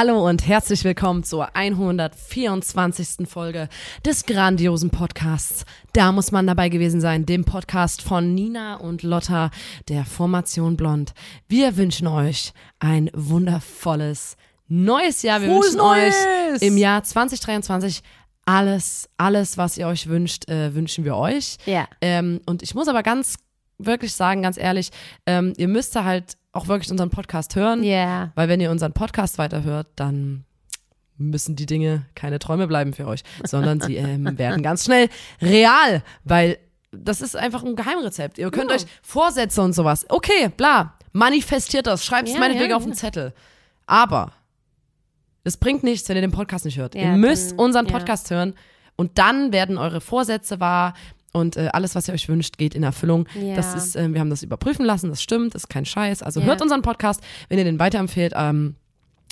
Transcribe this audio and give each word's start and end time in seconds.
Hallo 0.00 0.28
und 0.28 0.46
herzlich 0.46 0.84
willkommen 0.84 1.24
zur 1.24 1.56
124. 1.56 3.28
Folge 3.28 3.68
des 4.06 4.26
grandiosen 4.26 4.90
Podcasts. 4.90 5.64
Da 5.92 6.12
muss 6.12 6.30
man 6.30 6.46
dabei 6.46 6.68
gewesen 6.68 7.00
sein, 7.00 7.26
dem 7.26 7.44
Podcast 7.44 8.02
von 8.02 8.32
Nina 8.32 8.76
und 8.76 9.02
Lotta 9.02 9.50
der 9.88 10.04
Formation 10.04 10.76
Blond. 10.76 11.14
Wir 11.48 11.76
wünschen 11.76 12.06
euch 12.06 12.52
ein 12.78 13.10
wundervolles 13.12 14.36
neues 14.68 15.22
Jahr. 15.22 15.42
Wir 15.42 15.48
Frohes 15.48 15.72
wünschen 15.72 15.78
Neues! 15.78 16.14
euch 16.54 16.62
im 16.62 16.76
Jahr 16.76 17.02
2023 17.02 18.02
alles, 18.46 19.10
alles, 19.16 19.58
was 19.58 19.78
ihr 19.78 19.88
euch 19.88 20.06
wünscht, 20.06 20.48
äh, 20.48 20.76
wünschen 20.76 21.04
wir 21.04 21.16
euch. 21.16 21.56
Ja. 21.66 21.88
Ähm, 22.00 22.40
und 22.46 22.62
ich 22.62 22.72
muss 22.76 22.86
aber 22.86 23.02
ganz 23.02 23.34
wirklich 23.78 24.12
sagen, 24.14 24.42
ganz 24.42 24.56
ehrlich, 24.58 24.90
ähm, 25.26 25.52
ihr 25.56 25.68
müsst 25.68 25.94
da 25.96 26.04
halt 26.04 26.36
auch 26.52 26.68
wirklich 26.68 26.90
unseren 26.90 27.10
Podcast 27.10 27.54
hören. 27.56 27.82
Ja. 27.84 28.32
Weil 28.34 28.48
wenn 28.48 28.60
ihr 28.60 28.70
unseren 28.70 28.92
Podcast 28.92 29.38
weiterhört, 29.38 29.86
dann 29.96 30.44
müssen 31.16 31.56
die 31.56 31.66
Dinge 31.66 32.06
keine 32.14 32.38
Träume 32.38 32.66
bleiben 32.66 32.92
für 32.92 33.06
euch, 33.06 33.22
sondern 33.44 33.80
sie 33.80 33.96
ähm, 33.96 34.38
werden 34.38 34.62
ganz 34.62 34.84
schnell 34.84 35.08
real, 35.42 36.02
weil 36.24 36.58
das 36.92 37.20
ist 37.20 37.36
einfach 37.36 37.62
ein 37.64 37.76
Geheimrezept. 37.76 38.38
Ihr 38.38 38.50
könnt 38.50 38.70
Ja. 38.70 38.76
euch 38.76 38.86
Vorsätze 39.02 39.60
und 39.62 39.72
sowas, 39.74 40.06
okay, 40.08 40.48
bla, 40.56 40.94
manifestiert 41.12 41.86
das, 41.86 42.04
schreibt 42.04 42.28
es 42.28 42.34
Ja, 42.34 42.40
meinetwegen 42.40 42.70
ja, 42.70 42.76
auf 42.76 42.84
den. 42.84 42.94
Zettel. 42.94 43.34
Aber 43.86 44.32
es 45.44 45.56
bringt 45.56 45.82
nichts, 45.82 46.08
wenn 46.08 46.16
ihr 46.16 46.22
den 46.22 46.30
Podcast 46.32 46.64
nicht 46.64 46.78
hört. 46.78 46.94
Ihr 46.94 47.08
müsst 47.12 47.52
dann- 47.52 47.58
unseren. 47.58 47.86
Podcast 47.86 48.30
hören 48.30 48.54
und 48.96 49.18
dann 49.18 49.52
werden 49.52 49.76
eure 49.78 50.00
Vorsätze 50.00 50.60
wahr. 50.60 50.94
Und 51.32 51.56
äh, 51.56 51.68
alles, 51.72 51.94
was 51.94 52.08
ihr 52.08 52.14
euch 52.14 52.28
wünscht, 52.28 52.56
geht 52.58 52.74
in 52.74 52.82
Erfüllung. 52.82 53.28
Ja. 53.34 53.54
Das 53.54 53.74
ist, 53.74 53.96
äh, 53.96 54.12
wir 54.12 54.20
haben 54.20 54.30
das 54.30 54.42
überprüfen 54.42 54.84
lassen, 54.86 55.10
das 55.10 55.22
stimmt, 55.22 55.54
das 55.54 55.64
ist 55.64 55.68
kein 55.68 55.84
Scheiß. 55.84 56.22
Also 56.22 56.40
Ja. 56.40 56.46
hört 56.46 56.62
unseren 56.62 56.82
Podcast, 56.82 57.20
wenn 57.48 57.58
ihr 57.58 57.64
den 57.64 57.78
weiterempfehlt, 57.78 58.32
ähm, 58.34 58.76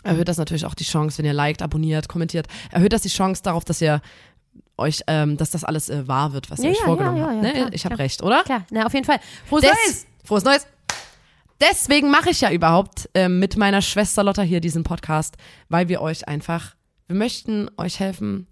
erhöht 0.05 0.29
das 0.29 0.37
natürlich 0.37 0.67
auch 0.67 0.75
die 0.75 0.85
Chance, 0.85 1.19
wenn 1.19 1.25
ihr 1.25 1.33
liked, 1.33 1.63
abonniert, 1.63 2.09
kommentiert, 2.09 2.47
erhöht 2.71 2.93
das 2.93 3.03
die 3.03 3.09
Chance 3.09 3.43
darauf, 3.43 3.65
dass 3.65 3.81
ihr 3.81 4.01
euch, 4.77 5.01
ähm, 5.07 5.37
dass 5.39 5.51
das 5.51 5.65
alles 5.65 5.89
äh, 5.89 6.07
wahr 6.07 6.33
wird, 6.35 6.51
was 6.51 6.59
ihr 6.61 6.67
Ja, 6.67 6.71
euch 6.73 6.79
vorgenommen 6.81 7.23
habt. 7.23 7.43
ne? 7.43 7.53
klar, 7.53 7.69
ich 7.73 7.85
habe 7.87 7.99
recht, 7.99 8.23
oder? 8.23 8.43
Klar, 8.45 8.67
na, 8.71 8.85
auf 8.87 8.93
jeden 8.93 9.07
Fall. 9.07 9.19
Frohes 9.49 9.63
Des- 9.63 9.71
Neues! 9.71 10.07
Frohes 10.23 10.45
Neues! 10.45 10.67
Deswegen 11.61 12.11
mache 12.11 12.31
ich 12.31 12.43
ja 12.43 12.51
überhaupt 12.51 13.09
ähm, 13.15 13.39
mit 13.39 13.57
meiner 13.57 13.81
Schwester 13.81 14.23
Lotta 14.23 14.43
hier 14.43 14.61
diesen 14.61 14.83
Podcast, 14.85 15.37
weil 15.71 15.89
wir 15.89 16.03
euch 16.03 16.29
einfach, 16.29 16.75
wir 17.07 17.17
möchten 17.17 17.71
euch 17.79 17.99
helfen, 17.99 18.47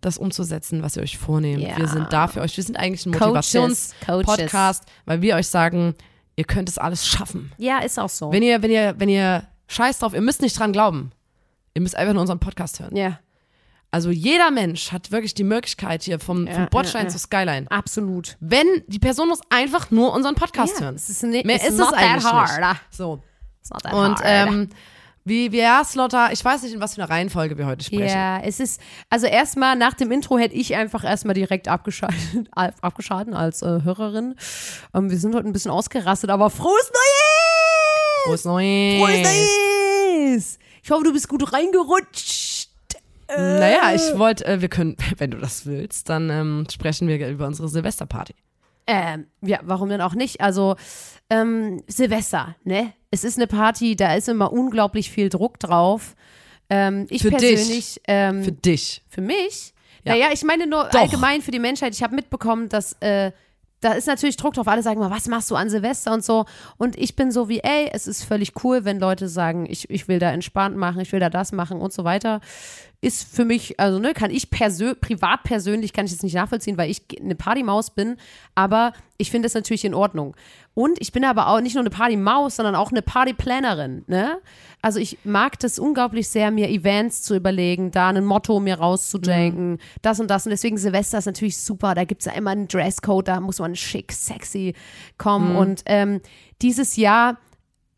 das 0.00 0.18
umzusetzen, 0.18 0.82
was 0.82 0.96
ihr 0.96 1.02
euch 1.02 1.18
vornehmt. 1.18 1.62
Ja. 1.62 1.76
Wir 1.76 1.88
sind 1.88 2.12
da 2.12 2.28
für 2.28 2.40
euch. 2.40 2.56
Wir 2.56 2.64
sind 2.64 2.76
eigentlich 2.76 3.04
ein 3.06 3.10
Motivations-Podcast, 3.12 4.84
weil 5.06 5.22
wir 5.22 5.36
euch 5.36 5.48
sagen, 5.48 5.94
ihr 6.36 6.44
könnt 6.44 6.68
es 6.68 6.78
alles 6.78 7.06
schaffen. 7.06 7.52
Ja, 7.58 7.78
ist 7.80 7.98
auch 7.98 8.08
so. 8.08 8.32
Wenn 8.32 8.42
ihr, 8.42 8.62
wenn 8.62 8.70
ihr, 8.70 8.94
wenn 8.98 9.08
ihr 9.08 9.46
scheiß 9.66 9.98
drauf, 9.98 10.14
ihr 10.14 10.20
müsst 10.20 10.42
nicht 10.42 10.58
dran 10.58 10.72
glauben. 10.72 11.10
Ihr 11.74 11.82
müsst 11.82 11.96
einfach 11.96 12.12
nur 12.14 12.22
unseren 12.22 12.40
Podcast 12.40 12.80
hören. 12.80 12.96
ja, 12.96 13.18
Also 13.90 14.10
jeder 14.10 14.50
Mensch 14.50 14.90
hat 14.92 15.10
wirklich 15.12 15.34
die 15.34 15.44
Möglichkeit 15.44 16.02
hier 16.02 16.18
vom, 16.18 16.46
Ja, 16.46 16.54
vom 16.54 16.66
Bordstein 16.70 17.02
ja, 17.02 17.06
ja. 17.08 17.10
zur 17.10 17.20
Skyline. 17.20 17.66
absolut. 17.70 18.36
Wenn 18.40 18.66
die 18.86 18.98
Person 18.98 19.28
muss 19.28 19.40
einfach 19.50 19.90
nur 19.90 20.12
unseren 20.12 20.34
Podcast 20.34 20.80
hören. 20.80 20.94
es 20.96 21.08
ist 21.08 21.22
ni- 21.22 21.42
Mehr 21.44 21.56
ist 21.56 21.78
es 21.78 21.92
eigentlich 21.92 22.24
hard. 22.24 22.60
nicht. 22.60 22.80
So. 22.90 23.22
It's 23.60 23.70
not 23.70 23.82
that 23.82 23.92
Und 23.92 24.18
hard. 24.18 24.22
ähm, 24.24 24.68
wie, 25.28 25.52
wie 25.52 25.58
ja, 25.58 25.82
Lotta, 25.94 26.30
ich 26.32 26.44
weiß 26.44 26.62
nicht, 26.62 26.74
in 26.74 26.80
was 26.80 26.94
für 26.94 27.02
einer 27.02 27.10
Reihenfolge 27.10 27.56
wir 27.58 27.66
heute 27.66 27.84
sprechen. 27.84 28.08
Ja, 28.08 28.40
es 28.40 28.60
ist, 28.60 28.80
also 29.10 29.26
erstmal 29.26 29.76
nach 29.76 29.94
dem 29.94 30.10
Intro 30.10 30.38
hätte 30.38 30.54
ich 30.54 30.74
einfach 30.74 31.04
erstmal 31.04 31.34
direkt 31.34 31.68
abgeschaltet, 31.68 32.48
abgeschalten 32.80 33.34
als 33.34 33.62
äh, 33.62 33.80
Hörerin. 33.84 34.34
Ähm, 34.94 35.10
wir 35.10 35.18
sind 35.18 35.34
heute 35.34 35.46
ein 35.46 35.52
bisschen 35.52 35.70
ausgerastet, 35.70 36.30
aber 36.30 36.50
frohes 36.50 36.90
Neues! 36.90 38.24
Frohes 38.24 38.44
Neues. 38.44 38.98
Frohes 38.98 39.22
Neues! 39.22 40.58
Ich 40.82 40.90
hoffe, 40.90 41.04
du 41.04 41.12
bist 41.12 41.28
gut 41.28 41.52
reingerutscht. 41.52 42.70
Naja, 43.36 43.94
ich 43.94 44.18
wollte, 44.18 44.46
äh, 44.46 44.60
wir 44.60 44.68
können, 44.68 44.96
wenn 45.18 45.30
du 45.30 45.38
das 45.38 45.66
willst, 45.66 46.08
dann 46.08 46.30
ähm, 46.30 46.66
sprechen 46.72 47.08
wir 47.08 47.28
über 47.28 47.46
unsere 47.46 47.68
Silvesterparty. 47.68 48.34
Ähm, 48.86 49.26
ja, 49.42 49.60
warum 49.64 49.90
denn 49.90 50.00
auch 50.00 50.14
nicht? 50.14 50.40
Also, 50.40 50.76
ähm, 51.28 51.82
Silvester, 51.86 52.56
ne? 52.64 52.94
Es 53.10 53.24
ist 53.24 53.36
eine 53.36 53.46
Party, 53.46 53.96
da 53.96 54.14
ist 54.14 54.28
immer 54.28 54.52
unglaublich 54.52 55.10
viel 55.10 55.28
Druck 55.28 55.58
drauf. 55.58 56.14
Ähm, 56.70 57.06
ich 57.08 57.22
Für 57.22 57.30
dich. 57.30 57.38
persönlich, 57.38 58.00
ähm, 58.06 58.42
Für 58.42 58.52
dich. 58.52 59.02
Für 59.08 59.22
mich? 59.22 59.72
Ja. 60.04 60.12
Naja, 60.12 60.28
ich 60.32 60.44
meine 60.44 60.66
nur 60.66 60.84
Doch. 60.84 61.00
allgemein 61.00 61.42
für 61.42 61.50
die 61.50 61.58
Menschheit. 61.58 61.94
Ich 61.94 62.02
habe 62.02 62.14
mitbekommen, 62.14 62.68
dass 62.68 62.92
äh, 63.00 63.32
da 63.80 63.92
ist 63.92 64.06
natürlich 64.06 64.36
Druck 64.36 64.54
drauf. 64.54 64.66
Alle 64.66 64.82
sagen 64.82 65.00
mal, 65.00 65.10
was 65.10 65.28
machst 65.28 65.50
du 65.50 65.54
an 65.54 65.70
Silvester 65.70 66.12
und 66.12 66.24
so. 66.24 66.46
Und 66.76 66.98
ich 66.98 67.14
bin 67.16 67.30
so 67.30 67.48
wie, 67.48 67.60
ey, 67.60 67.88
es 67.92 68.06
ist 68.06 68.24
völlig 68.24 68.52
cool, 68.64 68.84
wenn 68.84 68.98
Leute 68.98 69.28
sagen, 69.28 69.66
ich, 69.68 69.88
ich 69.88 70.08
will 70.08 70.18
da 70.18 70.30
entspannt 70.30 70.76
machen, 70.76 71.00
ich 71.00 71.12
will 71.12 71.20
da 71.20 71.30
das 71.30 71.52
machen 71.52 71.80
und 71.80 71.92
so 71.92 72.04
weiter. 72.04 72.40
Ist 73.00 73.32
für 73.32 73.44
mich, 73.44 73.78
also 73.78 74.00
ne, 74.00 74.12
kann 74.12 74.32
ich 74.32 74.50
persö 74.50 74.94
privat 74.94 75.44
persönlich, 75.44 75.92
kann 75.92 76.06
ich 76.06 76.12
das 76.12 76.24
nicht 76.24 76.34
nachvollziehen, 76.34 76.76
weil 76.76 76.90
ich 76.90 77.02
eine 77.20 77.36
Partymaus 77.36 77.90
bin. 77.90 78.16
Aber 78.56 78.92
ich 79.18 79.30
finde 79.30 79.46
es 79.46 79.54
natürlich 79.54 79.84
in 79.84 79.94
Ordnung. 79.94 80.34
Und 80.74 81.00
ich 81.00 81.12
bin 81.12 81.24
aber 81.24 81.48
auch 81.48 81.60
nicht 81.60 81.74
nur 81.74 81.82
eine 81.82 81.90
Partymaus, 81.90 82.56
sondern 82.56 82.74
auch 82.74 82.90
eine 82.90 83.02
Partyplanerin, 83.02 84.04
ne? 84.06 84.38
Also 84.80 85.00
ich 85.00 85.18
mag 85.24 85.58
das 85.58 85.80
unglaublich 85.80 86.28
sehr, 86.28 86.52
mir 86.52 86.68
Events 86.68 87.22
zu 87.22 87.34
überlegen, 87.34 87.90
da 87.90 88.08
ein 88.08 88.24
Motto 88.24 88.60
mir 88.60 88.78
rauszudenken, 88.78 89.78
das 90.02 90.20
und 90.20 90.30
das. 90.30 90.46
Und 90.46 90.50
deswegen 90.50 90.78
Silvester 90.78 91.18
ist 91.18 91.26
natürlich 91.26 91.58
super. 91.58 91.94
Da 91.96 92.04
gibt 92.04 92.22
es 92.22 92.26
ja 92.26 92.32
immer 92.32 92.50
einen 92.50 92.68
Dresscode, 92.68 93.26
da 93.26 93.40
muss 93.40 93.58
man 93.58 93.74
schick, 93.74 94.12
sexy 94.12 94.74
kommen. 95.18 95.56
Und 95.56 95.82
ähm, 95.86 96.20
dieses 96.62 96.96
Jahr 96.96 97.38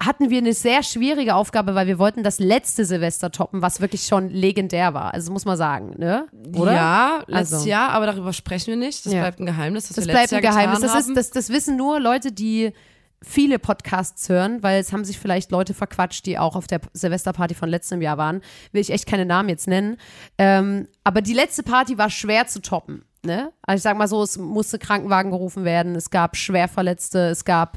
hatten 0.02 0.30
wir 0.30 0.38
eine 0.38 0.54
sehr 0.54 0.82
schwierige 0.82 1.34
Aufgabe, 1.34 1.74
weil 1.74 1.86
wir 1.86 1.98
wollten 1.98 2.22
das 2.22 2.38
letzte 2.38 2.84
Silvester 2.86 3.30
toppen, 3.30 3.60
was 3.60 3.80
wirklich 3.80 4.04
schon 4.06 4.28
legendär 4.30 4.94
war. 4.94 5.12
Also 5.12 5.30
muss 5.30 5.44
man 5.44 5.56
sagen, 5.58 5.94
ne? 5.98 6.26
Oder? 6.56 6.72
Ja, 6.74 7.24
letztes 7.26 7.58
Also. 7.58 7.68
Jahr, 7.68 7.90
aber 7.90 8.06
darüber 8.06 8.32
sprechen 8.32 8.68
wir 8.68 8.76
nicht. 8.76 9.04
Das 9.04 9.12
Ja. 9.12 9.20
bleibt 9.20 9.40
ein 9.40 9.46
Geheimnis, 9.46 9.88
das, 9.88 9.96
Das 9.96 10.06
bleibt 10.06 10.32
ein 10.32 10.42
Jahr 10.42 10.52
Geheimnis. 10.52 10.80
Das, 10.80 10.94
ist, 11.06 11.16
das, 11.16 11.30
das 11.30 11.50
wissen 11.50 11.76
nur 11.76 12.00
Leute, 12.00 12.32
die 12.32 12.72
viele 13.22 13.58
Podcasts 13.58 14.26
hören, 14.30 14.62
weil 14.62 14.80
es 14.80 14.94
haben 14.94 15.04
sich 15.04 15.18
vielleicht 15.18 15.50
Leute 15.50 15.74
verquatscht, 15.74 16.24
die 16.24 16.38
auch 16.38 16.56
auf 16.56 16.66
der 16.66 16.80
Silvesterparty 16.94 17.54
von 17.54 17.68
letztem 17.68 18.00
Jahr 18.00 18.16
waren. 18.16 18.40
Will 18.72 18.80
ich 18.80 18.90
echt 18.90 19.06
keine 19.06 19.26
Namen 19.26 19.50
jetzt 19.50 19.68
nennen. 19.68 19.98
Ähm, 20.38 20.88
aber 21.04 21.20
die 21.20 21.34
letzte 21.34 21.62
Party 21.62 21.98
war 21.98 22.08
schwer 22.08 22.46
zu 22.46 22.62
toppen. 22.62 23.04
Ne? 23.22 23.52
Also 23.60 23.76
ich 23.76 23.82
sag 23.82 23.98
mal 23.98 24.08
so, 24.08 24.22
es 24.22 24.38
musste 24.38 24.78
Krankenwagen 24.78 25.30
gerufen 25.30 25.64
werden, 25.66 25.94
es 25.94 26.08
gab 26.08 26.34
Schwerverletzte, 26.38 27.28
es 27.28 27.44
gab 27.44 27.76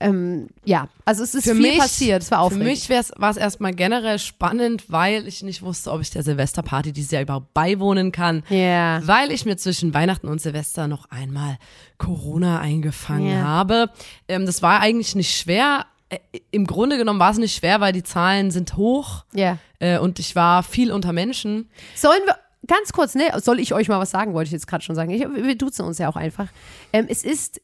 ähm, 0.00 0.48
ja, 0.64 0.88
also 1.04 1.24
es 1.24 1.34
ist 1.34 1.44
für 1.44 1.54
viel 1.54 1.62
mich, 1.62 1.78
passiert. 1.78 2.22
Es 2.22 2.30
war 2.30 2.38
Für 2.38 2.44
aufregend. 2.44 2.66
mich 2.66 2.88
war 2.88 3.30
es 3.30 3.36
erstmal 3.36 3.74
generell 3.74 4.18
spannend, 4.20 4.84
weil 4.92 5.26
ich 5.26 5.42
nicht 5.42 5.62
wusste, 5.62 5.90
ob 5.90 6.00
ich 6.00 6.10
der 6.10 6.22
Silvesterparty 6.22 6.92
dieses 6.92 7.10
Jahr 7.10 7.22
überhaupt 7.22 7.52
beiwohnen 7.52 8.12
kann. 8.12 8.44
Ja. 8.48 9.00
Weil 9.06 9.32
ich 9.32 9.44
mir 9.44 9.56
zwischen 9.56 9.94
Weihnachten 9.94 10.28
und 10.28 10.40
Silvester 10.40 10.86
noch 10.86 11.10
einmal 11.10 11.58
Corona 11.98 12.60
eingefangen 12.60 13.28
Ja. 13.30 13.42
habe. 13.42 13.90
Ähm, 14.28 14.46
das 14.46 14.62
war 14.62 14.80
eigentlich 14.80 15.16
nicht 15.16 15.36
schwer. 15.36 15.86
Äh, 16.10 16.18
Im 16.52 16.66
Grunde 16.66 16.96
genommen 16.96 17.18
war 17.18 17.32
es 17.32 17.38
nicht 17.38 17.56
schwer, 17.56 17.80
weil 17.80 17.92
die 17.92 18.04
Zahlen 18.04 18.50
sind 18.52 18.76
hoch 18.76 19.24
ja. 19.34 19.58
äh, 19.80 19.98
und 19.98 20.20
ich 20.20 20.36
war 20.36 20.62
viel 20.62 20.92
unter 20.92 21.12
Menschen. 21.12 21.68
Sollen 21.96 22.20
wir, 22.24 22.36
ganz 22.68 22.92
kurz, 22.92 23.14
ne, 23.16 23.24
soll 23.42 23.58
ich 23.58 23.74
euch 23.74 23.88
mal 23.88 23.98
was 23.98 24.10
sagen, 24.10 24.32
wollte 24.32 24.46
ich 24.48 24.52
jetzt 24.52 24.68
gerade 24.68 24.84
schon 24.84 24.94
sagen. 24.94 25.10
Ich, 25.10 25.20
wir 25.22 25.56
duzen 25.58 25.84
uns 25.84 25.98
ja 25.98 26.08
auch 26.08 26.16
einfach. 26.16 26.46
Ähm, 26.92 27.06
es 27.08 27.24
ist 27.24 27.60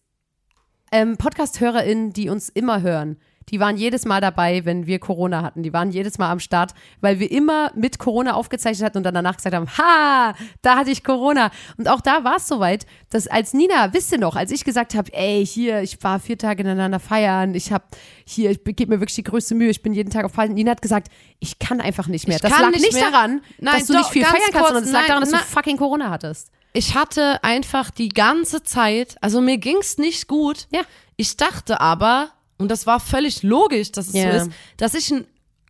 ähm, 0.94 1.16
Podcast-HörerInnen, 1.16 2.12
die 2.12 2.28
uns 2.28 2.48
immer 2.48 2.80
hören. 2.80 3.16
die 3.50 3.60
waren 3.60 3.76
jedes 3.76 4.04
Mal 4.06 4.20
dabei, 4.20 4.64
wenn 4.64 4.86
wir 4.86 4.98
Corona 4.98 5.42
hatten. 5.42 5.62
Die 5.62 5.72
waren 5.72 5.90
jedes 5.90 6.18
Mal 6.18 6.30
am 6.30 6.40
Start, 6.40 6.72
weil 7.00 7.18
wir 7.18 7.30
immer 7.30 7.72
mit 7.74 7.98
Corona 7.98 8.34
aufgezeichnet 8.34 8.86
hatten 8.86 8.98
und 8.98 9.04
dann 9.04 9.14
danach 9.14 9.36
gesagt 9.36 9.54
haben, 9.54 9.68
ha, 9.76 10.34
da 10.62 10.76
hatte 10.76 10.90
ich 10.90 11.04
Corona. 11.04 11.50
Und 11.76 11.88
auch 11.88 12.00
da 12.00 12.24
war 12.24 12.36
es 12.36 12.48
soweit, 12.48 12.86
dass 13.10 13.26
als 13.26 13.52
Nina, 13.52 13.92
wisst 13.92 14.12
ihr 14.12 14.18
noch, 14.18 14.36
als 14.36 14.50
ich 14.50 14.64
gesagt 14.64 14.94
habe, 14.94 15.12
ey, 15.12 15.44
hier, 15.44 15.82
ich 15.82 16.02
war 16.02 16.20
vier 16.20 16.38
Tage 16.38 16.62
ineinander 16.62 17.00
feiern, 17.00 17.54
ich 17.54 17.72
habe 17.72 17.84
hier, 18.24 18.50
ich 18.50 18.64
gebe 18.64 18.94
mir 18.94 19.00
wirklich 19.00 19.16
die 19.16 19.24
größte 19.24 19.54
Mühe, 19.54 19.68
ich 19.70 19.82
bin 19.82 19.92
jeden 19.92 20.10
Tag 20.10 20.24
auf 20.24 20.32
Feiern. 20.32 20.54
Nina 20.54 20.70
hat 20.70 20.82
gesagt, 20.82 21.08
ich 21.38 21.58
kann 21.58 21.80
einfach 21.80 22.06
nicht 22.06 22.26
mehr. 22.28 22.36
Ich 22.36 22.42
das 22.42 22.52
kann 22.52 22.62
lag 22.62 22.70
nicht 22.70 22.92
mehr. 22.92 23.10
daran, 23.10 23.42
Nein, 23.58 23.74
dass 23.74 23.86
du 23.88 23.92
doch, 23.92 24.00
nicht 24.00 24.10
viel 24.10 24.24
feiern 24.24 24.40
kannst, 24.52 24.52
kurz, 24.52 24.68
sondern 24.68 24.84
es 24.84 24.92
lag 24.92 25.06
daran, 25.06 25.20
dass 25.20 25.32
nein. 25.32 25.42
du 25.42 25.52
fucking 25.52 25.76
Corona 25.76 26.08
hattest. 26.10 26.50
Ich 26.76 26.94
hatte 26.96 27.42
einfach 27.44 27.90
die 27.90 28.08
ganze 28.10 28.62
Zeit, 28.64 29.16
also 29.22 29.40
mir 29.40 29.58
ging's 29.58 29.96
nicht 29.96 30.26
gut. 30.28 30.66
Ja. 30.72 30.82
Ich 31.16 31.36
dachte 31.36 31.80
aber, 31.80 32.30
und 32.58 32.68
das 32.70 32.86
war 32.86 32.98
völlig 33.00 33.42
logisch, 33.44 33.92
dass 33.92 34.08
es 34.08 34.14
Ja. 34.14 34.40
so 34.40 34.48
ist, 34.48 34.56
dass 34.76 34.94
ich 34.94 35.12
einen 35.12 35.26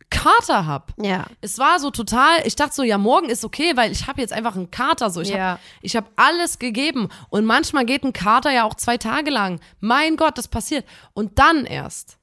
Kater 0.09 0.65
hab. 0.65 0.93
Ja. 1.01 1.25
Es 1.41 1.57
war 1.59 1.79
so 1.79 1.91
total, 1.91 2.45
ich 2.45 2.55
dachte 2.55 2.73
so, 2.75 2.83
ja, 2.83 2.97
morgen 2.97 3.29
ist 3.29 3.45
okay, 3.45 3.73
weil 3.75 3.91
ich 3.91 4.07
habe 4.07 4.19
jetzt 4.19 4.33
einfach 4.33 4.55
einen 4.55 4.71
Kater 4.71 5.09
so. 5.11 5.21
Ich 5.21 5.29
Ja. 5.29 5.37
habe 5.51 5.59
ich 5.81 5.95
hab 5.95 6.09
alles 6.15 6.57
gegeben. 6.57 7.09
Und 7.29 7.45
manchmal 7.45 7.85
geht 7.85 8.03
ein 8.03 8.13
Kater 8.13 8.51
ja 8.51 8.63
auch 8.63 8.73
zwei 8.75 8.97
Tage 8.97 9.29
lang. 9.29 9.59
Mein 9.79 10.17
Gott, 10.17 10.37
das 10.39 10.47
passiert. 10.47 10.85
Und 11.13 11.37
dann 11.37 11.65
erst, 11.65 12.17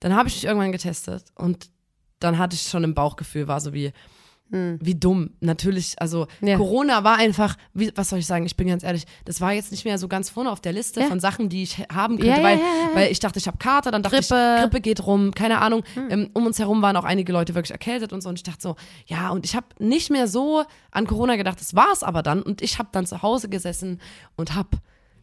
dann 0.00 0.14
habe 0.14 0.28
ich 0.28 0.34
mich 0.36 0.44
irgendwann 0.44 0.72
getestet 0.72 1.24
und 1.36 1.70
dann 2.20 2.36
hatte 2.36 2.54
ich 2.54 2.62
schon 2.68 2.84
ein 2.84 2.94
Bauchgefühl, 2.94 3.48
war 3.48 3.60
so 3.62 3.72
wie, 3.72 3.92
wie 4.52 4.94
dumm. 4.96 5.30
Natürlich, 5.40 5.94
also 6.00 6.26
Hm. 6.40 6.48
Ja. 6.48 6.56
Corona 6.56 7.04
war 7.04 7.16
einfach, 7.18 7.56
wie, 7.72 7.92
was 7.94 8.08
soll 8.08 8.18
ich 8.18 8.26
sagen, 8.26 8.44
ich 8.46 8.56
bin 8.56 8.66
ganz 8.66 8.82
ehrlich, 8.82 9.06
das 9.24 9.40
war 9.40 9.52
jetzt 9.52 9.70
nicht 9.70 9.84
mehr 9.84 9.96
so 9.96 10.08
ganz 10.08 10.28
vorne 10.28 10.50
auf 10.50 10.60
der 10.60 10.72
Liste 10.72 11.00
Ja. 11.00 11.06
von 11.06 11.20
Sachen, 11.20 11.48
die 11.48 11.62
ich 11.62 11.78
haben 11.92 12.18
könnte, 12.18 12.40
Ja, 12.40 12.42
weil, 12.42 12.60
weil 12.94 13.12
ich 13.12 13.20
dachte, 13.20 13.38
ich 13.38 13.46
habe 13.46 13.58
Kater, 13.58 13.90
dann 13.92 14.02
dachte 14.02 14.16
Grippe. 14.16 14.34
Hm. 14.34 14.54
ich, 14.56 14.62
Grippe 14.62 14.80
geht 14.80 15.06
rum, 15.06 15.32
keine 15.32 15.60
Ahnung. 15.60 15.84
Ähm, 16.08 16.30
um 16.34 16.46
uns 16.46 16.58
herum 16.58 16.82
waren 16.82 16.96
auch 16.96 17.04
einige 17.04 17.32
Leute 17.32 17.54
wirklich 17.54 17.70
erkältet 17.70 18.12
und 18.12 18.22
so. 18.22 18.28
Und 18.28 18.38
ich 18.38 18.42
dachte 18.42 18.60
so, 18.60 18.76
ja, 19.06 19.30
und 19.30 19.44
ich 19.44 19.54
habe 19.54 19.66
nicht 19.78 20.10
mehr 20.10 20.26
so 20.26 20.64
an 20.90 21.06
Corona 21.06 21.36
gedacht, 21.36 21.60
das 21.60 21.76
war 21.76 21.92
es 21.92 22.02
aber 22.02 22.22
dann. 22.24 22.42
Und 22.42 22.60
ich 22.60 22.78
habe 22.78 22.88
dann 22.92 23.06
zu 23.06 23.22
Hause 23.22 23.48
gesessen 23.48 24.00
und 24.36 24.54
habe 24.54 24.78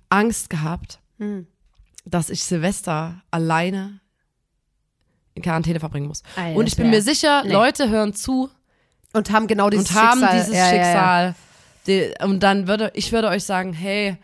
Angst 0.10 0.50
gehabt, 0.50 1.00
Hm. 1.20 1.48
dass 2.06 2.30
ich 2.30 2.44
Silvester 2.46 3.22
alleine 3.32 4.00
in 5.34 5.42
Quarantäne 5.44 5.80
verbringen 5.80 6.08
muss. 6.08 6.24
Alter, 6.36 6.58
und 6.58 6.68
ich 6.68 6.76
bin 6.78 6.90
mir 6.90 7.02
sicher, 7.02 7.44
Nee. 7.44 7.52
Leute 7.54 7.90
hören 7.90 8.14
zu 8.14 8.50
Und 9.18 9.32
haben 9.32 9.48
genau 9.48 9.70
dieses 9.70 9.90
und 9.90 9.96
haben 9.96 10.20
Schicksal. 10.20 10.40
dieses 10.40 10.54
ja, 10.56 10.60
ja, 10.60 10.66
ja. 10.66 10.72
Schicksal. 10.84 11.36
Die, 11.88 12.14
und 12.24 12.42
dann 12.42 12.68
würde 12.68 12.92
ich 12.96 13.12
würde 13.12 13.30
euch 13.30 13.44
sagen, 13.44 13.74
hey, 13.74 14.18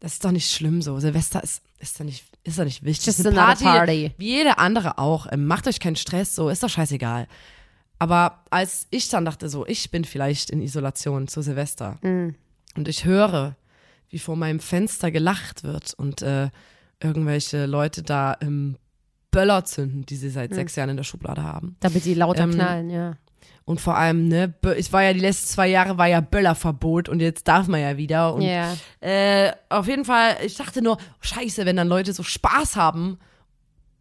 das 0.00 0.14
ist 0.14 0.24
doch 0.24 0.30
nicht 0.32 0.50
schlimm 0.52 0.82
so. 0.82 0.98
Silvester 1.00 1.42
ist 1.42 1.62
ist 1.78 1.98
doch 2.00 2.04
nicht 2.04 2.24
ist 2.44 2.58
doch 2.58 2.64
nicht 2.64 2.84
wichtig. 2.84 3.06
Just 3.06 3.20
Ist 3.20 3.26
eine 3.26 3.40
another 3.42 3.64
party. 3.64 4.12
wie 4.18 4.26
jede 4.36 4.58
andere 4.58 4.98
auch. 4.98 5.26
Ähm, 5.32 5.46
Macht 5.46 5.66
euch 5.66 5.80
keinen 5.80 5.96
Stress, 5.96 6.34
so 6.34 6.48
ist 6.48 6.62
doch 6.62 6.68
scheißegal. 6.70 7.26
Aber 7.98 8.44
als 8.50 8.86
ich 8.90 9.08
dann 9.08 9.24
dachte 9.24 9.48
so, 9.48 9.66
ich 9.66 9.90
bin 9.90 10.04
vielleicht 10.04 10.50
in 10.50 10.60
Isolation 10.60 11.26
zu 11.28 11.42
Silvester 11.42 11.98
Mhm. 12.02 12.34
und 12.76 12.88
ich 12.88 13.04
höre, 13.04 13.56
wie 14.10 14.18
vor 14.18 14.36
meinem 14.36 14.60
Fenster 14.60 15.10
gelacht 15.10 15.64
wird 15.64 15.94
und 15.94 16.22
äh, 16.22 16.50
irgendwelche 17.02 17.66
Leute 17.66 18.02
da 18.02 18.36
ähm, 18.40 18.76
Böller 19.30 19.64
zünden, 19.64 20.06
die 20.06 20.16
sie 20.16 20.30
seit 20.30 20.54
sechs 20.54 20.76
Jahren 20.76 20.90
in 20.90 20.96
der 20.96 21.04
Schublade 21.04 21.42
haben. 21.42 21.76
Damit 21.80 22.04
die 22.04 22.14
lauter 22.14 22.44
Ähm, 22.44 22.52
knallen, 22.52 22.90
ja. 22.90 23.16
Und 23.64 23.80
vor 23.80 23.96
allem, 23.96 24.28
ne, 24.28 24.54
ich 24.76 24.92
war 24.92 25.02
ja 25.02 25.12
die 25.12 25.18
letzten 25.20 25.48
zwei 25.48 25.66
Jahre 25.68 25.98
war 25.98 26.06
ja 26.06 26.20
Böllerverbot 26.20 27.08
und 27.08 27.20
jetzt 27.20 27.48
darf 27.48 27.66
man 27.66 27.80
ja 27.80 27.96
wieder. 27.96 28.32
Und 28.34 28.42
Ja. 28.42 28.76
äh, 29.00 29.52
auf 29.68 29.88
jeden 29.88 30.04
Fall, 30.04 30.36
ich 30.44 30.56
dachte 30.56 30.82
nur, 30.82 30.98
scheiße, 31.20 31.66
wenn 31.66 31.76
dann 31.76 31.88
Leute 31.88 32.12
so 32.12 32.22
Spaß 32.22 32.76
haben 32.76 33.18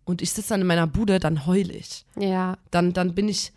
und 0.04 0.22
ich 0.22 0.32
sitze 0.32 0.50
dann 0.50 0.62
in 0.62 0.68
meiner 0.68 0.86
Bude, 0.86 1.20
dann 1.20 1.48
heul 1.48 1.72
ich. 1.72 2.06
Ja. 2.16 2.58
Dann, 2.70 2.94
dann 2.94 3.16
bin 3.16 3.28
ich, 3.28 3.52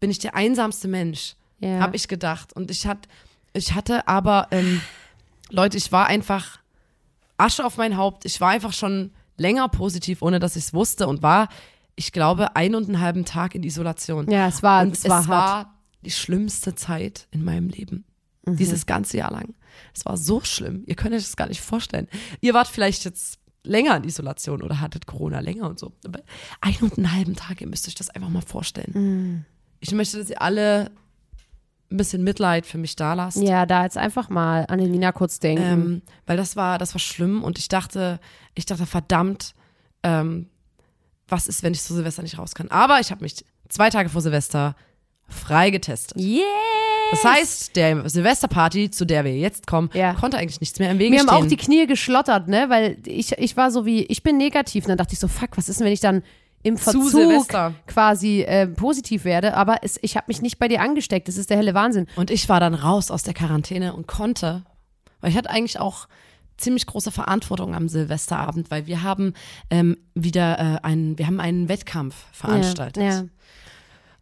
bin 0.00 0.10
ich 0.10 0.18
der 0.18 0.34
einsamste 0.34 0.88
Mensch, 0.88 1.34
Ja. 1.58 1.78
habe 1.80 1.94
ich 1.96 2.08
gedacht. 2.08 2.54
Und 2.54 2.70
ich, 2.70 2.86
hat, 2.86 3.06
ich 3.52 3.74
hatte 3.74 4.08
aber, 4.08 4.48
ähm, 4.52 4.80
Leute, 5.50 5.76
ich 5.76 5.92
war 5.92 6.06
einfach 6.06 6.58
Asche 7.36 7.64
auf 7.66 7.76
mein 7.76 7.96
Haupt. 7.98 8.24
Ich 8.24 8.40
war 8.40 8.48
einfach 8.50 8.72
schon 8.72 9.10
länger 9.36 9.68
positiv, 9.68 10.22
ohne 10.22 10.38
dass 10.38 10.56
ich 10.56 10.64
es 10.64 10.74
wusste 10.74 11.06
und 11.06 11.22
war, 11.22 11.48
ich 11.96 12.12
glaube, 12.12 12.56
einen 12.56 12.74
und 12.74 12.84
einen 12.88 13.00
halben 13.00 13.24
Tag 13.24 13.54
in 13.54 13.62
Isolation. 13.62 14.30
Ja, 14.30 14.48
es 14.48 14.62
war, 14.62 14.82
Und 14.82 14.94
es 14.94 15.08
war 15.08 15.26
hart. 15.26 15.68
die 16.04 16.10
schlimmste 16.10 16.74
Zeit 16.74 17.28
in 17.30 17.44
meinem 17.44 17.68
Leben. 17.68 18.04
Mhm. 18.46 18.56
Dieses 18.56 18.86
ganze 18.86 19.18
Jahr 19.18 19.30
lang. 19.30 19.54
Es 19.94 20.04
war 20.04 20.16
so 20.16 20.40
schlimm. 20.40 20.84
Ihr 20.86 20.94
könnt 20.96 21.14
euch 21.14 21.22
das 21.22 21.36
gar 21.36 21.48
nicht 21.48 21.60
vorstellen. 21.60 22.08
Ihr 22.40 22.54
wart 22.54 22.68
vielleicht 22.68 23.04
jetzt 23.04 23.38
länger 23.62 23.96
in 23.96 24.04
Isolation 24.04 24.62
oder 24.62 24.80
hattet 24.80 25.06
Corona 25.06 25.40
länger 25.40 25.68
und 25.68 25.78
so. 25.78 25.92
Aber 26.06 26.20
einen 26.60 26.78
und 26.80 26.96
einen 26.96 27.12
halben 27.12 27.36
Tag, 27.36 27.60
ihr 27.60 27.66
müsst 27.66 27.86
euch 27.88 27.94
das 27.94 28.10
einfach 28.10 28.30
mal 28.30 28.42
vorstellen. 28.42 28.92
Mhm. 28.94 29.44
Ich 29.80 29.92
möchte, 29.92 30.18
dass 30.18 30.30
ihr 30.30 30.40
alle 30.40 30.90
ein 31.90 31.96
bisschen 31.96 32.22
Mitleid 32.22 32.66
für 32.66 32.78
mich 32.78 32.96
da 32.96 33.14
lasst. 33.14 33.38
Ja, 33.42 33.66
da 33.66 33.82
jetzt 33.84 33.96
einfach 33.98 34.28
mal 34.30 34.64
an 34.68 34.78
den 34.78 34.90
Nina 34.92 35.12
kurz 35.12 35.40
denken. 35.40 35.62
Ähm, 35.64 36.02
weil 36.26 36.36
das 36.36 36.54
war, 36.56 36.78
das 36.78 36.94
war 36.94 37.00
schlimm 37.00 37.42
und 37.42 37.58
ich 37.58 37.68
dachte, 37.68 38.20
ich 38.54 38.64
dachte, 38.64 38.86
verdammt, 38.86 39.54
ähm, 40.02 40.48
was 41.30 41.46
ist, 41.46 41.62
wenn 41.62 41.72
ich 41.72 41.82
zu 41.82 41.94
Silvester 41.94 42.22
nicht 42.22 42.38
raus 42.38 42.54
kann? 42.54 42.68
Aber 42.70 43.00
ich 43.00 43.10
habe 43.10 43.22
mich 43.22 43.44
zwei 43.68 43.90
Tage 43.90 44.08
vor 44.08 44.20
Silvester 44.20 44.74
frei 45.28 45.70
getestet. 45.70 46.18
yeah! 46.18 46.42
Das 47.12 47.24
heißt, 47.24 47.74
der 47.76 48.08
Silvesterparty, 48.08 48.90
zu 48.90 49.04
der 49.04 49.24
wir 49.24 49.36
jetzt 49.36 49.66
kommen, 49.66 49.90
Ja. 49.94 50.14
konnte 50.14 50.38
eigentlich 50.38 50.60
nichts 50.60 50.78
mehr 50.78 50.90
im 50.92 50.98
Wege 51.00 51.10
Mir 51.10 51.20
haben 51.20 51.28
stehen. 51.28 51.44
auch 51.44 51.46
die 51.46 51.56
Knie 51.56 51.86
geschlottert, 51.86 52.46
ne? 52.46 52.66
Weil 52.68 52.98
ich, 53.04 53.32
ich 53.32 53.56
war 53.56 53.70
so 53.72 53.84
wie, 53.84 54.04
ich 54.04 54.22
bin 54.22 54.36
negativ. 54.36 54.84
Und 54.84 54.90
dann 54.90 54.98
dachte 54.98 55.12
ich 55.14 55.18
so, 55.18 55.26
fuck, 55.26 55.56
was 55.56 55.68
ist 55.68 55.80
denn, 55.80 55.86
wenn 55.86 55.92
ich 55.92 56.00
dann 56.00 56.22
im 56.62 56.76
Verzug 56.76 57.10
Silvester. 57.10 57.74
quasi 57.88 58.42
äh, 58.42 58.66
positiv 58.68 59.24
werde? 59.24 59.54
Aber 59.56 59.78
es, 59.82 59.98
ich 60.02 60.16
habe 60.16 60.26
mich 60.28 60.40
nicht 60.40 60.58
bei 60.60 60.68
dir 60.68 60.80
angesteckt. 60.82 61.26
Das 61.26 61.36
ist 61.36 61.50
der 61.50 61.56
helle 61.56 61.74
Wahnsinn. 61.74 62.06
und 62.16 62.30
ich 62.30 62.48
war 62.48 62.60
dann 62.60 62.74
raus 62.74 63.10
aus 63.10 63.22
der 63.24 63.34
Quarantäne 63.34 63.92
und 63.94 64.06
konnte, 64.06 64.62
weil 65.20 65.30
ich 65.30 65.36
hatte 65.36 65.50
eigentlich 65.50 65.80
auch 65.80 66.06
ziemlich 66.60 66.86
große 66.86 67.10
Verantwortung 67.10 67.74
am 67.74 67.88
Silvesterabend, 67.88 68.70
weil 68.70 68.86
wir 68.86 69.02
haben 69.02 69.34
ähm, 69.70 69.96
wieder 70.14 70.58
äh, 70.58 70.86
einen, 70.86 71.18
wir 71.18 71.26
haben 71.26 71.40
einen 71.40 71.68
Wettkampf 71.68 72.14
veranstaltet 72.32 73.02
Ja, 73.02 73.24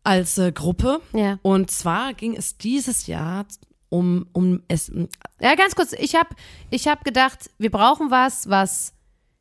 als 0.04 0.38
äh, 0.38 0.52
Gruppe. 0.52 1.00
ja, 1.12 1.20
ja. 1.20 1.38
Und 1.42 1.70
zwar 1.70 2.14
ging 2.14 2.34
es 2.34 2.56
dieses 2.56 3.06
Jahr 3.06 3.46
um, 3.90 4.26
um 4.32 4.62
es, 4.68 4.92
Ja, 5.40 5.54
ganz 5.54 5.74
kurz. 5.74 5.92
Ich 5.92 6.14
habe 6.14 6.30
ich 6.70 6.88
hab 6.88 7.04
gedacht, 7.04 7.50
wir 7.58 7.70
brauchen 7.70 8.10
was, 8.10 8.48
was 8.48 8.92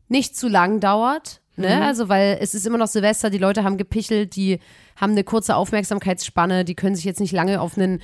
nicht 0.07 0.35
zu 0.37 0.47
lang 0.47 0.79
dauert. 0.79 1.41
Ne? 1.57 1.83
Also, 1.83 2.07
weil 2.07 2.37
es 2.39 2.53
ist 2.53 2.67
immer 2.67 2.77
noch 2.77 2.87
Silvester, 2.87 3.31
die 3.31 3.39
Leute 3.39 3.63
haben 3.63 3.77
gepichelt, 3.77 4.35
die 4.35 4.59
haben 4.95 5.13
eine 5.13 5.23
kurze 5.23 5.55
Aufmerksamkeitsspanne, 5.55 6.63
die 6.63 6.75
können 6.75 6.95
sich 6.95 7.03
jetzt 7.03 7.19
nicht 7.19 7.31
lange 7.31 7.61
auf 7.61 7.77
einen 7.77 8.01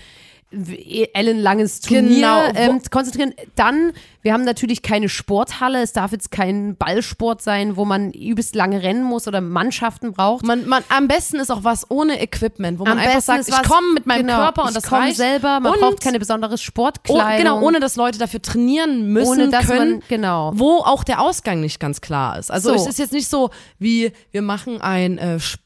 ellenlanges 1.14 1.82
Turnier 1.82 2.52
Genau, 2.54 2.74
ähm, 2.76 2.82
konzentrieren. 2.92 3.34
Dann, 3.56 3.92
wir 4.22 4.34
haben 4.34 4.44
natürlich 4.44 4.82
keine 4.82 5.10
Sporthalle, 5.10 5.82
es 5.82 5.94
darf 5.94 6.12
jetzt 6.12 6.32
kein 6.32 6.76
Ballsport 6.76 7.42
sein, 7.42 7.76
wo 7.76 7.86
man 7.86 8.12
übelst 8.12 8.56
lange 8.56 8.82
rennen 8.84 9.04
muss 9.04 9.28
oder 9.28 9.42
Mannschaften 9.42 10.14
braucht. 10.14 10.46
man, 10.46 10.68
man, 10.68 10.84
am 10.90 11.08
besten 11.08 11.38
ist 11.38 11.52
auch 11.52 11.64
was 11.64 11.90
ohne 11.90 12.22
Equipment, 12.22 12.80
wo 12.80 12.84
man 12.84 12.94
Am 12.94 13.00
einfach 13.00 13.22
sagt, 13.22 13.42
ist 13.42 13.50
ich 13.50 13.54
was- 13.56 13.68
komme 13.68 13.94
mit 13.94 14.06
meinem 14.06 14.28
genau, 14.28 14.38
Körper 14.38 14.62
und 14.64 14.70
ich 14.70 14.76
das 14.76 14.84
komm 14.84 15.00
reicht. 15.00 15.18
selber, 15.18 15.60
man 15.60 15.74
und, 15.74 15.80
braucht 15.80 16.02
keine 16.02 16.20
besondere 16.20 16.54
oh, 16.54 16.58
Sportkleidung. 16.58 17.38
Genau, 17.38 17.62
ohne 17.62 17.80
dass 17.80 17.96
Leute 17.96 18.20
dafür 18.20 18.42
trainieren 18.42 19.08
müssen 19.08 19.30
Ohne 19.32 19.50
dass 19.50 19.66
können. 19.68 19.92
man- 19.92 20.04
genau. 20.08 20.52
Wo 20.56 20.78
auch 20.78 21.04
der 21.04 21.22
Ausgang 21.22 21.60
nicht 21.62 21.80
ganz 21.80 22.02
klar 22.02 22.38
ist. 22.40 22.52
Also 22.52 22.70
So. 22.70 22.76
es 22.76 22.88
ist 22.88 23.00
jetzt 23.00 23.14
nicht 23.14 23.28
so, 23.28 23.50
wie 23.80 24.12
wir 24.32 24.42
machen 24.42 24.82
ein 24.82 25.18
äh, 25.18 25.36
Sp- 25.42 25.60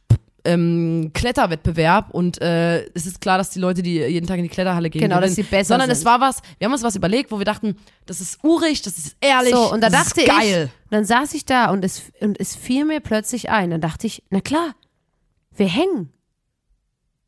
ähm, 0.47 1.11
Kletterwettbewerb 1.13 2.09
und 2.11 2.41
äh, 2.41 2.85
es 2.93 3.05
ist 3.05 3.21
klar, 3.21 3.37
dass 3.37 3.49
die 3.51 3.59
Leute, 3.59 3.81
die 3.83 3.93
jeden 3.99 4.25
Tag 4.27 4.37
in 4.37 4.43
die 4.43 4.49
Kletterhalle 4.49 4.89
gehen, 4.89 5.01
Genau, 5.01 5.19
dass 5.21 5.35
sie 5.35 5.43
besser 5.43 5.65
Sondern 5.73 5.89
es 5.89 5.99
sind. 5.99 6.05
war 6.07 6.21
was, 6.21 6.41
wir 6.57 6.65
haben 6.65 6.73
uns 6.73 6.83
was 6.83 6.95
überlegt, 6.95 7.31
wo 7.31 7.37
wir 7.39 7.45
dachten, 7.45 7.75
das 8.05 8.21
ist 8.21 8.43
urig, 8.43 8.81
das 8.81 8.97
ist 8.97 9.15
ehrlich, 9.21 9.53
So, 9.53 9.71
und 9.71 9.81
da 9.81 9.89
das 9.89 10.05
dachte 10.09 10.21
ist 10.21 10.27
geil. 10.27 10.69
ich, 10.73 10.89
dann 10.89 11.05
saß 11.05 11.33
ich 11.33 11.45
da 11.45 11.69
und 11.69 11.83
es, 11.85 12.03
und 12.21 12.39
es 12.39 12.55
fiel 12.55 12.85
mir 12.85 12.99
plötzlich 12.99 13.49
ein. 13.49 13.69
Dann 13.71 13.81
dachte 13.81 14.07
ich, 14.07 14.23
na 14.29 14.41
klar, 14.41 14.73
wir 15.55 15.67
hängen. 15.67 16.11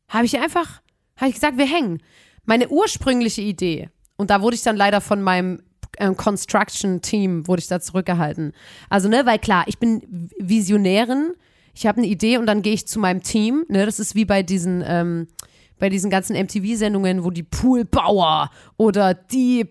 Habe 0.08 0.24
ich 0.24 0.38
einfach, 0.40 0.80
habe 1.16 1.28
ich 1.28 1.34
gesagt, 1.34 1.58
wir 1.58 1.66
hängen. 1.66 2.02
Meine 2.44 2.68
ursprüngliche 2.68 3.42
Idee, 3.42 3.90
und 4.16 4.30
da 4.30 4.42
wurde 4.42 4.56
ich 4.56 4.62
dann 4.62 4.76
leider 4.76 5.00
von 5.00 5.22
meinem 5.22 5.62
ähm, 5.98 6.16
Construction-Team, 6.16 7.46
wurde 7.46 7.60
ich 7.60 7.68
da 7.68 7.80
zurückgehalten. 7.80 8.52
Also, 8.88 9.08
ne, 9.08 9.24
weil 9.26 9.38
klar, 9.38 9.64
ich 9.66 9.78
bin 9.78 10.30
Visionärin, 10.38 11.32
ich 11.74 11.86
habe 11.86 11.98
eine 11.98 12.06
Idee 12.06 12.36
und 12.38 12.46
dann 12.46 12.62
gehe 12.62 12.72
ich 12.74 12.86
zu 12.86 12.98
meinem 12.98 13.22
Team, 13.22 13.64
ne, 13.68 13.86
das 13.86 13.98
ist 14.00 14.14
wie 14.14 14.24
bei 14.24 14.42
diesen, 14.42 14.82
ähm, 14.86 15.28
bei 15.78 15.88
diesen 15.88 16.10
ganzen 16.10 16.36
MTV-Sendungen, 16.36 17.24
wo 17.24 17.30
die 17.30 17.42
Poolbauer 17.42 18.50
oder 18.76 19.14
die 19.14 19.66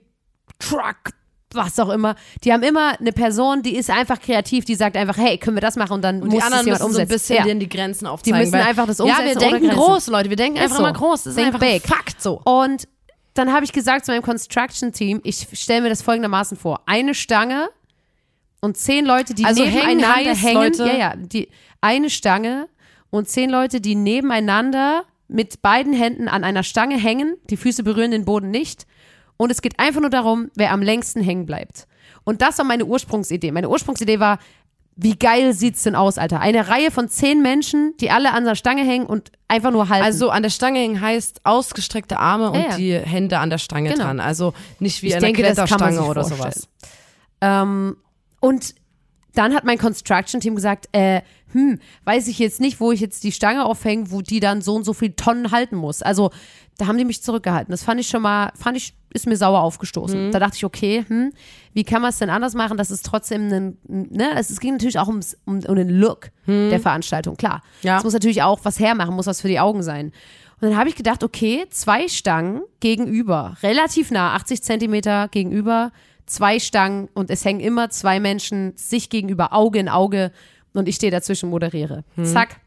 Truck, 0.60 1.12
was 1.54 1.80
auch 1.80 1.90
immer, 1.90 2.16
die 2.44 2.54
haben 2.54 2.64
immer 2.64 3.00
eine 3.00 3.12
Person, 3.12 3.62
die 3.64 3.76
ist 3.76 3.90
einfach 3.90 4.20
kreativ, 4.20 4.66
die 4.66 4.76
sagt 4.76 4.96
einfach, 4.98 5.18
hey, 5.18 5.38
können 5.38 5.56
wir 5.58 5.62
das 5.62 5.76
machen 5.76 5.94
und 5.94 6.02
dann 6.04 6.22
Und 6.22 6.30
muss 6.30 6.36
die 6.38 6.42
anderen 6.44 6.60
es 6.62 6.66
jemand 6.66 6.82
müssen 6.84 6.94
so 6.94 7.00
ein 7.00 7.04
umsetzen. 7.06 7.36
bisschen 7.36 7.48
ja. 7.48 7.54
die 7.56 7.70
Grenzen 7.70 8.08
aufzeigen. 8.08 8.40
müssen 8.40 8.54
weil, 8.54 8.62
einfach 8.62 8.86
das 8.88 8.98
Ja, 9.00 9.06
wir 9.06 9.12
umsetzen 9.34 9.40
denken 9.40 9.70
groß, 9.70 10.08
Leute. 10.08 10.30
Wir 10.30 10.38
denken 10.38 10.58
Ist 10.58 10.64
einfach 10.64 10.78
so. 10.78 10.82
mal 10.84 10.94
groß. 10.94 11.24
Das 11.24 11.32
ist 11.32 11.36
Think 11.36 11.48
einfach 11.48 11.60
big. 11.60 11.84
ein 11.84 11.90
Fakt 11.90 12.22
so. 12.22 12.42
Und 12.44 12.88
dann 13.34 13.54
habe 13.54 13.64
ich 13.66 13.72
gesagt 13.72 14.06
zu 14.06 14.12
meinem 14.12 14.22
Construction-Team, 14.24 15.22
ich 15.24 15.48
stelle 15.54 15.82
mir 15.82 15.90
das 15.90 16.02
folgendermaßen 16.02 16.58
vor. 16.58 16.82
Eine 16.86 17.16
Stange, 17.16 17.70
und 18.62 18.78
zehn 18.78 19.06
Leute, 19.06 19.34
die 19.34 19.46
Also 19.46 19.64
hängen 19.64 19.98
nebeneinander 19.98 20.30
heißt, 20.32 20.44
hängen. 20.44 20.54
Leute- 20.64 20.86
Ja, 20.88 20.98
ja, 20.98 21.14
die, 21.16 21.50
eine 21.82 22.10
Stange 22.10 22.68
und 23.10 23.30
zehn 23.30 23.50
Leute, 23.50 23.82
die 23.82 23.96
nebeneinander 23.96 25.04
mit 25.28 25.62
beiden 25.62 25.94
Händen 25.94 26.28
an 26.28 26.44
einer 26.44 26.64
Stange 26.64 26.98
hängen. 26.98 27.36
Die 27.50 27.58
Füße 27.58 27.84
berühren 27.84 28.12
den 28.12 28.26
Boden 28.26 28.50
nicht. 28.52 28.86
Und 29.38 29.52
es 29.52 29.62
geht 29.62 29.80
einfach 29.80 30.02
nur 30.02 30.10
darum, 30.10 30.50
wer 30.56 30.72
am 30.72 30.82
längsten 30.82 31.22
hängen 31.22 31.46
bleibt. 31.46 31.88
Und 32.26 32.42
das 32.42 32.58
war 32.58 32.66
meine 32.66 32.86
Ursprungsidee. 32.86 33.52
Meine 33.52 33.70
Ursprungsidee 33.70 34.20
war, 34.20 34.40
wie 34.98 35.16
geil 35.18 35.54
sieht's 35.54 35.84
denn 35.84 35.96
aus, 35.96 36.18
Alter? 36.18 36.42
Eine 36.42 36.68
Reihe 36.68 36.92
von 36.92 37.08
zehn 37.08 37.42
Menschen, 37.42 37.94
die 38.02 38.12
alle 38.12 38.34
an 38.34 38.44
der 38.44 38.56
Stange 38.56 38.84
hängen 38.84 39.06
und 39.06 39.32
einfach 39.48 39.72
nur 39.72 39.88
halten. 39.88 40.04
Also 40.04 40.30
an 40.30 40.44
der 40.44 40.50
Stange 40.50 40.80
hängen 40.80 41.00
heißt 41.00 41.40
ausgestreckte 41.46 42.20
Arme 42.20 42.52
und 42.52 42.60
Ja, 42.62 42.70
ja. 42.72 42.76
die 42.78 42.94
Hände 43.00 43.38
an 43.40 43.50
der 43.50 43.60
Stange 43.60 43.92
Genau. 43.94 44.04
dran. 44.04 44.20
Also 44.20 44.54
nicht 44.80 45.02
wie 45.02 45.08
Ich 45.08 45.16
an 45.16 45.22
der 45.22 45.28
denke, 45.30 45.42
man 45.44 45.54
Kletterstange 45.54 46.02
oder 46.04 46.26
vorstellen. 46.26 46.52
sowas. 46.54 46.68
Ähm, 47.40 47.96
und 48.40 48.76
dann 49.34 49.54
hat 49.54 49.64
mein 49.64 49.78
Construction-Team 49.78 50.56
gesagt, 50.56 50.90
äh, 50.92 51.22
hm, 51.52 51.80
weiß 52.04 52.28
ich 52.28 52.40
jetzt 52.40 52.60
nicht, 52.60 52.80
wo 52.80 52.92
ich 52.92 53.00
jetzt 53.00 53.24
die 53.24 53.32
Stange 53.32 53.66
aufhänge, 53.66 54.12
wo 54.12 54.22
die 54.22 54.40
dann 54.40 54.62
so 54.62 54.76
und 54.76 54.84
so 54.84 54.94
viel 54.94 55.14
Tonnen 55.14 55.52
halten 55.52 55.76
muss. 55.76 56.02
Also 56.02 56.32
da 56.78 56.88
haben 56.88 56.98
die 56.98 57.06
mich 57.06 57.22
zurückgehalten. 57.24 57.72
Das 57.72 57.84
fand 57.84 58.00
ich 58.00 58.08
schon 58.08 58.22
mal, 58.22 58.52
fand 58.56 58.78
ich, 58.78 58.94
ist 59.14 59.28
mir 59.28 59.36
sauer 59.36 59.62
aufgestoßen. 59.62 60.28
Mhm. 60.28 60.32
Da 60.32 60.40
dachte 60.40 60.58
ich, 60.58 60.66
okay, 60.66 61.06
hm, 61.08 61.32
wie 61.74 61.84
kann 61.84 62.02
man 62.02 62.10
es 62.10 62.18
denn 62.18 62.30
anders 62.30 62.54
machen, 62.54 62.78
dass 62.78 62.90
es 62.90 63.02
trotzdem 63.02 63.52
ein, 63.52 63.78
ne, 63.88 64.32
es, 64.36 64.50
es 64.50 64.60
ging 64.60 64.74
natürlich 64.74 65.00
auch 65.00 65.08
ums, 65.08 65.38
um, 65.46 65.60
um 65.60 65.76
den 65.76 65.90
Look 65.90 66.32
der 66.48 66.80
Veranstaltung, 66.80 67.36
klar. 67.38 67.62
Mhm. 67.82 67.88
Ja. 67.88 67.98
Es 67.98 68.04
muss 68.04 68.14
natürlich 68.14 68.42
auch 68.42 68.60
was 68.64 68.80
hermachen, 68.80 69.16
muss 69.16 69.28
was 69.28 69.42
für 69.42 69.48
die 69.48 69.60
Augen 69.60 69.84
sein. 69.84 70.08
Und 70.62 70.70
dann 70.70 70.78
habe 70.78 70.90
ich 70.90 70.96
gedacht, 70.96 71.24
okay, 71.24 71.66
zwei 71.70 72.08
Stangen 72.08 72.62
gegenüber, 72.80 73.56
relativ 73.62 74.12
nah, 74.12 74.34
80 74.36 74.64
Zentimeter 74.64 75.28
gegenüber, 75.30 75.92
zwei 76.30 76.60
Stangen 76.60 77.10
und 77.14 77.30
es 77.30 77.44
hängen 77.44 77.60
immer 77.60 77.90
zwei 77.90 78.20
Menschen 78.20 78.74
sich 78.76 79.10
gegenüber, 79.10 79.54
Auge 79.54 79.80
in 79.80 79.90
Auge 79.90 80.32
und 80.74 80.88
ich 80.88 80.96
stehe 80.96 81.12
dazwischen, 81.12 81.50
moderiere. 81.50 82.04
Zack, 82.24 82.60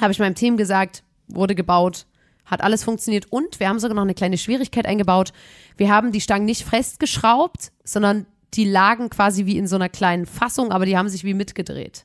habe 0.00 0.12
ich 0.12 0.18
meinem 0.18 0.34
Team 0.34 0.56
gesagt, 0.56 1.02
wurde 1.28 1.54
gebaut, 1.54 2.06
hat 2.44 2.62
alles 2.62 2.84
funktioniert 2.84 3.26
und 3.30 3.60
wir 3.60 3.68
haben 3.68 3.78
sogar 3.78 3.94
noch 3.94 4.02
eine 4.02 4.14
kleine 4.14 4.38
Schwierigkeit 4.38 4.86
eingebaut. 4.86 5.32
Wir 5.76 5.90
haben 5.90 6.12
die 6.12 6.20
Stangen 6.20 6.46
nicht 6.46 6.64
festgeschraubt, 6.64 7.72
sondern 7.84 8.26
die 8.54 8.64
lagen 8.64 9.10
quasi 9.10 9.46
wie 9.46 9.58
in 9.58 9.66
so 9.66 9.76
einer 9.76 9.88
kleinen 9.88 10.26
Fassung, 10.26 10.72
aber 10.72 10.86
die 10.86 10.96
haben 10.96 11.08
sich 11.08 11.24
wie 11.24 11.34
mitgedreht. 11.34 12.04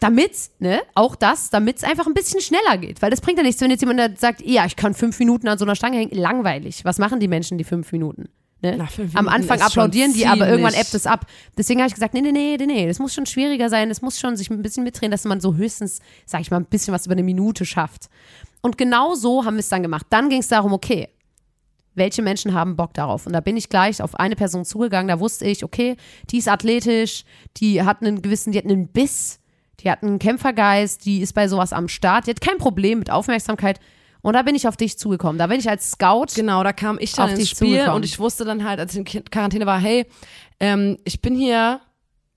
Damit, 0.00 0.32
ne, 0.58 0.80
auch 0.94 1.14
das, 1.14 1.50
damit 1.50 1.76
es 1.76 1.84
einfach 1.84 2.06
ein 2.06 2.14
bisschen 2.14 2.40
schneller 2.40 2.78
geht. 2.78 3.00
Weil 3.00 3.10
das 3.10 3.20
bringt 3.20 3.38
ja 3.38 3.44
nichts, 3.44 3.60
wenn 3.60 3.70
jetzt 3.70 3.80
jemand 3.80 4.18
sagt, 4.18 4.42
ja, 4.44 4.66
ich 4.66 4.74
kann 4.74 4.92
fünf 4.92 5.18
Minuten 5.20 5.46
an 5.46 5.56
so 5.56 5.64
einer 5.64 5.76
Stange 5.76 5.98
hängen. 5.98 6.16
Langweilig. 6.16 6.84
Was 6.84 6.98
machen 6.98 7.20
die 7.20 7.28
Menschen 7.28 7.58
die 7.58 7.64
fünf 7.64 7.92
Minuten? 7.92 8.28
Ne? 8.60 8.76
Na, 8.76 8.86
fünf 8.86 9.14
Am 9.14 9.28
Anfang 9.28 9.60
applaudieren 9.60 10.12
die, 10.12 10.26
aber 10.26 10.48
irgendwann 10.48 10.74
ebbt 10.74 10.92
es 10.94 11.06
ab. 11.06 11.26
Deswegen 11.56 11.80
habe 11.80 11.88
ich 11.88 11.94
gesagt, 11.94 12.14
nee, 12.14 12.20
nee, 12.20 12.32
nee, 12.32 12.56
nee, 12.58 12.66
nee, 12.66 12.86
das 12.88 12.98
muss 12.98 13.14
schon 13.14 13.26
schwieriger 13.26 13.68
sein. 13.68 13.88
Das 13.88 14.02
muss 14.02 14.18
schon 14.18 14.36
sich 14.36 14.50
ein 14.50 14.62
bisschen 14.62 14.84
mitdrehen, 14.84 15.10
dass 15.10 15.24
man 15.24 15.40
so 15.40 15.54
höchstens, 15.54 16.00
sag 16.26 16.40
ich 16.40 16.50
mal, 16.50 16.56
ein 16.56 16.64
bisschen 16.64 16.92
was 16.92 17.06
über 17.06 17.12
eine 17.12 17.22
Minute 17.22 17.64
schafft. 17.64 18.08
Und 18.60 18.76
genau 18.76 19.14
so 19.14 19.44
haben 19.44 19.54
wir 19.54 19.60
es 19.60 19.68
dann 19.68 19.82
gemacht. 19.82 20.06
Dann 20.10 20.28
ging 20.28 20.40
es 20.40 20.48
darum, 20.48 20.72
okay, 20.72 21.08
welche 21.94 22.22
Menschen 22.22 22.54
haben 22.54 22.76
Bock 22.76 22.94
darauf? 22.94 23.26
Und 23.26 23.32
da 23.32 23.40
bin 23.40 23.56
ich 23.56 23.68
gleich 23.68 24.02
auf 24.02 24.14
eine 24.14 24.36
Person 24.36 24.64
zugegangen, 24.64 25.08
da 25.08 25.20
wusste 25.20 25.44
ich, 25.44 25.64
okay, 25.64 25.96
die 26.30 26.38
ist 26.38 26.48
athletisch, 26.48 27.24
die 27.58 27.82
hat 27.82 28.02
einen 28.02 28.22
gewissen, 28.22 28.52
die 28.52 28.58
hat 28.58 28.64
einen 28.64 28.88
Biss, 28.88 29.40
die 29.80 29.90
hat 29.90 30.02
einen 30.02 30.18
Kämpfergeist, 30.18 31.04
die 31.04 31.20
ist 31.20 31.34
bei 31.34 31.48
sowas 31.48 31.72
am 31.72 31.88
Start, 31.88 32.26
die 32.26 32.30
hat 32.30 32.40
kein 32.40 32.58
Problem 32.58 32.98
mit 33.00 33.10
Aufmerksamkeit. 33.10 33.78
Und 34.22 34.34
da 34.34 34.42
bin 34.42 34.54
ich 34.54 34.66
auf 34.66 34.76
dich 34.76 34.98
zugekommen. 34.98 35.38
Da 35.38 35.46
bin 35.46 35.58
ich 35.60 35.68
als 35.70 35.92
Scout. 35.92 36.26
Genau, 36.34 36.62
da 36.64 36.72
kam 36.72 36.98
ich 37.00 37.12
dann 37.12 37.26
Auf 37.26 37.30
ins 37.32 37.40
dich 37.40 37.50
Spiel 37.50 37.68
zugekommen. 37.68 37.94
und 37.96 38.04
ich 38.04 38.18
wusste 38.18 38.44
dann 38.44 38.64
halt, 38.64 38.80
als 38.80 38.94
ich 38.94 39.14
in 39.14 39.24
Quarantäne 39.24 39.64
war, 39.66 39.78
hey, 39.78 40.06
ähm, 40.60 40.98
ich 41.04 41.22
bin 41.22 41.34
hier, 41.36 41.80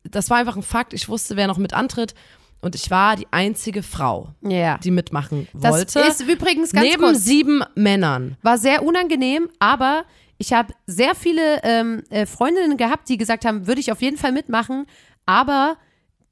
das 0.03 0.29
war 0.29 0.37
einfach 0.37 0.55
ein 0.55 0.63
Fakt, 0.63 0.93
ich 0.93 1.09
wusste, 1.09 1.35
wer 1.35 1.47
noch 1.47 1.57
mit 1.57 1.73
antritt 1.73 2.13
und 2.61 2.75
ich 2.75 2.91
war 2.91 3.15
die 3.15 3.25
einzige 3.31 3.81
Frau, 3.81 4.29
Ja. 4.41 4.77
die 4.77 4.91
mitmachen 4.91 5.47
Das 5.53 5.71
wollte. 5.73 5.99
ist 6.01 6.21
übrigens 6.21 6.71
ganz 6.71 6.85
neben 6.87 7.01
kurz. 7.01 7.23
sieben 7.23 7.63
Männern. 7.75 8.37
War 8.43 8.57
sehr 8.59 8.83
unangenehm, 8.83 9.49
aber 9.57 10.05
ich 10.37 10.53
habe 10.53 10.73
sehr 10.85 11.15
viele 11.15 11.61
ähm, 11.63 12.03
äh, 12.11 12.25
Freundinnen 12.27 12.77
gehabt, 12.77 13.09
die 13.09 13.17
gesagt 13.17 13.43
haben, 13.45 13.65
würde 13.65 13.81
ich 13.81 13.91
auf 13.91 14.01
jeden 14.03 14.17
Fall 14.17 14.31
mitmachen, 14.31 14.85
aber 15.25 15.77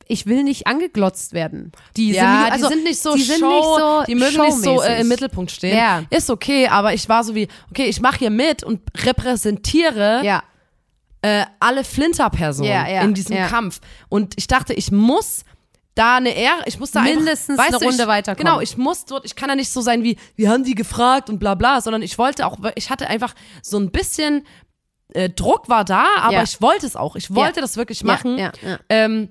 ich 0.10 0.26
will 0.26 0.44
nicht 0.44 0.66
angeglotzt 0.68 1.34
werden. 1.34 1.72
Die 1.96 2.12
ja, 2.12 2.44
sind, 2.44 2.52
also, 2.52 2.68
die 2.68 2.74
sind 2.74 2.84
nicht 2.84 3.00
so 3.02 3.16
die 3.16 3.22
sind 3.22 3.40
Show, 3.40 3.48
nicht 3.48 3.64
so 3.64 4.04
die 4.08 4.16
mögen 4.16 4.42
nicht 4.42 4.64
so 4.64 4.82
äh, 4.82 5.02
im 5.02 5.08
Mittelpunkt 5.08 5.52
stehen. 5.52 5.78
Ja. 5.78 6.04
Ist 6.10 6.30
okay, 6.32 6.68
aber 6.68 6.94
ich 6.94 7.08
war 7.08 7.24
so 7.24 7.36
wie, 7.36 7.48
okay, 7.70 7.86
ich 7.86 8.02
mache 8.02 8.18
hier 8.18 8.32
mit 8.32 8.64
und 8.64 8.82
repräsentiere 9.06 10.22
Ja, 10.26 10.44
äh, 11.22 11.46
alle 11.60 11.84
Flinter-Personen 11.84 12.70
Ja, 12.70 12.88
ja, 12.88 13.02
in 13.04 13.14
diesem 13.14 13.36
ja. 13.36 13.48
Kampf. 13.48 13.82
Und 14.10 14.34
ich 14.38 14.48
dachte, 14.48 14.74
ich 14.74 14.92
muss 14.92 15.44
da 15.94 16.18
eine 16.18 16.36
Ehre, 16.36 16.64
ich 16.66 16.80
muss 16.80 16.90
da 16.92 17.02
Mindestens 17.02 17.60
einfach, 17.60 17.66
weißt 17.66 17.74
eine 17.74 17.80
du, 17.80 17.86
Runde 17.86 18.04
ich, 18.04 18.10
weiterkommen. 18.10 18.46
Genau, 18.46 18.62
ich 18.62 18.78
muss 18.78 19.06
dort, 19.06 19.26
ich 19.26 19.36
kann 19.36 19.50
da 19.50 19.56
nicht 19.56 19.70
so 19.70 19.82
sein 19.82 20.04
wie, 20.04 20.18
wir 20.36 20.50
haben 20.50 20.64
die 20.64 20.76
gefragt 20.76 21.30
und 21.30 21.38
bla 21.40 21.54
bla, 21.54 21.82
sondern 21.82 22.02
ich 22.02 22.18
wollte 22.18 22.48
auch, 22.48 22.58
ich 22.76 22.90
hatte 22.90 23.08
einfach 23.08 23.36
so 23.62 23.78
ein 23.78 23.92
bisschen 23.92 24.44
äh, 25.14 25.30
Druck 25.30 25.70
war 25.70 25.86
da, 25.86 26.06
aber 26.18 26.34
Ja. 26.34 26.44
ich 26.44 26.62
wollte 26.62 26.86
es 26.88 26.96
auch. 26.96 27.16
Ich 27.16 27.34
wollte 27.34 27.62
das 27.62 27.78
wirklich 27.78 28.04
machen. 28.04 28.38
Ja, 28.38 28.52
ja, 28.62 28.70
ja. 28.70 28.80
Ähm, 28.90 29.30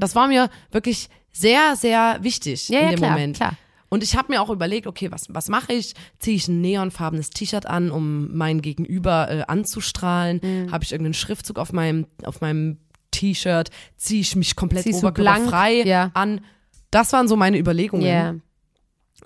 das 0.00 0.14
war 0.14 0.28
mir 0.28 0.50
wirklich 0.70 1.08
sehr, 1.32 1.76
sehr 1.76 2.18
wichtig 2.22 2.68
Ja, 2.68 2.80
in 2.80 2.84
ja, 2.84 2.90
dem 2.92 2.98
klar, 2.98 3.10
Moment. 3.12 3.36
klar. 3.36 3.52
Und 3.90 4.02
ich 4.02 4.16
habe 4.16 4.32
mir 4.32 4.42
auch 4.42 4.50
überlegt, 4.50 4.86
okay, 4.86 5.10
was, 5.10 5.26
was 5.30 5.48
mache 5.48 5.72
ich? 5.72 5.94
Ziehe 6.18 6.36
ich 6.36 6.46
ein 6.48 6.60
neonfarbenes 6.60 7.30
T-Shirt 7.30 7.64
an, 7.66 7.90
um 7.90 8.36
mein 8.36 8.60
Gegenüber 8.60 9.30
äh, 9.30 9.42
anzustrahlen? 9.46 10.40
Mhm. 10.42 10.72
Habe 10.72 10.84
ich 10.84 10.92
irgendeinen 10.92 11.14
Schriftzug 11.14 11.58
auf 11.58 11.72
meinem, 11.72 12.06
auf 12.24 12.42
meinem 12.42 12.78
T-Shirt? 13.12 13.70
Ziehe 13.96 14.20
ich 14.20 14.36
mich 14.36 14.56
komplett 14.56 14.82
Ziehst 14.84 14.98
oberkörperfrei? 14.98 15.82
Ja. 15.84 16.10
an? 16.12 16.42
Das 16.90 17.12
waren 17.14 17.28
so 17.28 17.36
meine 17.36 17.58
Überlegungen. 17.58 18.04
Ja. 18.04 18.34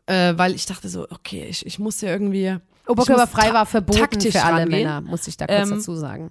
Äh, 0.06 0.38
weil 0.38 0.54
ich 0.54 0.66
dachte 0.66 0.88
so, 0.88 1.06
okay, 1.10 1.46
ich, 1.48 1.66
ich 1.66 1.78
muss 1.78 2.00
ja 2.00 2.10
irgendwie. 2.10 2.56
Oberkörperfrei 2.86 3.52
war 3.52 3.66
verboten 3.66 4.20
für 4.20 4.42
alle 4.42 4.62
rangehen. 4.62 4.84
Männer, 4.84 5.00
muss 5.00 5.26
ich 5.28 5.36
da 5.36 5.46
kurz 5.46 5.70
Ähm, 5.70 5.76
dazu 5.76 5.94
sagen. 5.94 6.30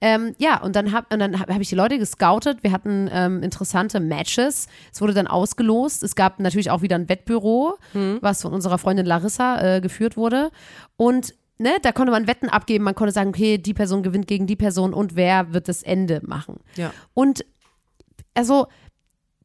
Ähm, 0.00 0.34
ja, 0.38 0.62
und 0.62 0.76
dann 0.76 0.92
habe 0.92 1.06
hab, 1.38 1.50
hab 1.50 1.60
ich 1.60 1.68
die 1.68 1.74
Leute 1.74 1.98
gescoutet. 1.98 2.62
Wir 2.62 2.72
hatten 2.72 3.08
ähm, 3.12 3.42
interessante 3.42 3.98
Matches. 3.98 4.68
Es 4.92 5.00
wurde 5.00 5.14
dann 5.14 5.26
ausgelost. 5.26 6.02
Es 6.02 6.14
gab 6.14 6.38
natürlich 6.38 6.70
auch 6.70 6.82
wieder 6.82 6.96
ein 6.96 7.08
Wettbüro, 7.08 7.78
Hm. 7.92 8.18
was 8.20 8.42
von 8.42 8.52
unserer 8.52 8.78
Freundin 8.78 9.06
Larissa 9.06 9.76
äh, 9.76 9.80
geführt 9.80 10.16
wurde. 10.16 10.50
Und 10.96 11.34
ne, 11.58 11.78
da 11.82 11.90
konnte 11.92 12.12
man 12.12 12.26
Wetten 12.28 12.48
abgeben. 12.48 12.84
Man 12.84 12.94
konnte 12.94 13.12
sagen, 13.12 13.30
okay, 13.30 13.58
die 13.58 13.74
Person 13.74 14.02
gewinnt 14.04 14.26
gegen 14.28 14.46
die 14.46 14.56
Person 14.56 14.94
und 14.94 15.16
wer 15.16 15.52
wird 15.52 15.68
das 15.68 15.82
Ende 15.82 16.20
machen. 16.24 16.60
Ja. 16.76 16.92
Und 17.14 17.44
also, 18.34 18.68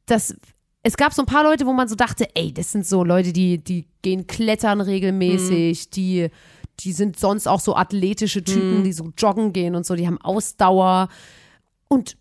das, 0.05 0.35
es 0.83 0.97
gab 0.97 1.13
so 1.13 1.21
ein 1.21 1.25
paar 1.25 1.43
Leute, 1.43 1.65
wo 1.65 1.73
man 1.73 1.87
so 1.87 1.95
dachte, 1.95 2.27
ey, 2.35 2.53
das 2.53 2.73
sind 2.73 2.85
so 2.85 3.03
Leute, 3.03 3.31
die, 3.31 3.57
die 3.57 3.85
gehen 4.01 4.27
klettern 4.27 4.81
regelmäßig, 4.81 5.89
die, 5.89 6.29
die 6.81 6.91
sind 6.91 7.17
sonst 7.17 7.47
auch 7.47 7.61
so 7.61 7.75
athletische 7.75 8.43
Typen, 8.43 8.83
die 8.83 8.91
so 8.91 9.11
joggen 9.17 9.53
gehen 9.53 9.75
und 9.75 9.85
so, 9.85 9.95
die 9.95 10.05
haben 10.05 10.19
Ausdauer. 10.19 11.07
Und 11.87 12.17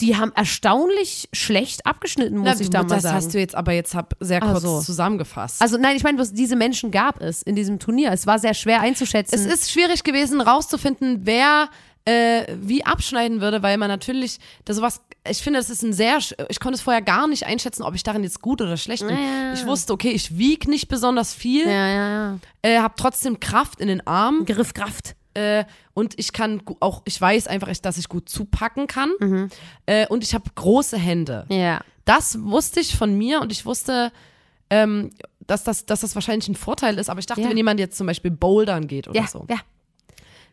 die 0.00 0.16
haben 0.16 0.32
erstaunlich 0.34 1.28
schlecht 1.32 1.86
abgeschnitten, 1.86 2.38
muss 2.38 2.48
Na, 2.56 2.60
ich 2.60 2.70
da 2.70 2.82
mal 2.82 2.88
das 2.88 3.04
sagen. 3.04 3.16
hast 3.16 3.34
du 3.34 3.38
jetzt 3.38 3.54
aber 3.54 3.72
jetzt 3.72 3.94
hab 3.94 4.14
sehr 4.20 4.40
kurz 4.40 4.62
so. 4.62 4.80
zusammengefasst. 4.80 5.62
also 5.62 5.78
nein, 5.78 5.96
ich 5.96 6.02
meine, 6.02 6.22
diese 6.32 6.56
Menschen 6.56 6.90
gab 6.90 7.22
es 7.22 7.42
in 7.42 7.54
diesem 7.54 7.78
Turnier. 7.78 8.12
Es 8.12 8.26
war 8.26 8.38
sehr 8.38 8.52
schwer 8.54 8.80
einzuschätzen. 8.80 9.34
Es 9.34 9.46
ist 9.46 9.70
schwierig 9.70 10.04
gewesen, 10.04 10.40
rauszufinden, 10.40 11.20
wer 11.22 11.70
äh, 12.04 12.44
wie 12.60 12.84
abschneiden 12.84 13.40
würde, 13.40 13.62
weil 13.62 13.78
man 13.78 13.88
natürlich 13.88 14.38
da 14.64 14.74
sowas. 14.74 15.00
Ich 15.30 15.42
finde, 15.42 15.58
das 15.58 15.70
ist 15.70 15.82
ein 15.82 15.92
sehr. 15.92 16.18
Ich 16.48 16.60
konnte 16.60 16.74
es 16.76 16.80
vorher 16.82 17.02
gar 17.02 17.26
nicht 17.28 17.44
einschätzen, 17.46 17.82
ob 17.82 17.94
ich 17.94 18.02
darin 18.02 18.22
jetzt 18.22 18.40
gut 18.42 18.60
oder 18.62 18.76
schlecht 18.76 19.06
bin. 19.06 19.16
Ja. 19.16 19.52
Ich 19.54 19.66
wusste, 19.66 19.92
okay, 19.92 20.10
ich 20.10 20.36
wieg 20.38 20.68
nicht 20.68 20.88
besonders 20.88 21.34
viel, 21.34 21.66
ja, 21.66 21.88
ja, 21.88 22.08
ja. 22.10 22.38
äh, 22.62 22.78
habe 22.78 22.94
trotzdem 22.96 23.40
Kraft 23.40 23.80
in 23.80 23.88
den 23.88 24.06
Armen 24.06 24.44
Griff 24.46 24.74
Kraft. 24.74 25.14
äh, 25.34 25.64
und 25.94 26.18
ich 26.18 26.32
kann 26.32 26.62
auch, 26.80 27.02
ich 27.04 27.20
weiß 27.20 27.46
einfach, 27.46 27.68
dass 27.82 27.96
ich 27.98 28.08
gut 28.08 28.28
zupacken 28.28 28.86
kann 28.86 29.10
äh, 29.86 30.06
und 30.08 30.22
ich 30.24 30.34
habe 30.34 30.44
große 30.54 30.98
Hände. 30.98 31.46
Ja. 31.48 31.80
Das 32.04 32.38
wusste 32.42 32.80
ich 32.80 32.96
von 32.96 33.16
mir 33.16 33.40
und 33.40 33.50
ich 33.50 33.64
wusste, 33.66 34.12
ähm, 34.70 35.10
dass, 35.46 35.64
das, 35.64 35.86
dass 35.86 36.00
das 36.00 36.14
wahrscheinlich 36.14 36.48
ein 36.48 36.54
Vorteil 36.54 36.98
ist. 36.98 37.08
Aber 37.10 37.18
ich 37.20 37.26
dachte, 37.26 37.40
Ja. 37.42 37.48
wenn 37.50 37.56
jemand 37.56 37.80
jetzt 37.80 37.96
zum 37.98 38.06
Beispiel 38.06 38.30
bouldern 38.30 38.86
geht 38.86 39.08
oder 39.08 39.20
Ja, 39.20 39.26
so, 39.26 39.46
ja. 39.48 39.56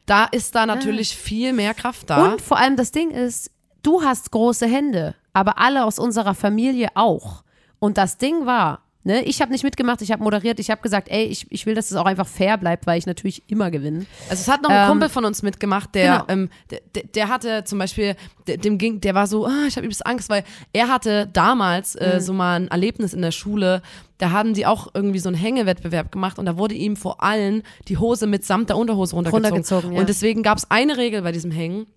da 0.05 0.25
ist 0.25 0.53
da 0.55 0.65
natürlich 0.65 1.15
viel 1.15 1.53
mehr 1.53 1.73
Kraft 1.73 2.09
da. 2.09 2.31
Und 2.33 2.41
vor 2.41 2.57
allem 2.57 2.75
das 2.75 2.91
Ding 2.91 3.11
ist, 3.11 3.51
du 3.83 4.01
hast 4.01 4.31
große 4.31 4.65
Hände, 4.65 5.15
aber 5.33 5.59
alle 5.59 5.85
aus 5.85 5.99
unserer 5.99 6.33
Familie 6.33 6.89
auch. 6.95 7.43
Und 7.79 7.97
das 7.97 8.17
Ding 8.17 8.45
war, 8.45 8.79
ne, 9.03 9.23
ich 9.23 9.41
habe 9.41 9.51
nicht 9.51 9.63
mitgemacht, 9.63 10.01
ich 10.01 10.11
habe 10.11 10.23
moderiert, 10.23 10.57
ich 10.59 10.71
habe 10.71 10.81
gesagt, 10.81 11.09
ey, 11.09 11.25
ich, 11.25 11.45
ich 11.51 11.65
will, 11.65 11.75
dass 11.75 11.91
es 11.91 11.97
auch 11.97 12.05
einfach 12.05 12.25
fair 12.27 12.57
bleibt, 12.57 12.87
weil 12.87 12.97
ich 12.97 13.05
natürlich 13.05 13.43
immer 13.49 13.69
gewinne. 13.71 14.05
Also 14.29 14.41
es 14.41 14.47
hat 14.47 14.61
noch 14.61 14.69
ein 14.69 14.83
Ähm, 14.83 14.89
Kumpel 14.89 15.09
von 15.09 15.25
uns 15.25 15.43
mitgemacht, 15.43 15.93
der, 15.95 16.19
genau. 16.19 16.23
ähm, 16.29 16.49
der, 16.71 17.03
der, 17.03 17.27
hatte 17.27 17.65
zum 17.65 17.79
Beispiel, 17.79 18.15
der, 18.47 18.57
dem 18.57 18.77
ging, 18.77 19.01
der 19.01 19.13
war 19.15 19.27
so, 19.27 19.45
ah, 19.45 19.65
ich 19.67 19.75
habe 19.75 19.85
übelst 19.85 20.05
Angst, 20.05 20.29
weil 20.29 20.45
er 20.71 20.87
hatte 20.87 21.27
damals 21.33 21.95
Mhm. 21.95 22.01
äh, 22.01 22.21
so 22.21 22.31
mal 22.31 22.55
ein 22.61 22.67
Erlebnis 22.69 23.13
in 23.13 23.21
der 23.21 23.31
Schule, 23.31 23.81
da 24.19 24.31
haben 24.31 24.53
die 24.53 24.65
auch 24.65 24.87
irgendwie 24.93 25.19
so 25.19 25.27
einen 25.27 25.37
Hängewettbewerb 25.37 26.09
gemacht 26.09 26.39
und 26.39 26.45
da 26.45 26.57
wurde 26.57 26.75
ihm 26.75 26.95
vor 26.95 27.21
allen 27.21 27.63
die 27.89 27.97
Hose 27.97 28.27
mitsamt 28.27 28.69
der 28.69 28.77
Unterhose 28.77 29.15
runtergezogen. 29.17 29.45
Runtergezogen, 29.45 29.93
ja. 29.93 29.99
Und 29.99 30.07
deswegen 30.07 30.41
gab 30.43 30.57
es 30.57 30.71
eine 30.71 30.95
Regel 30.95 31.21
bei 31.23 31.33
diesem 31.33 31.51
Hängen 31.51 31.87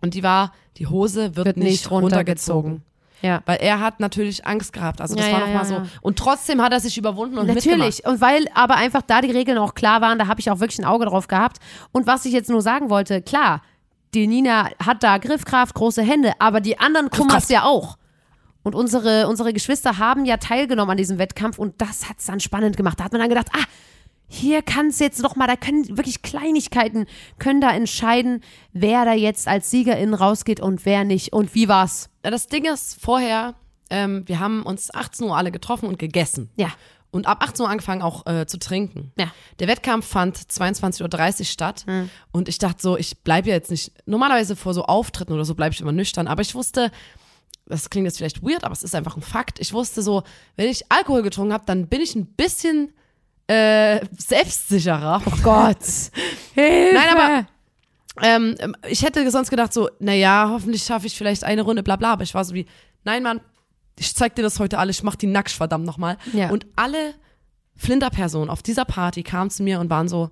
Und 0.00 0.14
die 0.14 0.22
war, 0.22 0.52
die 0.76 0.86
Hose 0.86 1.36
wird, 1.36 1.46
Wird 1.46 1.56
nicht 1.56 1.90
runtergezogen. 1.90 2.70
runtergezogen. 2.72 2.82
Ja. 3.22 3.42
Weil 3.44 3.58
er 3.60 3.80
hat 3.80 4.00
natürlich 4.00 4.46
Angst 4.46 4.72
gehabt. 4.72 5.00
Also 5.02 5.14
das 5.14 5.26
Ja, 5.26 5.32
war 5.32 5.40
nochmal 5.40 5.54
ja, 5.56 5.64
so. 5.64 5.74
ja. 5.74 5.86
Und 6.00 6.18
trotzdem 6.18 6.62
hat 6.62 6.72
er 6.72 6.80
sich 6.80 6.96
überwunden 6.96 7.36
und 7.36 7.46
mitgemacht. 7.46 7.78
Natürlich. 7.78 8.06
Und 8.06 8.20
weil 8.22 8.46
aber 8.54 8.76
einfach 8.76 9.02
da 9.02 9.20
die 9.20 9.30
Regeln 9.30 9.58
auch 9.58 9.74
klar 9.74 10.00
waren, 10.00 10.18
da 10.18 10.26
habe 10.26 10.40
ich 10.40 10.50
auch 10.50 10.58
wirklich 10.60 10.78
ein 10.78 10.86
Auge 10.86 11.04
drauf 11.04 11.28
gehabt. 11.28 11.58
Und 11.92 12.06
was 12.06 12.24
ich 12.24 12.32
jetzt 12.32 12.48
nur 12.48 12.62
sagen 12.62 12.88
wollte, 12.88 13.20
klar, 13.20 13.60
die 14.14 14.26
Nina 14.26 14.70
hat 14.84 15.02
da 15.02 15.18
Griffkraft, 15.18 15.74
große 15.74 16.02
Hände, 16.02 16.32
aber 16.38 16.60
die 16.60 16.78
anderen 16.78 17.10
Kummas 17.10 17.48
ja 17.50 17.64
auch. 17.64 17.98
Und 18.62 18.74
unsere, 18.74 19.28
unsere 19.28 19.52
Geschwister 19.52 19.98
haben 19.98 20.24
ja 20.24 20.36
teilgenommen 20.38 20.90
an 20.92 20.96
diesem 20.96 21.18
Wettkampf 21.18 21.58
und 21.58 21.80
das 21.80 22.08
hat 22.08 22.18
es 22.18 22.26
dann 22.26 22.40
spannend 22.40 22.76
gemacht. 22.76 22.98
Da 23.00 23.04
hat 23.04 23.12
man 23.12 23.20
dann 23.20 23.28
gedacht, 23.30 23.48
ah, 23.52 23.64
hier 24.32 24.62
kann 24.62 24.86
es 24.86 25.00
jetzt 25.00 25.20
noch 25.20 25.34
mal, 25.34 25.48
da 25.48 25.56
können 25.56 25.96
wirklich 25.96 26.22
Kleinigkeiten, 26.22 27.06
können 27.40 27.60
da 27.60 27.72
entscheiden, 27.72 28.44
wer 28.72 29.04
da 29.04 29.12
jetzt 29.12 29.48
als 29.48 29.72
Siegerin 29.72 30.14
rausgeht 30.14 30.60
und 30.60 30.86
wer 30.86 31.02
nicht. 31.02 31.32
Und 31.32 31.56
wie 31.56 31.66
war's? 31.66 32.10
Das 32.22 32.46
Ding 32.46 32.64
ist, 32.64 33.00
vorher, 33.02 33.56
ähm, 33.90 34.22
wir 34.26 34.38
haben 34.38 34.62
uns 34.62 34.94
18 34.94 35.26
Uhr 35.26 35.36
alle 35.36 35.50
getroffen 35.50 35.88
und 35.88 35.98
gegessen. 35.98 36.48
Ja. 36.54 36.68
Und 37.10 37.26
ab 37.26 37.42
18 37.42 37.64
Uhr 37.64 37.70
angefangen 37.70 38.02
auch 38.02 38.24
äh, 38.26 38.46
zu 38.46 38.60
trinken. 38.60 39.10
Ja. 39.18 39.32
Der 39.58 39.66
Wettkampf 39.66 40.06
fand 40.06 40.36
22.30 40.38 41.40
Uhr 41.40 41.44
statt. 41.44 41.84
Und 42.30 42.48
ich 42.48 42.58
dachte 42.58 42.80
so, 42.80 42.96
ich 42.96 43.24
bleibe 43.24 43.48
ja 43.48 43.56
jetzt 43.56 43.72
nicht, 43.72 43.92
normalerweise 44.06 44.54
vor 44.54 44.74
so 44.74 44.84
Auftritten 44.84 45.32
oder 45.32 45.44
so 45.44 45.56
bleibe 45.56 45.74
ich 45.74 45.80
immer 45.80 45.90
nüchtern. 45.90 46.28
Aber 46.28 46.42
ich 46.42 46.54
wusste, 46.54 46.92
das 47.66 47.90
klingt 47.90 48.04
jetzt 48.06 48.18
vielleicht 48.18 48.44
weird, 48.44 48.62
aber 48.62 48.74
es 48.74 48.84
ist 48.84 48.94
einfach 48.94 49.16
ein 49.16 49.22
Fakt. 49.22 49.58
Ich 49.58 49.72
wusste 49.72 50.02
so, 50.02 50.22
wenn 50.54 50.68
ich 50.68 50.84
Alkohol 50.88 51.22
getrunken 51.22 51.52
habe, 51.52 51.64
dann 51.66 51.88
bin 51.88 52.00
ich 52.00 52.14
ein 52.14 52.26
bisschen 52.26 52.92
äh, 53.50 54.00
selbstsicherer. 54.16 55.22
Oh 55.26 55.36
Gott. 55.42 55.78
Hilfe. 56.54 56.94
Nein, 56.94 57.08
aber 57.16 57.46
ähm, 58.22 58.76
ich 58.88 59.02
hätte 59.02 59.28
sonst 59.30 59.50
gedacht 59.50 59.72
so, 59.72 59.88
naja, 59.98 60.48
hoffentlich 60.52 60.82
schaffe 60.84 61.06
ich 61.06 61.16
vielleicht 61.16 61.42
eine 61.42 61.62
Runde, 61.62 61.82
bla 61.82 61.96
bla. 61.96 62.12
Aber 62.12 62.22
ich 62.22 62.34
war 62.34 62.44
so 62.44 62.54
wie, 62.54 62.66
nein, 63.04 63.22
Mann, 63.22 63.40
ich 63.98 64.14
zeig 64.14 64.36
dir 64.36 64.42
das 64.42 64.60
heute 64.60 64.78
alles, 64.78 64.98
ich 64.98 65.02
mach 65.02 65.16
die 65.16 65.26
nackt, 65.26 65.50
verdammt 65.50 65.84
nochmal. 65.84 66.16
Ja. 66.32 66.50
Und 66.50 66.66
alle 66.76 67.14
Flinterpersonen 67.76 68.50
auf 68.50 68.62
dieser 68.62 68.84
Party 68.84 69.22
kamen 69.22 69.50
zu 69.50 69.62
mir 69.62 69.80
und 69.80 69.90
waren 69.90 70.08
so, 70.08 70.30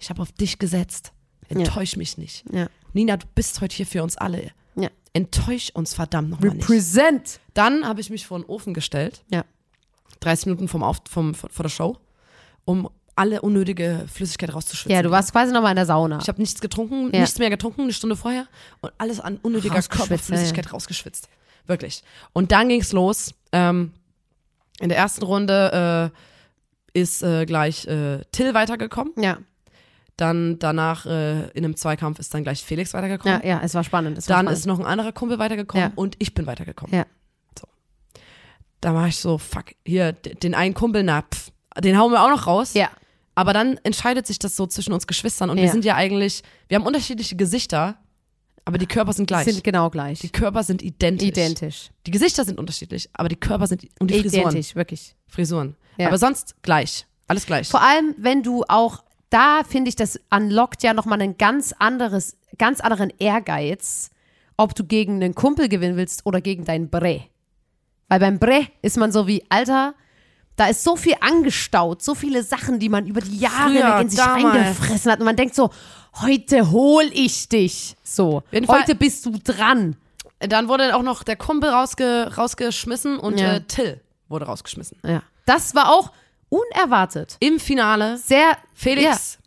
ich 0.00 0.10
habe 0.10 0.20
auf 0.22 0.32
dich 0.32 0.58
gesetzt. 0.58 1.12
Enttäusch 1.48 1.96
mich 1.96 2.18
nicht. 2.18 2.44
Ja. 2.52 2.66
Nina, 2.92 3.16
du 3.16 3.26
bist 3.34 3.60
heute 3.60 3.76
hier 3.76 3.86
für 3.86 4.02
uns 4.02 4.16
alle. 4.16 4.50
Ja. 4.74 4.88
Enttäusch 5.12 5.70
uns 5.74 5.94
verdammt 5.94 6.30
nochmal 6.30 6.50
nicht. 6.50 6.68
Represent. 6.68 7.40
Dann 7.54 7.86
habe 7.86 8.00
ich 8.00 8.10
mich 8.10 8.26
vor 8.26 8.38
den 8.38 8.46
Ofen 8.46 8.74
gestellt, 8.74 9.24
Ja. 9.30 9.44
30 10.20 10.46
Minuten 10.46 10.66
vom 10.68 10.82
Auf, 10.82 10.98
vom, 11.08 11.34
vor 11.34 11.62
der 11.62 11.68
Show, 11.68 11.96
um 12.68 12.88
alle 13.16 13.40
unnötige 13.40 14.04
Flüssigkeit 14.12 14.54
rauszuschwitzen. 14.54 14.92
Ja, 14.94 15.02
du 15.02 15.10
warst 15.10 15.32
quasi 15.32 15.52
nochmal 15.52 15.70
in 15.72 15.76
der 15.76 15.86
Sauna. 15.86 16.18
Ich 16.22 16.28
habe 16.28 16.40
nichts 16.40 16.60
getrunken, 16.60 17.10
Ja. 17.12 17.20
nichts 17.22 17.38
mehr 17.38 17.50
getrunken, 17.50 17.82
eine 17.82 17.92
Stunde 17.92 18.14
vorher 18.14 18.46
und 18.80 18.92
alles 18.98 19.18
an 19.20 19.38
unnötiger 19.42 19.80
Körperflüssigkeit 19.82 20.72
rausgeschwitzt. 20.72 21.28
Wirklich. 21.66 22.02
Und 22.32 22.52
dann 22.52 22.68
ging's 22.68 22.92
los. 22.92 23.34
Ähm, 23.52 23.92
in 24.80 24.88
der 24.90 24.98
ersten 24.98 25.24
Runde 25.24 26.12
äh, 26.94 26.98
ist 27.00 27.22
äh, 27.22 27.44
gleich 27.46 27.86
äh, 27.86 28.20
Till 28.32 28.54
weitergekommen. 28.54 29.12
ja. 29.16 29.38
Dann 30.16 30.58
danach 30.58 31.06
äh, 31.06 31.48
in 31.50 31.64
einem 31.64 31.76
Zweikampf 31.76 32.18
ist 32.18 32.34
dann 32.34 32.42
gleich 32.42 32.64
Felix 32.64 32.92
weitergekommen. 32.92 33.40
ja, 33.44 33.48
ja, 33.48 33.60
es 33.62 33.74
war 33.74 33.84
spannend. 33.84 34.18
Es 34.18 34.28
war 34.28 34.36
dann 34.36 34.46
spannend. 34.46 34.58
ist 34.58 34.66
noch 34.66 34.78
ein 34.80 34.84
anderer 34.84 35.12
Kumpel 35.12 35.38
weitergekommen 35.38 35.86
Ja. 35.90 35.92
und 35.94 36.16
ich 36.18 36.34
bin 36.34 36.46
weitergekommen. 36.46 36.92
Ja. 36.96 37.04
Da 38.80 38.94
war 38.94 39.06
ich 39.08 39.16
so, 39.16 39.38
fuck, 39.38 39.66
hier, 39.84 40.12
den 40.12 40.54
einen 40.54 40.74
Kumpel, 40.74 41.02
na, 41.02 41.22
pff, 41.22 41.50
den 41.80 41.98
hauen 41.98 42.12
wir 42.12 42.22
auch 42.22 42.30
noch 42.30 42.46
raus. 42.46 42.74
Ja. 42.74 42.90
Aber 43.34 43.52
dann 43.52 43.78
entscheidet 43.84 44.26
sich 44.26 44.38
das 44.38 44.56
so 44.56 44.66
zwischen 44.66 44.92
uns 44.92 45.06
Geschwistern 45.06 45.50
und 45.50 45.56
wir 45.58 45.64
Ja. 45.66 45.70
sind 45.72 45.84
ja 45.84 45.94
eigentlich, 45.94 46.42
wir 46.68 46.76
haben 46.76 46.86
unterschiedliche 46.86 47.36
Gesichter, 47.36 47.96
aber 48.64 48.78
die 48.78 48.86
Körper 48.86 49.12
sind 49.12 49.26
gleich. 49.26 49.44
Sind 49.44 49.62
genau 49.64 49.88
gleich. 49.90 50.18
die 50.18 50.28
Körper 50.28 50.62
sind 50.62 50.82
identisch. 50.82 51.28
Identisch. 51.28 51.90
Die 52.06 52.10
Gesichter 52.10 52.44
sind 52.44 52.58
unterschiedlich, 52.58 53.08
aber 53.12 53.28
die 53.28 53.36
Körper 53.36 53.66
sind 53.66 53.86
und 54.00 54.10
die 54.10 54.20
Frisuren. 54.20 54.42
Identisch, 54.50 54.74
wirklich. 54.74 55.14
Frisuren. 55.28 55.76
Ja. 55.96 56.08
Aber 56.08 56.18
sonst 56.18 56.56
gleich. 56.62 57.06
Alles 57.28 57.46
gleich. 57.46 57.68
Vor 57.68 57.80
allem, 57.82 58.14
wenn 58.18 58.42
du 58.42 58.64
auch, 58.68 59.02
da 59.30 59.62
finde 59.68 59.88
ich, 59.90 59.96
das 59.96 60.18
unlockt 60.30 60.82
ja 60.82 60.92
nochmal 60.94 61.20
einen 61.20 61.38
ganz 61.38 61.72
anderes, 61.78 62.36
ganz 62.58 62.80
anderen 62.80 63.12
Ehrgeiz, 63.18 64.10
ob 64.56 64.74
du 64.74 64.84
gegen 64.84 65.22
einen 65.22 65.34
Kumpel 65.34 65.68
gewinnen 65.68 65.96
willst 65.96 66.26
oder 66.26 66.40
gegen 66.40 66.64
deinen 66.64 66.90
Bre. 66.90 67.22
Weil 68.08 68.20
beim 68.20 68.38
Bre 68.38 68.66
ist 68.82 68.96
man 68.96 69.12
so 69.12 69.26
wie, 69.26 69.44
Alter, 69.48 69.94
da 70.58 70.66
ist 70.66 70.84
so 70.84 70.96
viel 70.96 71.14
angestaut, 71.20 72.02
so 72.02 72.14
viele 72.14 72.42
Sachen, 72.42 72.78
die 72.78 72.88
man 72.90 73.06
über 73.06 73.20
die 73.22 73.38
Jahre 73.38 73.70
Früher, 73.70 74.00
in 74.00 74.10
sich 74.10 74.18
damals. 74.18 74.54
reingefressen 74.54 75.12
hat. 75.12 75.20
Und 75.20 75.24
man 75.24 75.36
denkt 75.36 75.54
so, 75.54 75.70
heute 76.20 76.70
hol 76.70 77.04
ich 77.14 77.48
dich. 77.48 77.96
So, 78.02 78.42
jeden 78.50 78.66
Fall- 78.66 78.80
heute 78.82 78.94
bist 78.94 79.24
du 79.24 79.30
dran. 79.42 79.96
Dann 80.40 80.68
wurde 80.68 80.94
auch 80.96 81.02
noch 81.02 81.22
der 81.22 81.36
Kumpel 81.36 81.70
rausge, 81.70 82.32
rausgeschmissen 82.36 83.18
und 83.18 83.38
Ja. 83.40 83.54
äh, 83.54 83.60
Till 83.62 84.00
wurde 84.28 84.44
rausgeschmissen. 84.46 84.98
Ja. 85.04 85.22
Das 85.46 85.74
war 85.74 85.90
auch 85.90 86.12
unerwartet. 86.48 87.36
Im 87.40 87.58
Finale 87.60 88.18
Sehr, 88.18 88.56
Felix 88.74 89.38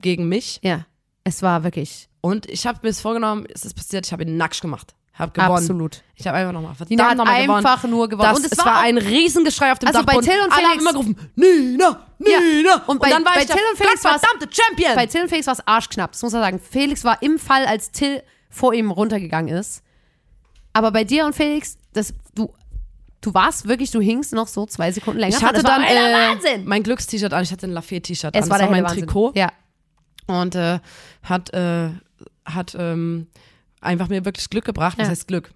gegen 0.00 0.28
mich 0.28 0.58
Ja, 0.62 0.70
ja. 0.70 0.86
es 1.24 1.42
war 1.42 1.64
wirklich 1.64 2.08
und 2.20 2.46
ich 2.48 2.66
habe 2.66 2.80
mir 2.82 2.88
es 2.90 3.00
vorgenommen, 3.00 3.46
es 3.52 3.64
ist 3.64 3.74
passiert, 3.74 4.06
ich 4.06 4.12
habe 4.12 4.24
ihn 4.24 4.36
nackt 4.36 4.60
gemacht. 4.60 4.94
Hab 5.20 5.34
gewonnen. 5.34 5.52
absolut. 5.52 6.02
Ich 6.16 6.26
habe 6.26 6.38
einfach 6.38 6.52
nochmal 6.52 6.74
verdammt 6.74 6.90
Nina 6.90 7.10
hat 7.10 7.16
nochmal 7.16 7.42
gewonnen. 7.42 7.66
einfach 7.66 7.88
nur 7.88 8.08
gewonnen. 8.08 8.28
Das, 8.28 8.38
Und 8.38 8.46
es 8.46 8.52
es 8.52 8.58
war 8.58 8.78
auch- 8.78 8.82
ein 8.82 8.98
Riesengeschrei 8.98 9.72
auf 9.72 9.78
dem 9.78 9.88
Also 9.88 10.00
bei 10.00 10.12
Dachboden. 10.14 10.30
Till 10.30 10.40
und 10.42 10.52
Alle 10.52 10.62
haben 10.62 10.70
Felix- 10.70 10.82
immer 10.82 10.92
gerufen, 10.92 11.30
Nina, 11.36 12.06
Nina. 12.18 12.82
Und 12.86 13.00
bei- 13.00 13.10
dann 13.10 13.24
war 13.24 13.34
bei 13.34 13.40
ich 13.42 13.46
Till 13.46 13.60
und 13.70 13.76
Felix 13.78 14.00
verdammte 14.00 14.48
Champion. 14.50 14.94
Bei 14.94 15.06
Till 15.06 15.22
und 15.22 15.28
Felix 15.28 15.46
war 15.46 15.54
es 15.54 15.66
arschknapp, 15.66 16.12
das 16.12 16.22
muss 16.22 16.32
man 16.32 16.42
sagen. 16.42 16.58
Felix 16.60 17.04
war 17.04 17.22
im 17.22 17.38
Fall, 17.38 17.66
als 17.66 17.90
Till 17.90 18.22
vor 18.48 18.74
ihm 18.74 18.90
runtergegangen 18.90 19.54
ist. 19.54 19.82
Aber 20.72 20.90
bei 20.92 21.04
dir 21.04 21.24
und 21.26 21.34
Felix, 21.34 21.76
das, 21.92 22.12
du, 22.34 22.52
du 23.20 23.34
warst 23.34 23.66
wirklich, 23.68 23.90
du 23.90 24.00
hingst 24.00 24.32
noch 24.32 24.46
so 24.48 24.66
zwei 24.66 24.92
Sekunden 24.92 25.20
länger. 25.20 25.36
ich 25.36 25.42
hatte 25.44 25.62
dann 25.62 25.82
äh, 25.82 26.58
mein 26.64 26.82
Glückst-T-Shirt 26.82 27.32
an, 27.32 27.42
ich 27.42 27.52
hatte 27.52 27.66
ein 27.66 27.72
Lafayette-T-Shirt 27.72 28.34
Es 28.36 28.44
an. 28.44 28.50
war 28.50 28.58
das 28.58 28.66
war 28.66 28.70
mein 28.72 28.84
Wahnsinn. 28.84 29.06
Trikot. 29.06 29.32
Ja, 29.34 29.50
Und 30.26 30.54
äh, 30.54 30.78
hat, 31.24 31.52
äh, 31.52 31.90
hat 32.44 32.76
ähm, 32.78 33.26
einfach 33.80 34.08
mir 34.08 34.24
wirklich 34.24 34.50
Glück 34.50 34.64
gebracht. 34.64 34.98
Ja. 34.98 35.08
heißt 35.08 35.28
Glück? 35.28 35.50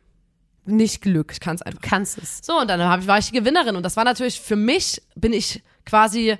nicht 0.66 1.02
Glück. 1.02 1.32
Ich 1.32 1.40
kann 1.40 1.56
es 1.56 1.62
einfach. 1.62 1.80
Du 1.80 1.88
kannst 1.88 2.18
es. 2.18 2.40
So, 2.42 2.60
und 2.60 2.68
dann 2.68 3.00
ich, 3.00 3.06
war 3.06 3.18
ich 3.18 3.30
die 3.30 3.38
Gewinnerin. 3.38 3.76
Und 3.76 3.82
das 3.82 3.96
war 3.96 4.04
natürlich 4.04 4.40
für 4.40 4.56
mich, 4.56 5.02
bin 5.14 5.32
ich 5.32 5.62
quasi 5.84 6.36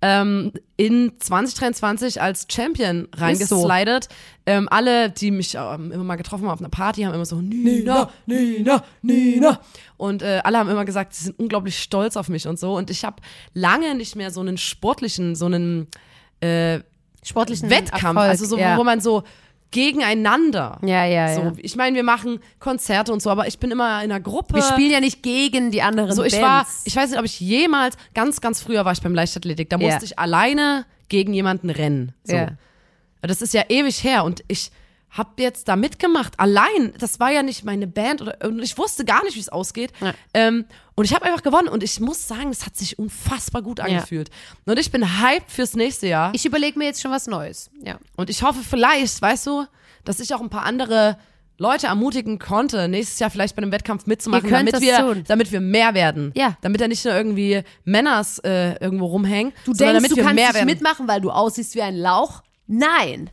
ähm, 0.00 0.52
in 0.76 1.12
2023 1.18 2.22
als 2.22 2.46
Champion 2.50 3.08
reingeslidet. 3.14 4.08
Ähm, 4.46 4.68
alle, 4.70 5.10
die 5.10 5.30
mich 5.30 5.56
ähm, 5.56 5.90
immer 5.90 6.04
mal 6.04 6.16
getroffen 6.16 6.44
haben 6.44 6.52
auf 6.52 6.60
einer 6.60 6.68
Party, 6.68 7.02
haben 7.02 7.14
immer 7.14 7.26
so, 7.26 7.40
Nina, 7.40 8.10
Nina, 8.26 8.84
Nina. 9.02 9.60
Und 9.96 10.22
äh, 10.22 10.40
alle 10.44 10.58
haben 10.58 10.70
immer 10.70 10.84
gesagt, 10.84 11.14
sie 11.14 11.24
sind 11.24 11.38
unglaublich 11.38 11.78
stolz 11.80 12.16
auf 12.16 12.28
mich 12.28 12.46
und 12.46 12.58
so. 12.58 12.76
Und 12.76 12.90
ich 12.90 13.04
habe 13.04 13.16
lange 13.54 13.94
nicht 13.94 14.14
mehr 14.14 14.30
so 14.30 14.40
einen 14.40 14.56
sportlichen, 14.56 15.34
so 15.34 15.46
einen 15.46 15.88
äh, 16.40 16.80
Sportlichen 17.24 17.68
Wettkampf, 17.68 18.04
Erfolg, 18.04 18.28
also 18.28 18.44
so, 18.46 18.58
ja. 18.58 18.78
wo 18.78 18.84
man 18.84 19.00
so 19.00 19.24
gegeneinander. 19.70 20.78
Ja, 20.82 21.04
ja, 21.04 21.34
So, 21.34 21.40
ja. 21.42 21.52
ich 21.58 21.76
meine, 21.76 21.96
wir 21.96 22.02
machen 22.02 22.40
Konzerte 22.58 23.12
und 23.12 23.20
so, 23.22 23.30
aber 23.30 23.46
ich 23.46 23.58
bin 23.58 23.70
immer 23.70 24.02
in 24.02 24.10
einer 24.10 24.20
Gruppe. 24.20 24.54
Wir 24.54 24.62
spielen 24.62 24.90
ja 24.90 25.00
nicht 25.00 25.22
gegen 25.22 25.70
die 25.70 25.82
anderen 25.82 26.12
So, 26.12 26.24
ich 26.24 26.40
Bands. 26.40 26.46
war, 26.46 26.66
ich 26.84 26.96
weiß 26.96 27.10
nicht, 27.10 27.18
ob 27.18 27.24
ich 27.24 27.40
jemals, 27.40 27.96
ganz, 28.14 28.40
ganz 28.40 28.60
früher 28.62 28.84
war 28.84 28.92
ich 28.92 29.02
beim 29.02 29.14
Leichtathletik, 29.14 29.68
da 29.70 29.76
Ja. 29.78 29.86
musste 29.88 30.04
ich 30.04 30.18
alleine 30.18 30.84
gegen 31.08 31.32
jemanden 31.34 31.70
rennen. 31.70 32.12
So. 32.24 32.36
Ja. 32.36 32.48
Das 33.22 33.42
ist 33.42 33.52
ja 33.52 33.64
ewig 33.68 34.02
her 34.04 34.24
und 34.24 34.42
ich 34.48 34.70
hab 35.10 35.40
jetzt 35.40 35.68
da 35.68 35.76
mitgemacht, 35.76 36.38
allein. 36.38 36.92
Das 36.98 37.18
war 37.18 37.30
ja 37.30 37.42
nicht 37.42 37.64
meine 37.64 37.86
Band 37.86 38.20
oder 38.22 38.36
und 38.44 38.60
ich 38.62 38.76
wusste 38.76 39.04
gar 39.04 39.24
nicht, 39.24 39.36
wie 39.36 39.40
es 39.40 39.48
ausgeht. 39.48 39.92
Ja. 40.00 40.12
Ähm, 40.34 40.66
und 40.94 41.04
ich 41.04 41.14
habe 41.14 41.24
einfach 41.24 41.42
gewonnen 41.42 41.68
und 41.68 41.82
ich 41.82 41.98
muss 42.00 42.26
sagen, 42.28 42.50
es 42.50 42.66
hat 42.66 42.76
sich 42.76 42.98
unfassbar 42.98 43.62
gut 43.62 43.80
angefühlt. 43.80 44.30
Und 44.66 44.78
ich 44.78 44.90
bin 44.90 45.20
hyped 45.22 45.50
fürs 45.50 45.74
nächste 45.74 46.08
Jahr. 46.08 46.32
Ich 46.34 46.44
überlege 46.44 46.78
mir 46.78 46.86
jetzt 46.86 47.00
schon 47.00 47.10
was 47.10 47.26
Neues. 47.26 47.70
Ja. 47.82 47.98
Und 48.16 48.30
ich 48.30 48.42
hoffe 48.42 48.60
vielleicht, 48.68 49.20
weißt 49.22 49.46
du, 49.46 49.64
dass 50.04 50.20
ich 50.20 50.34
auch 50.34 50.40
ein 50.40 50.50
paar 50.50 50.64
andere 50.64 51.16
Leute 51.60 51.88
ermutigen 51.88 52.38
konnte, 52.38 52.86
nächstes 52.88 53.18
Jahr 53.18 53.30
vielleicht 53.30 53.56
bei 53.56 53.62
einem 53.62 53.72
Wettkampf 53.72 54.06
mitzumachen, 54.06 54.48
damit 54.48 54.74
das 54.74 54.80
wir, 54.80 54.98
tun. 54.98 55.24
damit 55.26 55.50
wir 55.50 55.60
mehr 55.60 55.92
werden. 55.94 56.32
Ja. 56.36 56.56
Damit 56.60 56.80
er 56.80 56.86
nicht 56.88 57.04
nur 57.04 57.14
irgendwie 57.14 57.62
Männers 57.84 58.38
äh, 58.40 58.74
irgendwo 58.80 59.06
rumhängen, 59.06 59.52
Du 59.64 59.72
denkst, 59.72 59.94
damit 59.94 60.10
du 60.12 60.16
wir 60.16 60.22
kannst 60.22 60.36
mehr 60.36 60.46
nicht 60.48 60.54
werden. 60.54 60.66
mitmachen, 60.66 61.08
weil 61.08 61.20
du 61.20 61.30
aussiehst 61.30 61.74
wie 61.74 61.82
ein 61.82 61.96
Lauch? 61.96 62.42
Nein. 62.68 63.30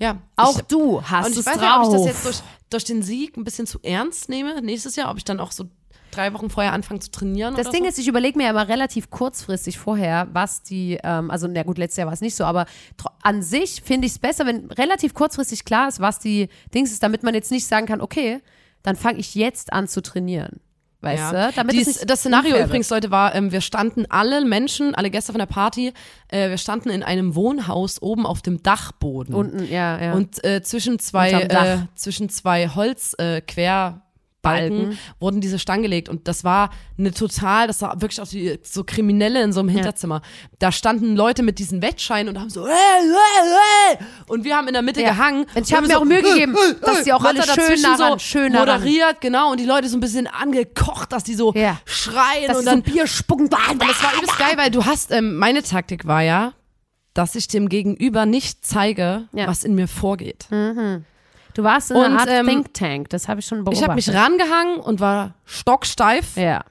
Ja. 0.00 0.18
Auch 0.36 0.58
ich, 0.58 0.64
du 0.64 1.02
hast 1.02 1.26
und 1.26 1.32
ich 1.32 1.38
es 1.38 1.46
weiß 1.46 1.58
drauf. 1.58 1.80
nicht, 1.80 1.88
ob 1.88 1.94
ich 1.94 1.98
das 1.98 2.06
jetzt 2.06 2.24
durch, 2.24 2.42
durch 2.70 2.84
den 2.84 3.02
Sieg 3.02 3.36
ein 3.36 3.44
bisschen 3.44 3.66
zu 3.66 3.78
ernst 3.82 4.28
nehme 4.28 4.60
nächstes 4.62 4.96
Jahr, 4.96 5.10
ob 5.10 5.18
ich 5.18 5.24
dann 5.24 5.38
auch 5.40 5.52
so 5.52 5.66
drei 6.10 6.32
Wochen 6.34 6.50
vorher 6.50 6.72
anfange 6.72 7.00
zu 7.00 7.10
trainieren 7.10 7.54
Das 7.54 7.70
Ding 7.70 7.82
so. 7.84 7.88
ist, 7.88 7.98
ich 7.98 8.08
überlege 8.08 8.36
mir 8.36 8.44
ja 8.44 8.50
immer 8.50 8.66
relativ 8.66 9.10
kurzfristig 9.10 9.78
vorher, 9.78 10.26
was 10.32 10.62
die, 10.62 10.98
ähm, 11.04 11.30
also 11.30 11.46
na 11.48 11.62
gut, 11.62 11.78
letztes 11.78 11.98
Jahr 11.98 12.06
war 12.06 12.14
es 12.14 12.20
nicht 12.20 12.34
so, 12.34 12.44
aber 12.44 12.66
an 13.22 13.42
sich 13.42 13.82
finde 13.82 14.06
ich 14.06 14.14
es 14.14 14.18
besser, 14.18 14.46
wenn 14.46 14.66
relativ 14.72 15.14
kurzfristig 15.14 15.64
klar 15.64 15.88
ist, 15.88 16.00
was 16.00 16.18
die 16.18 16.48
Dings 16.74 16.90
ist, 16.90 17.02
damit 17.02 17.22
man 17.22 17.34
jetzt 17.34 17.50
nicht 17.50 17.66
sagen 17.66 17.86
kann, 17.86 18.00
okay, 18.00 18.40
dann 18.82 18.96
fange 18.96 19.18
ich 19.18 19.34
jetzt 19.34 19.72
an 19.72 19.86
zu 19.86 20.00
trainieren. 20.02 20.60
Weißt 21.00 21.32
Ja. 21.32 21.46
du? 21.48 21.56
Damit 21.56 21.74
Dies, 21.74 22.00
das 22.00 22.20
Szenario 22.20 22.56
übrigens, 22.56 22.90
Leute, 22.90 23.10
war, 23.10 23.34
ähm, 23.34 23.52
wir 23.52 23.60
standen 23.60 24.06
alle 24.08 24.44
Menschen, 24.44 24.94
alle 24.94 25.10
Gäste 25.10 25.32
von 25.32 25.38
der 25.38 25.46
Party, 25.46 25.92
äh, 26.28 26.50
wir 26.50 26.58
standen 26.58 26.90
in 26.90 27.02
einem 27.02 27.34
Wohnhaus 27.34 28.00
oben 28.02 28.26
auf 28.26 28.42
dem 28.42 28.62
Dachboden. 28.62 29.34
Unten, 29.34 29.70
ja, 29.70 30.00
ja. 30.00 30.12
Und 30.12 30.44
äh, 30.44 30.62
zwischen 30.62 30.98
zwei, 30.98 31.32
äh, 31.32 31.78
zwischen 31.94 32.28
zwei 32.28 32.68
Holz 32.68 33.14
äh, 33.18 33.40
Querbalken 33.40 34.09
Balken. 34.42 34.98
wurden 35.18 35.40
diese 35.40 35.58
Stangen 35.58 35.82
gelegt 35.82 36.08
und 36.08 36.26
das 36.26 36.44
war 36.44 36.70
eine 36.98 37.12
total, 37.12 37.66
das 37.66 37.80
sah 37.80 37.94
wirklich 38.00 38.20
aus 38.20 38.32
wie 38.32 38.58
so 38.62 38.84
Kriminelle 38.84 39.42
in 39.42 39.52
so 39.52 39.60
einem 39.60 39.68
Hinterzimmer. 39.68 40.22
Da 40.58 40.72
standen 40.72 41.14
Leute 41.16 41.42
mit 41.42 41.58
diesen 41.58 41.82
Wettscheinen 41.82 42.28
und 42.34 42.40
haben 42.40 42.48
so 42.50 42.66
äh, 42.66 42.70
äh, 42.70 43.94
äh, 43.94 43.96
und 44.28 44.44
wir 44.44 44.56
haben 44.56 44.66
in 44.68 44.72
der 44.74 44.82
Mitte 44.82 45.02
Ja. 45.02 45.10
gehangen. 45.10 45.46
Und 45.54 45.62
ich 45.64 45.70
Wir 45.70 45.76
hab 45.76 45.82
haben 45.84 45.88
mir 45.88 45.98
auch 45.98 46.04
Mühe 46.04 46.22
gegeben, 46.22 46.56
dass 46.82 47.02
die 47.04 47.12
auch 47.12 47.22
alle 47.24 47.42
schön 47.42 47.76
so 47.98 48.18
schön 48.18 48.52
moderiert, 48.52 49.20
genau, 49.20 49.50
und 49.50 49.60
die 49.60 49.66
Leute 49.66 49.88
so 49.88 49.96
ein 49.96 50.00
bisschen 50.00 50.26
angekocht, 50.26 51.12
dass 51.12 51.24
die 51.24 51.34
so 51.34 51.52
Ja. 51.54 51.78
schreien 51.84 52.46
dass 52.48 52.56
und 52.58 52.62
sie 52.64 52.70
so 52.70 52.76
dann 52.76 52.82
Bier 52.82 53.06
spucken. 53.06 53.44
und 53.44 53.52
das 53.82 54.02
war 54.02 54.14
übelst 54.16 54.38
geil, 54.38 54.54
weil 54.56 54.70
du 54.70 54.84
hast, 54.86 55.10
ähm, 55.12 55.36
meine 55.36 55.62
Taktik 55.62 56.06
war 56.06 56.22
ja, 56.22 56.52
dass 57.12 57.34
ich 57.34 57.48
dem 57.48 57.68
Gegenüber 57.68 58.24
nicht 58.24 58.64
zeige, 58.64 59.28
Ja. 59.32 59.46
was 59.48 59.64
in 59.64 59.74
mir 59.74 59.88
vorgeht. 59.88 60.46
Du 61.54 61.62
warst 61.62 61.90
in 61.90 61.96
Und, 61.96 62.04
einer 62.04 62.20
Art 62.20 62.28
ähm, 62.30 62.46
Think 62.46 62.74
Tank, 62.74 63.08
das 63.10 63.28
habe 63.28 63.40
ich 63.40 63.46
schon 63.46 63.58
beobachtet. 63.64 63.78
Ich 63.78 63.84
habe 63.84 63.94
mich 63.94 64.12
rangehangen 64.14 64.80
und 64.80 65.00
war 65.00 65.34
stocksteif 65.44 66.36
Ja. 66.36 66.64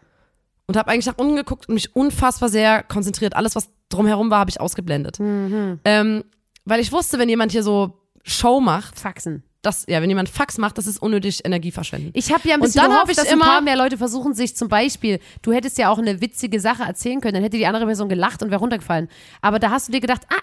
und 0.68 0.78
habe 0.78 0.90
eigentlich 0.92 1.06
nach 1.08 1.18
unten 1.18 1.36
geguckt 1.36 1.68
und 1.68 1.74
mich 1.76 1.96
unfassbar 1.96 2.50
sehr 2.50 2.84
konzentriert. 2.84 3.36
Alles, 3.36 3.56
was 3.56 3.70
drumherum 3.90 4.30
war, 4.32 4.40
habe 4.40 4.50
ich 4.50 4.60
ausgeblendet. 4.62 5.20
Mhm. 5.20 5.80
Ähm, 5.86 6.24
weil 6.66 6.80
ich 6.80 6.92
wusste, 6.92 7.20
wenn 7.20 7.30
jemand 7.30 7.52
hier 7.52 7.64
so 7.64 7.98
Show 8.24 8.60
macht, 8.62 9.00
Faxen. 9.00 9.44
dass, 9.62 9.86
ja, 9.90 10.02
wenn 10.02 10.10
jemand 10.10 10.30
Fax 10.30 10.58
macht, 10.58 10.78
das 10.78 10.88
ist 10.88 11.02
unnötig 11.02 11.44
Energie 11.44 11.72
verschwenden. 11.72 12.12
Ich 12.14 12.32
habe 12.32 12.48
ja 12.48 12.54
ein 12.56 12.62
Und 12.62 12.68
bisschen 12.68 12.82
dann 12.84 12.92
hab 12.92 13.06
gehofft, 13.08 13.12
ich 13.12 13.18
dass 13.18 13.28
ein 13.28 13.34
immer- 13.34 13.46
paar 13.46 13.62
mehr 13.62 13.76
Leute 13.76 13.98
versuchen, 13.98 14.34
sich 14.34 14.56
zum 14.56 14.70
Beispiel, 14.70 15.20
du 15.42 15.52
hättest 15.52 15.78
ja 15.78 15.90
auch 15.90 15.98
eine 15.98 16.22
witzige 16.22 16.60
Sache 16.62 16.84
erzählen 16.84 17.20
können, 17.20 17.34
dann 17.36 17.44
hätte 17.44 17.58
die 17.58 17.66
andere 17.68 17.86
Person 17.86 18.08
gelacht 18.08 18.42
und 18.44 18.52
wäre 18.52 18.60
runtergefallen. 18.62 19.10
Aber 19.42 19.60
da 19.60 19.72
hast 19.72 19.88
du 19.88 19.92
dir 19.92 20.00
gedacht, 20.02 20.22
ah, 20.30 20.40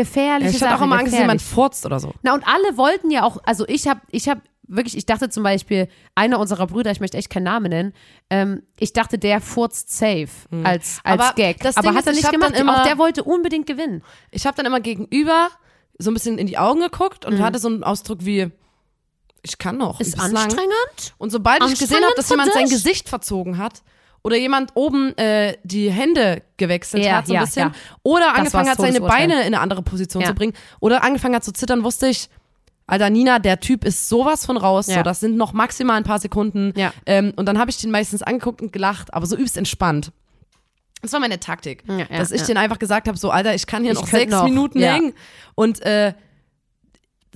gefährliche 0.00 0.56
ich 0.56 0.62
hatte 0.62 0.76
auch 0.76 0.82
immer 0.82 0.98
Angst, 0.98 1.12
dass 1.12 1.18
jemand 1.20 1.40
gefährlich. 1.40 1.54
furzt 1.54 1.86
oder 1.86 1.98
so. 2.00 2.12
Na 2.22 2.34
und 2.34 2.46
alle 2.46 2.76
wollten 2.76 3.10
ja 3.10 3.24
auch, 3.24 3.38
also 3.44 3.66
ich 3.66 3.88
habe, 3.88 4.00
ich 4.10 4.28
habe 4.28 4.40
wirklich, 4.68 4.96
ich 4.96 5.06
dachte 5.06 5.28
zum 5.28 5.42
Beispiel, 5.42 5.88
einer 6.14 6.38
unserer 6.40 6.66
Brüder, 6.66 6.90
ich 6.90 7.00
möchte 7.00 7.16
echt 7.18 7.30
keinen 7.30 7.44
Namen 7.44 7.70
nennen, 7.70 7.92
ähm, 8.30 8.62
ich 8.78 8.92
dachte, 8.92 9.18
der 9.18 9.40
furzt 9.40 9.90
safe 9.96 10.28
als, 10.64 11.00
als 11.04 11.04
Hm. 11.04 11.20
Aber 11.20 11.32
Gag. 11.34 11.60
das 11.60 11.76
Aber 11.76 11.88
Ding 11.88 11.96
hat 11.98 12.06
er 12.06 12.12
ich 12.12 12.18
nicht 12.22 12.30
gemacht. 12.32 12.58
immer- 12.58 12.80
auch 12.80 12.86
der 12.86 12.98
wollte 12.98 13.22
unbedingt 13.24 13.66
gewinnen. 13.66 14.02
Ich 14.30 14.46
habe 14.46 14.56
dann 14.56 14.66
immer 14.66 14.80
gegenüber 14.80 15.48
so 15.98 16.10
ein 16.10 16.14
bisschen 16.14 16.36
in 16.38 16.46
die 16.46 16.58
Augen 16.58 16.80
geguckt 16.80 17.26
Mhm. 17.26 17.34
und 17.36 17.42
hatte 17.42 17.58
so 17.58 17.68
einen 17.68 17.84
Ausdruck 17.84 18.18
wie, 18.26 18.50
ich 19.42 19.58
kann 19.58 19.76
noch. 19.78 20.00
Ist 20.00 20.18
anstrengend. 20.18 21.14
Und 21.18 21.30
sobald 21.30 21.62
ich 21.64 21.78
gesehen 21.78 22.02
habe, 22.04 22.14
dass 22.16 22.28
jemand 22.28 22.52
sein? 22.52 22.68
Gesicht 22.68 23.08
verzogen 23.08 23.58
hat 23.58 23.82
oder 24.22 24.36
jemand 24.36 24.72
oben 24.74 25.16
äh, 25.18 25.56
die 25.64 25.90
Hände 25.90 26.42
gewechselt 26.56 27.04
Ja, 27.04 27.18
hat, 27.18 27.26
so 27.26 27.32
ein 27.32 27.36
ja, 27.36 27.44
bisschen, 27.44 27.68
ja. 27.68 27.74
oder 28.02 28.34
angefangen 28.34 28.68
hat, 28.68 28.78
seine. 28.78 29.00
Beine 29.00 29.40
in 29.40 29.46
eine 29.46 29.60
andere 29.60 29.82
Position 29.82 30.24
zu 30.24 30.34
bringen, 30.34 30.54
oder 30.80 31.02
angefangen 31.04 31.34
hat 31.34 31.44
zu 31.44 31.52
zittern, 31.52 31.84
wusste 31.84 32.08
ich, 32.08 32.28
Alter, 32.88 33.10
Nina, 33.10 33.38
der 33.40 33.58
Typ 33.58 33.84
ist 33.84 34.08
sowas 34.08 34.46
von 34.46 34.56
raus. 34.56 34.86
So, 34.86 35.02
das 35.02 35.18
sind 35.20 35.36
noch 35.36 35.52
maximal 35.52 35.96
ein 35.96 36.04
paar 36.04 36.20
Sekunden. 36.20 36.72
Ja. 36.76 36.92
Ähm, 37.04 37.32
und 37.34 37.46
dann 37.46 37.58
habe 37.58 37.70
ich 37.70 37.78
den 37.78 37.90
meistens 37.90 38.22
angeguckt 38.22 38.62
und 38.62 38.72
gelacht, 38.72 39.12
aber 39.12 39.26
so 39.26 39.36
übst 39.36 39.56
entspannt. 39.56 40.12
Das 41.02 41.12
war 41.12 41.20
meine 41.20 41.38
Taktik. 41.40 41.82
Ja, 41.88 41.98
ja, 41.98 42.06
dass 42.18 42.30
ich 42.30 42.42
ja. 42.42 42.46
den 42.46 42.56
einfach 42.56 42.78
gesagt 42.78 43.08
habe: 43.08 43.18
so, 43.18 43.30
Alter, 43.30 43.54
ich 43.54 43.66
kann 43.66 43.82
hier 43.82 43.92
Ich 43.92 44.00
noch 44.00 44.06
sechs 44.06 44.32
noch, 44.32 44.44
Minuten 44.44 44.80
hängen. 44.80 45.14
Und 45.54 45.82
äh, 45.82 46.14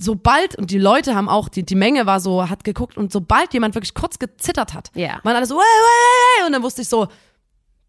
sobald, 0.01 0.55
und 0.57 0.71
die 0.71 0.77
Leute 0.79 1.15
haben 1.15 1.29
auch, 1.29 1.47
die, 1.49 1.63
die 1.63 1.75
Menge 1.75 2.05
war 2.05 2.19
so, 2.19 2.49
hat 2.49 2.63
geguckt, 2.63 2.97
und 2.97 3.11
sobald 3.11 3.53
jemand 3.53 3.75
wirklich 3.75 3.93
kurz 3.93 4.19
gezittert 4.19 4.73
hat, 4.73 4.91
Ja. 4.95 5.19
waren 5.23 5.35
alle 5.35 5.45
so, 5.45 5.55
"Wey, 5.55 5.59
wey, 5.61 6.41
wey", 6.41 6.45
und 6.47 6.53
dann 6.53 6.63
wusste 6.63 6.81
ich 6.81 6.89
so, 6.89 7.07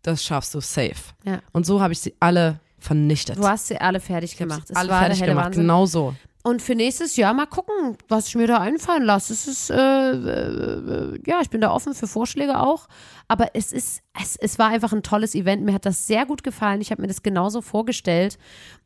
das 0.02 0.22
schaffst 0.24 0.54
du 0.54 0.60
safe. 0.60 0.94
Ja. 1.24 1.40
Und 1.52 1.64
so 1.66 1.80
habe 1.80 1.92
ich 1.92 2.00
sie 2.00 2.14
alle 2.20 2.60
vernichtet. 2.78 3.38
Du 3.38 3.46
hast 3.46 3.68
sie 3.68 3.80
alle 3.80 4.00
fertig 4.00 4.36
gemacht. 4.36 4.64
Alle 4.74 4.88
fertig 4.88 5.22
gemacht, 5.22 5.46
Wahnsinn. 5.46 5.62
genau 5.62 5.86
so. 5.86 6.14
Und 6.44 6.60
für 6.60 6.74
nächstes 6.74 7.16
Jahr 7.16 7.34
mal 7.34 7.46
gucken, 7.46 7.96
was 8.08 8.26
ich 8.26 8.34
mir 8.34 8.48
da 8.48 8.58
einfallen 8.58 9.04
lasse. 9.04 9.32
Es 9.32 9.46
ist, 9.46 9.70
äh, 9.70 9.76
äh, 9.76 11.20
ja, 11.24 11.40
ich 11.40 11.50
bin 11.50 11.60
da 11.60 11.70
offen 11.70 11.94
für 11.94 12.08
Vorschläge 12.08 12.58
auch. 12.58 12.88
Aber 13.28 13.54
es 13.54 13.72
ist, 13.72 14.02
es, 14.20 14.36
es 14.36 14.58
war 14.58 14.70
einfach 14.70 14.92
ein 14.92 15.04
tolles 15.04 15.36
Event. 15.36 15.62
Mir 15.64 15.72
hat 15.72 15.86
das 15.86 16.08
sehr 16.08 16.26
gut 16.26 16.42
gefallen. 16.42 16.80
Ich 16.80 16.90
habe 16.90 17.00
mir 17.00 17.06
das 17.06 17.22
genauso 17.22 17.62
vorgestellt. 17.62 18.38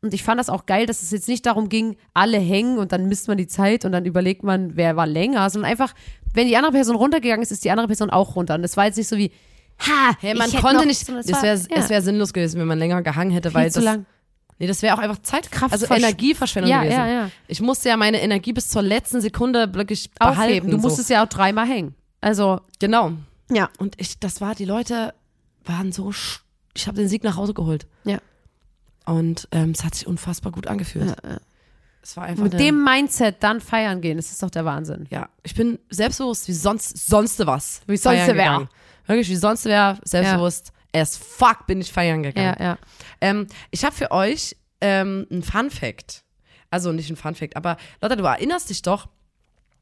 Und 0.03 0.13
ich 0.13 0.23
fand 0.23 0.39
das 0.39 0.49
auch 0.49 0.67
geil, 0.67 0.85
dass 0.85 1.01
es 1.01 1.09
jetzt 1.09 1.27
nicht 1.27 1.47
darum 1.47 1.67
ging, 1.67 1.97
alle 2.13 2.37
hängen 2.37 2.77
und 2.77 2.91
dann 2.91 3.07
misst 3.07 3.27
man 3.27 3.39
die 3.39 3.47
Zeit 3.47 3.85
und 3.85 3.91
dann 3.91 4.05
überlegt 4.05 4.43
man, 4.43 4.77
wer 4.77 4.95
war 4.95 5.07
länger, 5.07 5.49
sondern 5.49 5.71
einfach, 5.71 5.95
wenn 6.35 6.47
die 6.47 6.57
andere 6.57 6.73
Person 6.73 6.95
runtergegangen 6.95 7.41
ist, 7.41 7.51
ist 7.51 7.65
die 7.65 7.71
andere 7.71 7.87
Person 7.87 8.11
auch 8.11 8.35
runter. 8.35 8.53
Und 8.53 8.61
das 8.61 8.77
war 8.77 8.85
jetzt 8.85 8.97
nicht 8.97 9.07
so 9.07 9.17
wie, 9.17 9.31
ha, 9.79 10.15
Hey, 10.19 10.35
man 10.35 10.51
konnte 10.51 10.75
noch, 10.75 10.85
nicht, 10.85 11.03
sondern 11.03 11.25
es 11.25 11.41
wäre 11.41 11.57
ja, 11.57 11.75
es 11.75 11.89
wär 11.89 12.03
sinnlos 12.03 12.33
gewesen, 12.33 12.59
wenn 12.59 12.67
man 12.67 12.77
länger 12.77 13.01
gehangen 13.01 13.31
hätte, 13.31 13.51
weil 13.55 13.63
viel 13.63 13.73
zu 13.73 13.79
das, 13.79 13.85
lang. 13.85 14.05
Nee, 14.59 14.67
das 14.67 14.81
wäre 14.81 14.95
auch 14.95 14.99
einfach 14.99 15.21
Zeit, 15.21 15.51
Kraft 15.51 15.73
also 15.73 15.85
versch- 15.85 15.97
Energieverschwendung 15.97 16.69
Ja, 16.71 16.81
gewesen. 16.83 16.97
ja, 16.97 17.07
ja. 17.07 17.31
Ich 17.47 17.61
musste 17.61 17.89
ja 17.89 17.97
meine 17.97 18.21
Energie 18.21 18.53
bis 18.53 18.69
zur 18.69 18.81
letzten 18.81 19.21
Sekunde 19.21 19.73
wirklich 19.73 20.11
behalten. 20.11 20.39
Aufheben. 20.41 20.71
Du 20.71 20.77
so. 20.77 20.81
musstest 20.87 21.09
ja 21.09 21.23
auch 21.23 21.29
dreimal 21.29 21.67
hängen. 21.67 21.95
Also, 22.21 22.61
Genau. 22.79 23.13
ja. 23.51 23.69
Und 23.77 23.99
ich, 23.99 24.19
das 24.19 24.41
war, 24.41 24.55
die 24.55 24.65
Leute 24.65 25.13
waren 25.65 25.91
so, 25.91 26.07
sch- 26.09 26.39
ich 26.73 26.87
habe 26.87 26.97
den 26.97 27.07
Sieg 27.09 27.23
nach 27.23 27.35
Hause 27.37 27.53
geholt. 27.53 27.87
Ja. 28.05 28.19
Und 29.05 29.47
ähm, 29.51 29.71
es 29.71 29.83
hat 29.83 29.95
sich 29.95 30.05
unfassbar 30.07 30.51
gut 30.51 30.67
angefühlt. 30.67 31.15
Es 32.01 32.15
war 32.17 32.23
einfach 32.25 32.43
Mit 32.43 32.53
eine, 32.55 32.63
dem 32.63 32.83
Mindset 32.83 33.37
dann 33.41 33.59
feiern 33.61 34.01
gehen, 34.01 34.17
das 34.17 34.31
ist 34.31 34.41
doch 34.43 34.49
der 34.49 34.63
Wahnsinn. 34.65 35.07
ja, 35.09 35.27
ich 35.43 35.55
bin 35.55 35.77
selbstbewusst 35.89 36.47
wie 36.47 36.53
sonst, 36.53 37.07
sonst 37.07 37.45
was. 37.45 37.81
Wie 37.87 37.97
sonst 37.97 38.27
wer. 38.27 38.67
Wirklich, 39.05 39.29
wie 39.29 39.35
sonst 39.35 39.65
wer, 39.65 39.97
selbstbewusst. 40.03 40.71
As 41.01 41.17
fuck 41.17 41.67
bin 41.67 41.81
ich 41.81 41.91
feiern 41.91 42.23
gegangen. 42.23 42.55
Ja, 42.59 42.65
ja. 42.65 42.77
Ähm, 43.21 43.47
ich 43.71 43.83
habe 43.83 43.95
für 43.95 44.11
euch 44.11 44.55
ähm, 44.81 45.27
einen 45.31 45.43
Fun 45.43 45.69
Fact. 45.69 46.23
Also 46.69 46.91
nicht 46.91 47.09
ein 47.09 47.15
Fun 47.15 47.35
Fact, 47.35 47.55
aber 47.55 47.77
Lotta, 48.01 48.15
du 48.15 48.23
erinnerst 48.23 48.69
dich 48.69 48.81
doch, 48.81 49.07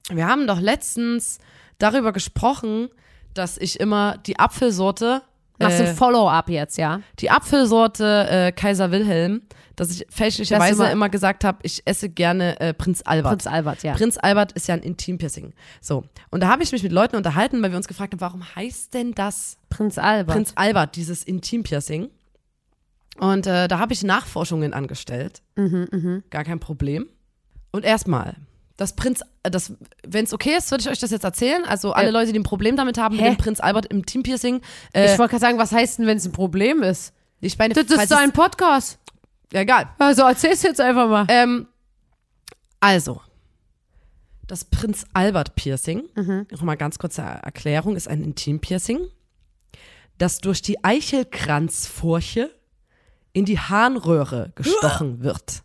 wir 0.09 0.27
haben 0.27 0.45
doch 0.45 0.59
letztens 0.59 1.39
darüber 1.79 2.13
gesprochen, 2.13 2.89
dass 3.33 3.57
ich 3.57 3.79
immer 3.79 4.17
die 4.19 4.39
Apfelsorte, 4.39 5.23
Machst 5.59 5.79
du 5.79 5.83
äh, 5.83 5.89
ein 5.89 5.95
Follow-up 5.95 6.49
jetzt, 6.49 6.77
ja? 6.77 7.01
die 7.19 7.29
Apfelsorte 7.31 8.27
äh, 8.29 8.51
Kaiser 8.51 8.91
Wilhelm, 8.91 9.41
dass 9.75 9.89
ich 9.91 10.05
fälschlicherweise 10.09 10.85
immer, 10.85 10.95
mal- 10.95 11.07
gesagt 11.09 11.43
habe, 11.43 11.59
ich 11.63 11.81
esse 11.85 12.09
gerne 12.09 12.59
äh, 12.59 12.73
Prinz 12.73 13.01
Albert. 13.05 13.31
Prinz 13.31 13.47
Albert, 13.47 13.83
ja. 13.83 13.93
Prinz 13.93 14.17
Albert 14.17 14.51
ist 14.53 14.67
ja 14.67 14.75
ein 14.75 14.81
Intimpiercing. 14.81 15.53
So. 15.81 16.03
Und 16.31 16.41
da 16.41 16.47
habe 16.49 16.63
ich 16.63 16.71
mich 16.71 16.83
mit 16.83 16.91
Leuten 16.91 17.15
unterhalten, 17.15 17.61
weil 17.61 17.71
wir 17.71 17.77
uns 17.77 17.87
gefragt 17.87 18.13
haben, 18.13 18.21
warum 18.21 18.43
heißt 18.55 18.93
denn 18.93 19.13
das 19.13 19.57
Prinz 19.69 19.97
Albert. 19.97 20.33
Prinz 20.35 20.51
Albert, 20.55 20.95
dieses 20.95 21.23
Intimpiercing? 21.23 22.09
Und 23.17 23.47
äh, 23.47 23.67
da 23.67 23.79
habe 23.79 23.93
ich 23.93 24.03
Nachforschungen 24.03 24.73
angestellt. 24.73 25.41
Mhm, 25.55 26.23
Gar 26.29 26.43
kein 26.43 26.59
Problem. 26.59 27.07
Und 27.71 27.85
erstmal, 27.85 28.35
das 28.77 28.93
Prinz, 28.95 29.21
äh, 29.43 29.51
das, 29.51 29.73
wenn 30.05 30.25
es 30.25 30.33
okay 30.33 30.55
ist, 30.57 30.69
würde 30.71 30.81
ich 30.83 30.89
euch 30.89 30.99
das 30.99 31.11
jetzt 31.11 31.23
erzählen. 31.23 31.63
Also 31.65 31.93
alle 31.93 32.09
Äh, 32.09 32.11
Leute, 32.11 32.33
die 32.33 32.39
ein 32.39 32.43
Problem 32.43 32.75
damit 32.75 32.97
haben, 32.97 33.15
mit 33.15 33.25
dem 33.25 33.37
Prinz 33.37 33.59
Albert 33.59 33.85
im 33.87 33.99
Intimpiercing. 33.99 34.61
Äh, 34.93 35.13
ich 35.13 35.19
wollte 35.19 35.31
gerade 35.31 35.41
sagen, 35.41 35.57
was 35.57 35.71
heißt 35.71 35.99
denn, 35.99 36.07
wenn 36.07 36.17
es 36.17 36.25
ein 36.25 36.31
Problem 36.33 36.83
ist? 36.83 37.13
ich 37.41 37.57
meine, 37.57 37.73
Das 37.73 37.85
ist 37.85 38.09
so 38.09 38.15
ein 38.15 38.31
Podcast. 38.33 38.97
ja, 39.53 39.61
egal. 39.61 39.87
Also 39.99 40.23
erzähl's 40.23 40.63
jetzt 40.63 40.81
einfach 40.81 41.07
mal. 41.07 41.25
Ähm, 41.29 41.67
also, 42.79 43.21
das 44.47 44.65
Prinz 44.65 45.05
Albert 45.13 45.55
Piercing, 45.55 46.03
nochmal 46.51 46.77
ganz 46.77 46.97
kurze 46.99 47.21
Erklärung, 47.21 47.95
ist 47.95 48.07
ein 48.07 48.23
Intimpiercing, 48.23 48.99
das 50.17 50.39
durch 50.39 50.61
die 50.61 50.83
Eichelkranzfurche 50.83 52.51
in 53.33 53.45
die 53.45 53.59
Harnröhre 53.59 54.51
gestochen 54.55 55.23
wird. 55.23 55.61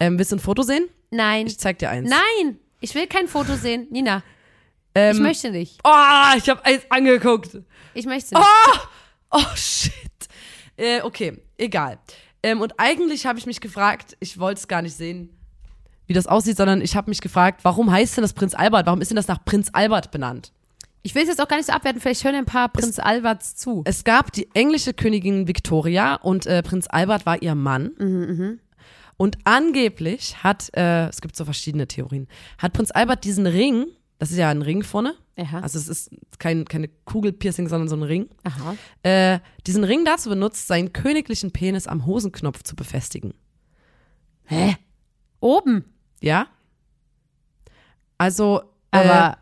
Ähm, 0.00 0.18
willst 0.18 0.32
du 0.32 0.36
ein 0.36 0.40
Foto 0.40 0.62
sehen? 0.62 0.88
Nein. 1.10 1.46
Ich 1.46 1.58
zeig 1.58 1.78
dir 1.78 1.90
eins. 1.90 2.08
Nein. 2.10 2.58
Ich 2.80 2.94
will 2.94 3.06
kein 3.06 3.28
Foto 3.28 3.56
sehen. 3.56 3.86
Nina, 3.90 4.22
Ähm, 4.94 5.16
ich 5.16 5.22
möchte 5.22 5.50
nicht. 5.50 5.78
Oh, 5.84 6.36
ich 6.36 6.48
habe 6.48 6.64
eins 6.64 6.82
angeguckt. 6.90 7.58
Ich 7.94 8.06
möchte 8.06 8.34
nicht. 8.34 8.46
Oh, 9.30 9.40
shit. 9.54 9.92
Äh, 10.76 11.02
okay, 11.02 11.38
egal. 11.58 11.98
Ähm, 12.42 12.60
und 12.60 12.74
eigentlich 12.78 13.26
habe 13.26 13.38
ich 13.38 13.46
mich 13.46 13.60
gefragt, 13.60 14.16
ich 14.20 14.38
wollte 14.38 14.60
es 14.60 14.68
gar 14.68 14.82
nicht 14.82 14.94
sehen, 14.96 15.30
wie 16.06 16.12
das 16.12 16.26
aussieht, 16.26 16.56
sondern 16.56 16.80
ich 16.80 16.94
habe 16.94 17.10
mich 17.10 17.20
gefragt, 17.20 17.60
warum 17.64 17.90
heißt 17.90 18.16
denn 18.16 18.22
das 18.22 18.32
Prinz 18.34 18.54
Albert? 18.54 18.86
Warum 18.86 19.00
ist 19.00 19.10
denn 19.10 19.16
das 19.16 19.26
nach 19.26 19.44
Prinz 19.44 19.70
Albert 19.72 20.10
benannt? 20.12 20.52
Ich 21.02 21.14
will 21.14 21.22
es 21.22 21.28
jetzt 21.28 21.40
auch 21.40 21.48
gar 21.48 21.56
nicht 21.56 21.66
so 21.66 21.72
abwerten. 21.72 22.00
Vielleicht 22.00 22.24
hören 22.24 22.34
ein 22.34 22.44
paar 22.46 22.68
Prinz 22.68 22.98
Alberts 22.98 23.56
zu. 23.56 23.82
Es 23.86 24.04
gab 24.04 24.32
die 24.32 24.48
englische 24.54 24.92
Königin 24.94 25.48
Victoria 25.48 26.14
und 26.16 26.46
äh, 26.46 26.62
Prinz 26.62 26.86
Albert 26.88 27.26
war 27.26 27.42
ihr 27.42 27.54
Mann. 27.54 28.58
Und 29.16 29.38
angeblich 29.44 30.42
hat, 30.42 30.70
äh, 30.76 31.08
es 31.08 31.20
gibt 31.20 31.36
so 31.36 31.44
verschiedene 31.44 31.88
Theorien, 31.88 32.28
hat 32.58 32.72
Prinz 32.72 32.90
Albert 32.90 33.24
diesen 33.24 33.46
Ring, 33.46 33.86
das 34.18 34.30
ist 34.30 34.36
ja 34.36 34.50
ein 34.50 34.62
Ring 34.62 34.82
vorne, 34.82 35.14
Aha. 35.38 35.60
also 35.60 35.78
es 35.78 35.88
ist 35.88 36.10
kein, 36.38 36.66
keine 36.66 36.88
Kugelpiercing, 36.88 37.68
sondern 37.68 37.88
so 37.88 37.96
ein 37.96 38.02
Ring, 38.02 38.28
Aha. 38.44 38.76
äh, 39.02 39.40
diesen 39.66 39.84
Ring 39.84 40.04
dazu 40.04 40.28
benutzt, 40.28 40.66
seinen 40.66 40.92
königlichen 40.92 41.50
Penis 41.50 41.86
am 41.86 42.04
Hosenknopf 42.04 42.62
zu 42.62 42.76
befestigen. 42.76 43.32
Hä? 44.44 44.76
Oben. 45.40 45.84
Ja? 46.20 46.48
Also, 48.18 48.62
äh, 48.90 48.98
Aber 48.98 49.38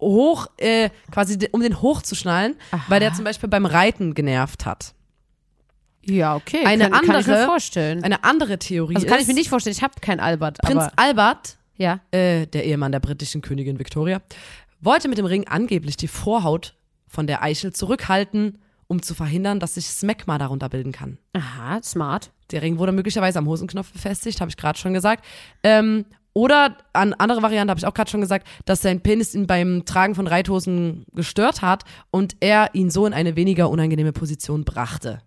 hoch, 0.00 0.46
äh, 0.58 0.90
quasi 1.10 1.38
um 1.52 1.60
den 1.60 1.80
hochzuschnallen, 1.80 2.56
weil 2.88 3.00
der 3.00 3.12
zum 3.14 3.24
Beispiel 3.24 3.48
beim 3.48 3.66
Reiten 3.66 4.14
genervt 4.14 4.66
hat. 4.66 4.94
Ja, 6.04 6.36
okay. 6.36 6.64
Eine 6.64 6.90
kann, 6.90 6.92
kann 6.92 7.20
ich 7.20 7.26
mir 7.26 7.34
andere- 7.34 7.46
vorstellen. 7.46 8.04
Eine 8.04 8.24
andere 8.24 8.58
Theorie 8.58 8.96
also 8.96 9.06
kann 9.06 9.16
ist, 9.16 9.22
ich 9.22 9.28
mir 9.28 9.34
nicht 9.34 9.48
vorstellen, 9.48 9.76
ich 9.76 9.82
habe 9.82 9.94
keinen 10.00 10.20
Albert. 10.20 10.58
Prinz 10.58 10.84
Albert, 10.96 11.58
ja. 11.76 12.00
äh, 12.10 12.46
der 12.46 12.64
Ehemann 12.64 12.92
der 12.92 13.00
britischen 13.00 13.42
Königin 13.42 13.78
Victoria, 13.78 14.20
wollte 14.80 15.08
mit 15.08 15.18
dem 15.18 15.26
Ring 15.26 15.46
angeblich 15.46 15.96
die 15.96 16.08
Vorhaut 16.08 16.74
von 17.06 17.26
der 17.26 17.42
Eichel 17.42 17.72
zurückhalten, 17.72 18.58
um 18.86 19.02
zu 19.02 19.14
verhindern, 19.14 19.60
dass 19.60 19.74
sich 19.74 19.86
Smegma 19.86 20.38
darunter 20.38 20.68
bilden 20.68 20.92
kann. 20.92 21.18
Aha, 21.34 21.82
smart. 21.82 22.30
Der 22.50 22.62
Ring 22.62 22.78
wurde 22.78 22.92
möglicherweise 22.92 23.38
am 23.38 23.46
Hosenknopf 23.46 23.92
befestigt, 23.92 24.40
habe 24.40 24.50
ich 24.50 24.56
gerade 24.56 24.78
schon 24.78 24.94
gesagt. 24.94 25.24
Ähm, 25.62 26.06
oder 26.32 26.76
an 26.92 27.14
andere 27.14 27.42
Variante 27.42 27.70
habe 27.70 27.78
ich 27.80 27.86
auch 27.86 27.92
gerade 27.94 28.10
schon 28.10 28.20
gesagt, 28.20 28.46
dass 28.64 28.80
sein 28.80 29.00
Penis 29.00 29.34
ihn 29.34 29.46
beim 29.46 29.84
Tragen 29.84 30.14
von 30.14 30.26
Reithosen 30.26 31.04
gestört 31.12 31.62
hat 31.62 31.84
und 32.10 32.36
er 32.40 32.70
ihn 32.74 32.90
so 32.90 33.06
in 33.06 33.12
eine 33.12 33.34
weniger 33.36 33.68
unangenehme 33.68 34.12
Position 34.12 34.64
brachte. 34.64 35.20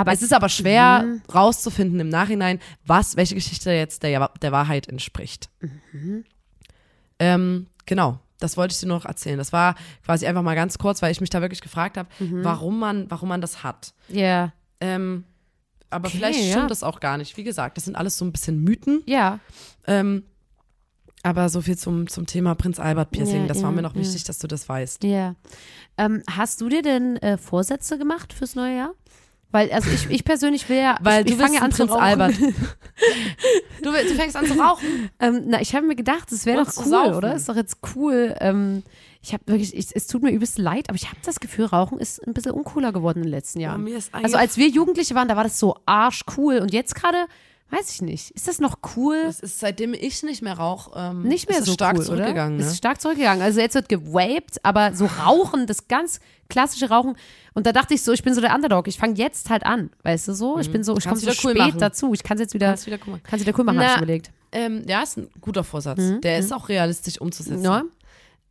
Aber 0.00 0.12
es 0.12 0.22
ist 0.22 0.32
aber 0.32 0.48
schwer 0.48 1.04
rauszufinden 1.34 2.00
im 2.00 2.08
Nachhinein, 2.08 2.58
was, 2.86 3.16
welche 3.16 3.34
Geschichte 3.34 3.70
jetzt 3.70 4.02
der, 4.02 4.30
der 4.40 4.52
Wahrheit 4.52 4.88
entspricht. 4.88 5.50
Ähm, 7.18 7.66
genau, 7.86 8.18
das 8.38 8.56
wollte 8.56 8.72
ich 8.72 8.80
dir 8.80 8.86
noch 8.86 9.04
erzählen. 9.04 9.38
Das 9.38 9.52
war 9.52 9.74
quasi 10.04 10.26
einfach 10.26 10.42
mal 10.42 10.54
ganz 10.54 10.78
kurz, 10.78 11.02
weil 11.02 11.12
ich 11.12 11.20
mich 11.20 11.30
da 11.30 11.40
wirklich 11.40 11.60
gefragt 11.60 11.96
habe, 11.96 12.08
warum, 12.18 12.78
man, 12.78 13.10
warum 13.10 13.28
man 13.28 13.40
das 13.40 13.62
hat. 13.62 13.92
ja. 14.08 14.52
Ähm, 14.82 15.24
aber 15.90 16.06
Okay, 16.08 16.18
vielleicht 16.18 16.40
ja. 16.40 16.52
stimmt 16.52 16.70
das 16.70 16.82
auch 16.82 17.00
gar 17.00 17.18
nicht. 17.18 17.36
Wie 17.36 17.42
gesagt, 17.44 17.76
das 17.76 17.84
sind 17.84 17.96
alles 17.96 18.16
so 18.16 18.24
ein 18.24 18.32
bisschen 18.32 18.62
Mythen. 18.62 19.02
Ja. 19.06 19.40
Ähm, 19.86 20.22
aber 21.22 21.48
so 21.48 21.60
viel 21.60 21.76
zum, 21.76 22.06
zum 22.06 22.26
Thema 22.26 22.54
Prinz 22.54 22.78
Albert 22.78 23.10
Piercing. 23.10 23.42
Ja, 23.42 23.46
das 23.48 23.58
war 23.62 23.70
ja, 23.70 23.76
mir 23.76 23.82
noch 23.82 23.94
ja. 23.94 24.00
wichtig, 24.00 24.24
dass 24.24 24.38
du 24.38 24.46
das 24.46 24.68
weißt. 24.68 25.04
Ja. 25.04 25.34
Ähm, 25.98 26.22
hast 26.30 26.60
du 26.60 26.68
dir 26.68 26.82
denn 26.82 27.16
äh, 27.16 27.36
Vorsätze 27.36 27.98
gemacht 27.98 28.32
fürs 28.32 28.54
neue 28.54 28.76
Jahr? 28.76 28.94
Weil, 29.52 29.72
also 29.72 29.90
ich, 29.90 30.08
ich 30.10 30.24
persönlich 30.24 30.68
will 30.68 30.78
ja, 30.78 30.96
Weil 31.00 31.20
ich, 31.20 31.26
du 31.26 31.32
ich 31.32 31.40
fange 31.40 31.56
ja 31.56 31.60
an 31.62 31.66
ein 31.66 31.72
zu 31.72 31.86
Prinz 31.86 31.92
rauchen. 31.92 32.02
Albert. 32.02 32.34
Du, 33.82 33.90
du 33.90 34.14
fängst 34.14 34.36
an 34.36 34.44
zu 34.44 34.58
rauchen. 34.60 35.08
Ähm, 35.20 35.44
na, 35.46 35.60
ich 35.62 35.74
habe 35.74 35.86
mir 35.86 35.96
gedacht, 35.96 36.30
das 36.30 36.44
wäre 36.44 36.62
doch 36.62 36.76
cool, 36.76 36.84
saufen. 36.84 37.14
oder? 37.14 37.34
Ist 37.34 37.48
doch 37.48 37.56
jetzt 37.56 37.78
cool. 37.96 38.36
Ähm, 38.38 38.82
ich 39.22 39.32
habe 39.32 39.42
wirklich, 39.46 39.74
ich, 39.74 39.88
es 39.94 40.06
tut 40.06 40.22
mir 40.22 40.30
übelst 40.32 40.58
leid, 40.58 40.90
aber 40.90 40.96
ich 40.96 41.06
habe 41.06 41.16
das 41.24 41.40
Gefühl, 41.40 41.64
Rauchen 41.64 41.98
ist 41.98 42.26
ein 42.26 42.34
bisschen 42.34 42.52
uncooler 42.52 42.92
geworden 42.92 43.18
in 43.18 43.24
den 43.24 43.30
letzten 43.30 43.60
Jahren. 43.60 43.86
ist 43.86 44.14
also 44.14 44.36
als 44.36 44.58
wir 44.58 44.68
Jugendliche 44.68 45.14
waren, 45.14 45.28
da 45.28 45.36
war 45.36 45.44
das 45.44 45.58
so 45.58 45.76
arschcool 45.86 46.58
und 46.58 46.72
jetzt 46.74 46.94
gerade, 46.94 47.26
weiß 47.70 47.90
ich 47.92 48.02
nicht, 48.02 48.30
ist 48.32 48.48
das 48.48 48.58
noch 48.58 48.78
cool? 48.96 49.22
Das 49.24 49.40
ist 49.40 49.60
seitdem 49.60 49.94
ich 49.94 50.22
nicht 50.22 50.42
mehr 50.42 50.54
rauche, 50.54 50.90
ähm, 50.96 51.22
nicht 51.22 51.48
mehr 51.48 51.58
ist 51.58 51.66
so 51.66 51.72
stark 51.72 51.96
cool, 51.98 52.04
zurückgegangen. 52.04 52.56
oder? 52.56 52.64
Ne? 52.64 52.70
ist 52.70 52.78
stark 52.78 53.00
zurückgegangen. 53.00 53.42
Also 53.42 53.60
jetzt 53.60 53.74
wird 53.74 53.88
gewaped, 53.88 54.64
aber 54.64 54.94
so 54.94 55.06
Rauchen, 55.06 55.66
das 55.66 55.88
ganz 55.88 56.20
klassische 56.48 56.88
Rauchen. 56.88 57.16
Und 57.54 57.66
da 57.66 57.72
dachte 57.72 57.94
ich 57.94 58.02
so, 58.02 58.12
ich 58.12 58.22
bin 58.22 58.34
so 58.34 58.40
der 58.40 58.54
Underdog. 58.54 58.88
Ich 58.88 58.98
fange 58.98 59.14
jetzt 59.14 59.50
halt 59.50 59.64
an, 59.64 59.90
weißt 60.02 60.28
du 60.28 60.34
so? 60.34 60.58
Ich 60.58 60.70
bin 60.70 60.82
so, 60.84 60.96
ich 60.96 61.04
komme 61.04 61.16
so 61.16 61.22
wieder 61.22 61.36
cool 61.44 61.52
spät 61.52 61.58
machen. 61.58 61.78
dazu. 61.78 62.12
Ich 62.12 62.22
kann 62.22 62.36
es 62.36 62.40
jetzt 62.42 62.54
wieder, 62.54 62.68
Kannst 62.68 62.86
wieder 62.86 62.98
cool 63.06 63.12
machen. 63.12 63.22
kann's 63.24 63.42
wieder 63.46 63.58
cool 63.58 63.64
machen, 63.64 63.78
hab 63.78 63.86
ich 63.86 63.92
Na, 63.92 63.98
überlegt. 63.98 64.30
Ähm, 64.52 64.84
ja, 64.88 65.02
ist 65.02 65.16
ein 65.16 65.28
guter 65.40 65.62
Vorsatz. 65.64 66.00
Der 66.22 66.38
ist 66.38 66.52
auch 66.52 66.68
realistisch 66.68 67.20
umzusetzen. 67.20 67.62
Ja. 67.62 67.84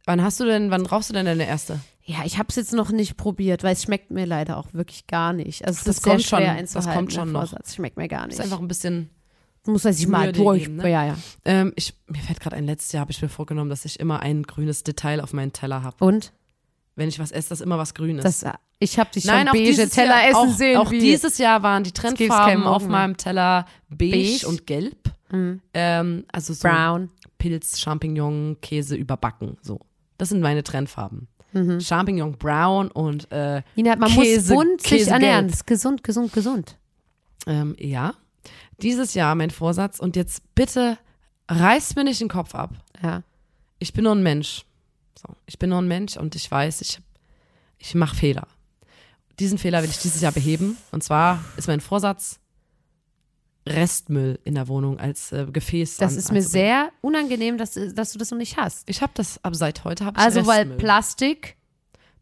Wann 0.06 0.24
hast 0.24 0.40
du 0.40 0.46
denn, 0.46 0.72
wann 0.72 0.86
rauchst 0.86 1.10
du 1.10 1.14
denn 1.14 1.26
deine 1.26 1.46
erste? 1.48 1.80
Ja, 2.12 2.26
ich 2.26 2.40
habe 2.40 2.48
es 2.50 2.56
jetzt 2.56 2.74
noch 2.74 2.90
nicht 2.92 3.18
probiert, 3.18 3.62
weil 3.64 3.74
es 3.74 3.84
schmeckt 3.84 4.10
mir 4.10 4.26
leider 4.26 4.58
auch 4.58 4.74
wirklich 4.74 5.06
gar 5.06 5.32
nicht. 5.32 5.66
Also 5.68 5.78
es 5.78 5.84
Das 5.84 5.98
ist 5.98 6.04
sehr 6.04 6.14
kommt 6.14 6.24
schon, 6.24 6.40
schwer 6.40 6.50
das 6.54 6.60
einzuhalten. 6.76 6.94
kommt 6.96 7.14
schon 7.14 7.32
noch. 7.32 7.42
Vorsatz. 7.42 7.76
Schmeckt 7.76 7.98
mir 7.98 8.08
gar 8.08 8.26
nicht. 8.26 8.34
Ist 8.40 8.42
einfach 8.42 8.60
ein 8.60 8.68
bisschen. 8.68 9.12
muss 9.68 9.86
er 9.86 9.94
sich 9.94 10.08
mal 10.08 10.32
durch. 10.32 10.64
geben, 10.64 10.78
ne? 10.78 10.90
Ja, 10.90 11.06
ja. 11.06 11.16
Ähm, 11.46 11.72
ich, 11.76 11.94
mir 12.08 12.22
fällt 12.24 12.40
gerade 12.40 12.56
ein 12.56 12.66
letztes 12.66 12.94
Jahr, 12.94 13.02
habe 13.02 13.12
ich 13.12 13.22
mir 13.22 13.30
vorgenommen, 13.30 13.70
dass 13.70 13.86
ich 13.86 14.00
immer 14.00 14.22
ein 14.22 14.42
grünes 14.42 14.84
Detail 14.84 15.22
auf 15.22 15.34
meinen 15.34 15.54
Teller 15.54 15.84
habe. 15.84 16.04
Und 16.04 16.34
Wenn 16.96 17.10
ich 17.10 17.20
was 17.20 17.32
esse, 17.32 17.50
dass 17.50 17.62
immer 17.62 17.78
was 17.78 17.94
Grünes. 17.94 18.24
das, 18.24 18.44
ich 18.80 18.98
habe 18.98 19.12
dich 19.12 19.26
Nein, 19.26 19.48
schon 19.48 19.58
beige 19.58 19.88
Teller 19.90 20.08
Jahr, 20.22 20.30
essen 20.30 20.36
auch, 20.36 20.48
sehen. 20.58 20.78
Auch 20.78 20.92
wie- 20.92 21.00
dieses 21.00 21.38
Jahr 21.38 21.62
waren 21.62 21.84
die 21.84 21.92
Trendfarben 21.92 22.64
auf 22.64 22.88
meinem 22.88 23.18
Teller 23.18 23.66
beige, 23.90 24.18
Beige. 24.18 24.48
und 24.48 24.66
gelb. 24.66 25.12
Mhm. 25.32 25.62
Ähm, 25.76 26.26
also 26.32 26.54
so 26.54 26.68
Brown. 26.68 27.12
Pilz, 27.38 27.80
Champignon, 27.80 28.58
Käse 28.62 28.96
überbacken. 28.96 29.58
So. 29.62 29.80
Das 30.18 30.30
sind 30.30 30.42
meine 30.42 30.64
Trendfarben. 30.64 31.28
Mhm. 31.52 31.80
Champignon 31.82 32.34
brown 32.38 32.90
und 32.92 33.32
äh, 33.32 33.62
Nina, 33.76 33.96
man 33.96 34.10
Käse- 34.12 34.54
muss 34.54 34.64
bunt 34.66 34.82
sich 34.82 34.90
Käsegelb. 34.92 35.14
ernähren. 35.14 35.48
Das 35.48 35.58
ist 35.58 35.68
gesund, 35.68 36.04
gesund, 36.04 36.32
gesund. 36.34 36.78
ähm, 37.48 37.76
ja. 37.80 38.14
Dieses 38.82 39.14
Jahr 39.14 39.36
mein 39.36 39.50
Vorsatz 39.50 40.00
und 40.00 40.16
jetzt 40.16 40.42
bitte 40.56 40.98
reißt 41.50 41.96
mir 41.96 42.04
nicht 42.04 42.22
den 42.22 42.30
Kopf 42.30 42.54
ab. 42.56 42.72
Ja. 43.02 43.24
Ich 43.80 43.94
bin 43.94 44.04
nur 44.04 44.14
ein 44.16 44.24
Mensch. 44.24 44.66
So, 45.20 45.34
ich 45.48 45.58
bin 45.60 45.70
nur 45.72 45.82
ein 45.82 45.88
Mensch 45.88 46.16
und 46.18 46.36
ich 46.36 46.50
weiß, 46.50 46.82
ich, 46.82 47.00
ich 47.78 47.96
mache 47.96 48.16
Fehler. 48.16 48.48
Diesen 49.40 49.58
Fehler 49.58 49.82
will 49.84 49.90
ich 49.90 49.98
dieses 50.00 50.22
Jahr 50.22 50.32
beheben. 50.32 50.78
Und 50.92 51.04
zwar 51.04 51.44
ist 51.58 51.68
mein 51.68 51.80
Vorsatz, 51.82 52.39
Restmüll 53.70 54.40
in 54.44 54.56
der 54.56 54.68
Wohnung 54.68 55.00
als 55.00 55.32
äh, 55.32 55.46
Gefäß 55.52 55.98
Das 55.98 56.14
an, 56.14 56.20
ist 56.20 56.32
mir 56.32 56.42
sehr 56.42 56.90
unangenehm, 57.02 57.58
dass, 57.58 57.78
dass 57.94 58.12
du 58.14 58.20
das 58.20 58.32
noch 58.32 58.38
nicht 58.38 58.58
hast. 58.58 58.90
Ich 58.90 59.02
habe 59.02 59.12
das 59.16 59.44
ab 59.44 59.56
seit 59.56 59.84
heute 59.84 60.04
ich 60.06 60.18
Also, 60.18 60.46
weil 60.48 60.60
Restmüll. 60.60 60.78
Plastik, 60.78 61.56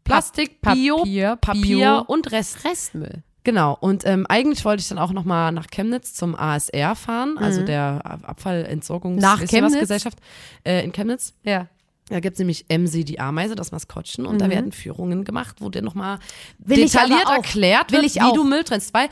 Plastik, 0.04 0.60
Bio, 0.60 0.96
Papier, 0.98 1.36
Papier 1.36 1.62
Bio. 1.76 2.04
und 2.06 2.30
Rest. 2.32 2.64
Restmüll. 2.64 3.22
Genau. 3.44 3.76
Und 3.80 4.04
ähm, 4.06 4.26
eigentlich 4.28 4.64
wollte 4.64 4.82
ich 4.82 4.88
dann 4.88 4.98
auch 4.98 5.12
noch 5.12 5.24
mal 5.24 5.52
nach 5.52 5.68
Chemnitz 5.68 6.12
zum 6.14 6.34
ASR 6.34 6.94
fahren, 6.94 7.38
also 7.38 7.62
der 7.62 8.02
Abfallentsorgungs 8.04 9.16
Mhm. 9.16 9.22
Nach 9.22 9.40
wisst 9.40 9.52
ihr 9.52 9.62
was, 9.62 9.72
Chemnitz? 9.72 9.80
Gesellschaft 9.80 10.18
äh, 10.64 10.84
in 10.84 10.92
Chemnitz. 10.92 11.34
Ja. 11.44 11.68
Da 12.10 12.20
gibt 12.20 12.34
es 12.34 12.38
nämlich 12.38 12.66
MC 12.70 13.04
die 13.04 13.20
Ameise, 13.20 13.54
das 13.54 13.70
Maskottchen, 13.70 14.24
und 14.24 14.40
da 14.40 14.48
werden 14.48 14.72
Führungen 14.72 15.24
gemacht, 15.24 15.56
wo 15.60 15.68
dir 15.68 15.82
nochmal 15.82 16.18
Mhm. 16.58 16.74
Detailliert 16.74 17.28
erklärt 17.28 17.92
Will 17.92 18.02
wird, 18.02 18.16
ich 18.16 18.22
wie 18.22 18.32
du 18.34 18.44
Müll 18.44 18.64
trennst. 18.64 18.94
Weil, 18.94 19.08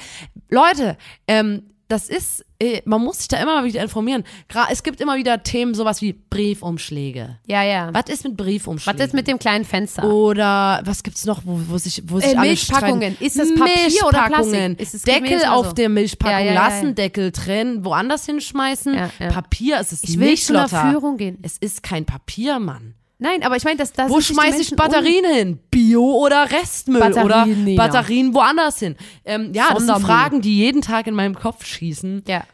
Leute, 0.49 0.97
ähm, 1.29 1.63
das 1.89 2.09
ist, 2.09 2.45
äh, 2.59 2.83
man 2.85 3.01
muss 3.03 3.19
sich 3.19 3.29
da 3.29 3.37
immer 3.39 3.63
wieder 3.65 3.81
informieren. 3.83 4.25
Es 4.71 4.83
gibt 4.83 5.01
immer 5.01 5.17
wieder 5.17 5.43
Themen, 5.45 5.75
sowas 5.75 6.03
wie 6.03 6.13
Briefumschläge. 6.13 7.39
Ja, 7.47 7.63
ja. 7.63 7.91
Was 7.93 8.09
ist 8.09 8.25
mit 8.25 8.37
Briefumschlägen? 8.37 8.99
Was 8.99 9.07
ist 9.07 9.13
mit 9.15 9.29
dem 9.29 9.39
kleinen 9.39 9.65
Fenster? 9.65 10.05
Oder 10.05 10.81
was 10.85 11.03
gibt's 11.03 11.25
noch, 11.25 11.43
wo, 11.45 11.61
wo 11.69 11.79
sich, 11.79 12.03
wo 12.07 12.19
sich 12.19 12.35
Äh, 12.35 12.41
Milchpackungen. 12.41 13.17
Ist 13.21 13.39
das 13.39 13.55
Papier 13.55 14.05
oder 14.07 14.25
Plastik? 14.27 14.31
Milchpackungen. 14.53 14.77
Ist 14.79 14.95
es 14.95 15.03
Deckel 15.03 15.23
gewesen? 15.29 15.49
auf 15.49 15.63
Also- 15.67 15.75
der 15.75 15.89
Milchpackung 15.89 16.33
Ja, 16.33 16.41
ja, 16.45 16.53
ja, 16.55 16.69
lassen. 16.69 16.95
Deckel 16.95 17.31
trennen, 17.33 17.85
woanders 17.85 18.27
hinschmeißen. 18.27 18.97
Papier 19.29 19.81
ist 19.81 19.93
es 19.93 20.03
Ich 20.05 20.19
will 20.19 20.31
nicht, 20.31 20.45
zu 20.45 20.55
einer. 20.59 20.69
Führung 20.69 21.17
gehen. 21.17 21.39
Es 21.43 21.57
ist 21.59 21.83
kein 21.83 22.05
Papier, 22.05 22.59
Mann. 22.59 22.95
Nein, 23.19 23.43
aber 23.43 23.57
ich 23.57 23.65
meine, 23.65 23.79
dass 23.79 23.93
das 23.93 24.11
Wo 24.11 24.21
schmeiße 24.21 24.61
ich 24.61 24.77
Batterien 24.77 25.25
hin? 25.25 25.59
Bio 25.71 26.03
oder 26.05 26.51
Restmüll 26.51 27.01
Batterien, 27.01 27.25
oder 27.27 27.47
Nina. 27.47 27.83
Batterien 27.83 28.35
woanders 28.35 28.79
hin? 28.79 28.97
Ähm, 29.25 29.53
ja, 29.55 29.73
das 29.73 29.87
sind. 29.87 29.99
Fragen, 30.01 30.43
die 30.43 30.59
jeden 30.59 30.83
Tag 30.83 31.07
in 31.07 31.15
meinem 31.15 31.35
Kopf 31.35 31.65
schießen. 31.65 32.25
Ja, 32.29 32.45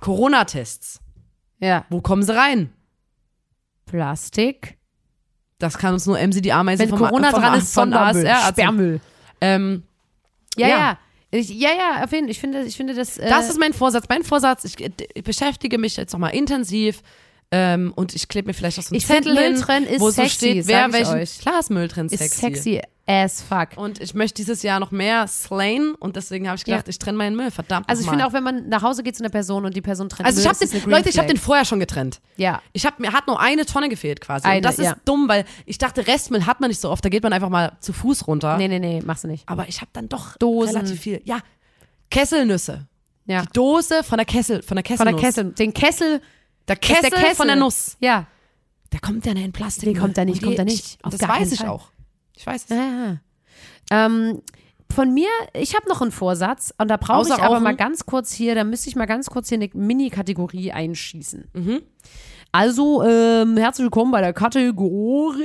Corona-Tests. 0.00 1.00
ja. 1.60 1.84
Wo 1.90 2.00
kommen 2.00 2.22
sie 2.22 2.34
rein? 2.34 2.72
Plastik. 3.84 4.76
Das 5.58 5.78
kann 5.78 5.94
uns 5.94 6.06
nur 6.06 6.18
MC 6.18 6.42
die 6.42 6.52
Ameise 6.52 6.82
Wenn 6.82 6.90
vom, 6.90 6.98
Corona 6.98 7.30
vom, 7.30 7.40
dran 7.40 7.58
ist, 7.58 7.72
von 7.74 7.92
ASR. 7.92 8.36
Sperrmüll. 8.48 9.00
Ähm, 9.40 9.82
Ja, 10.56 10.68
Ja. 10.68 10.78
ja. 10.78 10.98
Ich, 11.32 11.50
ja, 11.50 11.70
ja, 11.76 12.04
auf 12.04 12.12
jeden 12.12 12.26
Fall. 12.26 12.30
Ich 12.30 12.40
finde, 12.40 12.62
ich 12.62 12.76
finde 12.76 12.94
das. 12.94 13.18
Äh, 13.18 13.28
Das 13.28 13.50
ist 13.50 13.58
mein 13.58 13.72
Vorsatz. 13.72 14.04
Mein 14.08 14.22
Vorsatz, 14.22 14.64
ich, 14.64 14.76
ich 14.80 15.24
beschäftige 15.24 15.76
mich 15.76 15.96
jetzt 15.96 16.12
nochmal 16.12 16.34
intensiv 16.34 17.02
ähm, 17.52 17.92
und 17.94 18.14
ich 18.14 18.28
klebe 18.28 18.48
mir 18.48 18.54
vielleicht 18.54 18.78
auch 18.78 18.82
so 18.82 18.88
einen 18.90 18.96
Ich 18.98 19.06
find, 19.06 19.24
Zettel 19.24 19.38
hin, 19.40 19.52
Müll 19.52 19.60
trennen 19.62 19.86
ist 19.86 20.00
wo 20.00 20.06
so 20.10 20.22
sexy, 20.22 20.34
steht, 20.34 20.66
wer 20.66 20.86
ich 20.88 20.92
welchen. 20.92 21.14
euch. 21.14 21.38
Klar 21.38 21.60
ist 21.60 21.70
Müll 21.70 21.88
drin 21.88 22.06
ist 22.06 22.18
sexy. 22.18 22.40
sexy 22.40 22.82
as 23.08 23.40
fuck. 23.40 23.68
Und 23.76 24.00
ich 24.00 24.14
möchte 24.14 24.34
dieses 24.34 24.64
Jahr 24.64 24.80
noch 24.80 24.90
mehr 24.90 25.28
slayen 25.28 25.94
und 25.94 26.16
deswegen 26.16 26.48
habe 26.48 26.56
ich 26.56 26.64
gedacht, 26.64 26.86
Ja. 26.86 26.90
ich 26.90 26.98
trenne 26.98 27.16
meinen 27.16 27.36
Müll. 27.36 27.52
Verdammt. 27.52 27.88
Also 27.88 28.02
ich 28.02 28.08
finde 28.08 28.26
auch, 28.26 28.32
wenn 28.32 28.42
man 28.42 28.68
nach 28.68 28.82
Hause 28.82 29.04
geht 29.04 29.14
zu 29.16 29.22
einer 29.22 29.30
Person 29.30 29.64
und 29.64 29.76
die 29.76 29.80
Person 29.80 30.08
trennt 30.08 30.26
Also 30.26 30.40
ich 30.40 30.44
Müll, 30.44 30.54
habe 30.54 30.64
ist 30.64 30.74
den, 30.74 30.90
Leute, 30.90 31.08
ich 31.08 31.16
habe 31.18 31.28
Flag. 31.28 31.36
den 31.36 31.40
vorher 31.40 31.64
schon 31.64 31.78
getrennt. 31.78 32.20
Ja. 32.36 32.60
Ich 32.72 32.84
habe 32.84 32.96
mir 33.00 33.12
hat 33.12 33.28
nur 33.28 33.38
eine 33.40 33.64
Tonne 33.64 33.88
gefehlt 33.88 34.20
quasi. 34.20 34.44
Eine, 34.48 34.56
und 34.56 34.64
das 34.64 34.80
ist 34.80 34.86
ja. 34.86 34.96
dumm, 35.04 35.28
weil 35.28 35.44
ich 35.66 35.78
dachte, 35.78 36.04
Restmüll 36.08 36.46
hat 36.46 36.60
man 36.60 36.68
nicht 36.68 36.80
so 36.80 36.90
oft. 36.90 37.04
Da 37.04 37.08
geht 37.08 37.22
man 37.22 37.32
einfach 37.32 37.48
mal 37.48 37.76
zu 37.78 37.92
Fuß 37.92 38.26
runter. 38.26 38.56
Nee, 38.56 38.66
nee, 38.66 38.80
nee, 38.80 39.00
machst 39.06 39.22
du 39.22 39.28
nicht. 39.28 39.48
Aber 39.48 39.68
ich 39.68 39.80
habe 39.82 39.90
dann 39.92 40.08
doch 40.08 40.36
Dosen. 40.38 40.74
relativ 40.74 41.00
viel. 41.00 41.20
Ja, 41.24 41.38
Kesselnüsse. 42.10 42.86
Ja. 43.26 43.42
Die 43.42 43.48
Dose 43.52 44.02
von 44.04 44.18
der 44.18 44.24
Kessel, 44.26 44.62
von 44.62 44.76
der 44.76 44.84
Von 44.84 44.96
Kesselnuss. 44.96 45.20
der 45.20 45.28
Kessel. 45.30 45.52
Den 45.52 45.74
Kessel. 45.74 46.20
Der 46.68 46.76
Kessel, 46.76 47.10
der 47.10 47.10
Kessel 47.10 47.34
von 47.36 47.46
der 47.46 47.56
Nuss. 47.56 47.96
Ja. 48.00 48.26
Der 48.92 49.00
kommt 49.00 49.26
ja 49.26 49.32
in 49.32 49.52
Plastik. 49.52 49.88
Nee, 49.88 49.98
kommt 49.98 50.18
er 50.18 50.24
nicht, 50.24 50.42
Und 50.42 50.48
kommt 50.48 50.58
er 50.58 50.64
nicht. 50.64 50.98
Ich, 51.04 51.18
das 51.18 51.28
weiß 51.28 51.52
ich 51.52 51.60
Fall. 51.60 51.68
auch. 51.68 51.88
Ich 52.34 52.46
weiß 52.46 52.64
es. 52.64 52.70
Ja, 52.70 52.76
ja. 52.76 53.16
Ähm, 53.90 54.42
von 54.92 55.12
mir, 55.12 55.28
ich 55.52 55.74
habe 55.74 55.88
noch 55.88 56.00
einen 56.00 56.12
Vorsatz 56.12 56.72
und 56.78 56.88
da 56.88 56.96
brauche 56.96 57.26
ich 57.28 57.34
aber 57.34 57.54
Rauchen? 57.54 57.62
mal 57.62 57.76
ganz 57.76 58.06
kurz 58.06 58.32
hier, 58.32 58.54
da 58.54 58.64
müsste 58.64 58.88
ich 58.88 58.96
mal 58.96 59.06
ganz 59.06 59.28
kurz 59.28 59.48
hier 59.48 59.58
eine 59.58 59.68
Mini-Kategorie 59.72 60.72
einschießen. 60.72 61.50
Mhm. 61.52 61.82
Also, 62.52 63.02
ähm, 63.02 63.56
herzlich 63.56 63.84
willkommen 63.84 64.12
bei 64.12 64.20
der 64.20 64.32
Kategorie. 64.32 65.42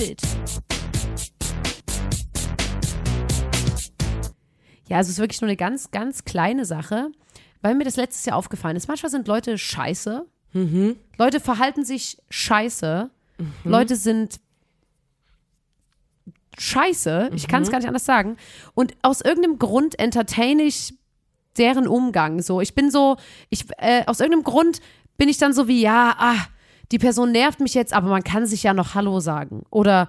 Shit. 0.00 0.22
Ja, 4.88 4.96
also 4.96 5.08
es 5.08 5.14
ist 5.14 5.18
wirklich 5.18 5.40
nur 5.40 5.48
eine 5.48 5.56
ganz, 5.56 5.90
ganz 5.90 6.24
kleine 6.24 6.64
Sache, 6.64 7.10
weil 7.62 7.74
mir 7.74 7.84
das 7.84 7.96
letztes 7.96 8.24
Jahr 8.24 8.36
aufgefallen 8.36 8.76
ist. 8.76 8.88
Manchmal 8.88 9.10
sind 9.10 9.28
Leute 9.28 9.58
scheiße. 9.58 10.26
Leute 11.16 11.40
verhalten 11.40 11.84
sich 11.84 12.18
scheiße. 12.30 13.10
Leute 13.64 13.96
sind 13.96 14.40
scheiße. 16.58 17.30
Ich 17.34 17.46
kann 17.46 17.62
es 17.62 17.70
gar 17.70 17.78
nicht 17.78 17.86
anders 17.86 18.04
sagen. 18.04 18.36
Und 18.74 18.96
aus 19.02 19.20
irgendeinem 19.20 19.58
Grund 19.58 19.98
entertain 19.98 20.58
ich 20.58 20.94
deren 21.56 21.86
Umgang. 21.86 22.42
So, 22.42 22.60
ich 22.60 22.74
bin 22.74 22.90
so, 22.90 23.16
ich, 23.48 23.66
äh, 23.78 24.04
aus 24.06 24.20
irgendeinem 24.20 24.44
Grund 24.44 24.80
bin 25.18 25.28
ich 25.28 25.38
dann 25.38 25.52
so 25.52 25.68
wie, 25.68 25.82
ja, 25.82 26.16
ah, 26.18 26.46
die 26.92 26.98
Person 26.98 27.32
nervt 27.32 27.60
mich 27.60 27.74
jetzt, 27.74 27.92
aber 27.92 28.08
man 28.08 28.24
kann 28.24 28.46
sich 28.46 28.62
ja 28.62 28.74
noch 28.74 28.94
Hallo 28.94 29.20
sagen. 29.20 29.64
Oder 29.70 30.08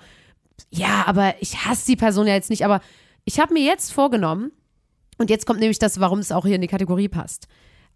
ja, 0.70 1.04
aber 1.06 1.36
ich 1.42 1.66
hasse 1.66 1.86
die 1.86 1.96
Person 1.96 2.28
ja 2.28 2.34
jetzt 2.34 2.50
nicht. 2.50 2.66
Aber 2.66 2.82
ich 3.26 3.40
habe 3.40 3.54
mir 3.54 3.64
jetzt 3.64 3.92
vorgenommen, 3.92 4.52
und 5.18 5.30
jetzt 5.30 5.46
kommt 5.46 5.60
nämlich 5.60 5.80
das, 5.80 6.00
warum 6.00 6.20
es 6.20 6.32
auch 6.32 6.46
hier 6.46 6.56
in 6.56 6.62
die 6.62 6.68
Kategorie 6.68 7.08
passt. 7.08 7.48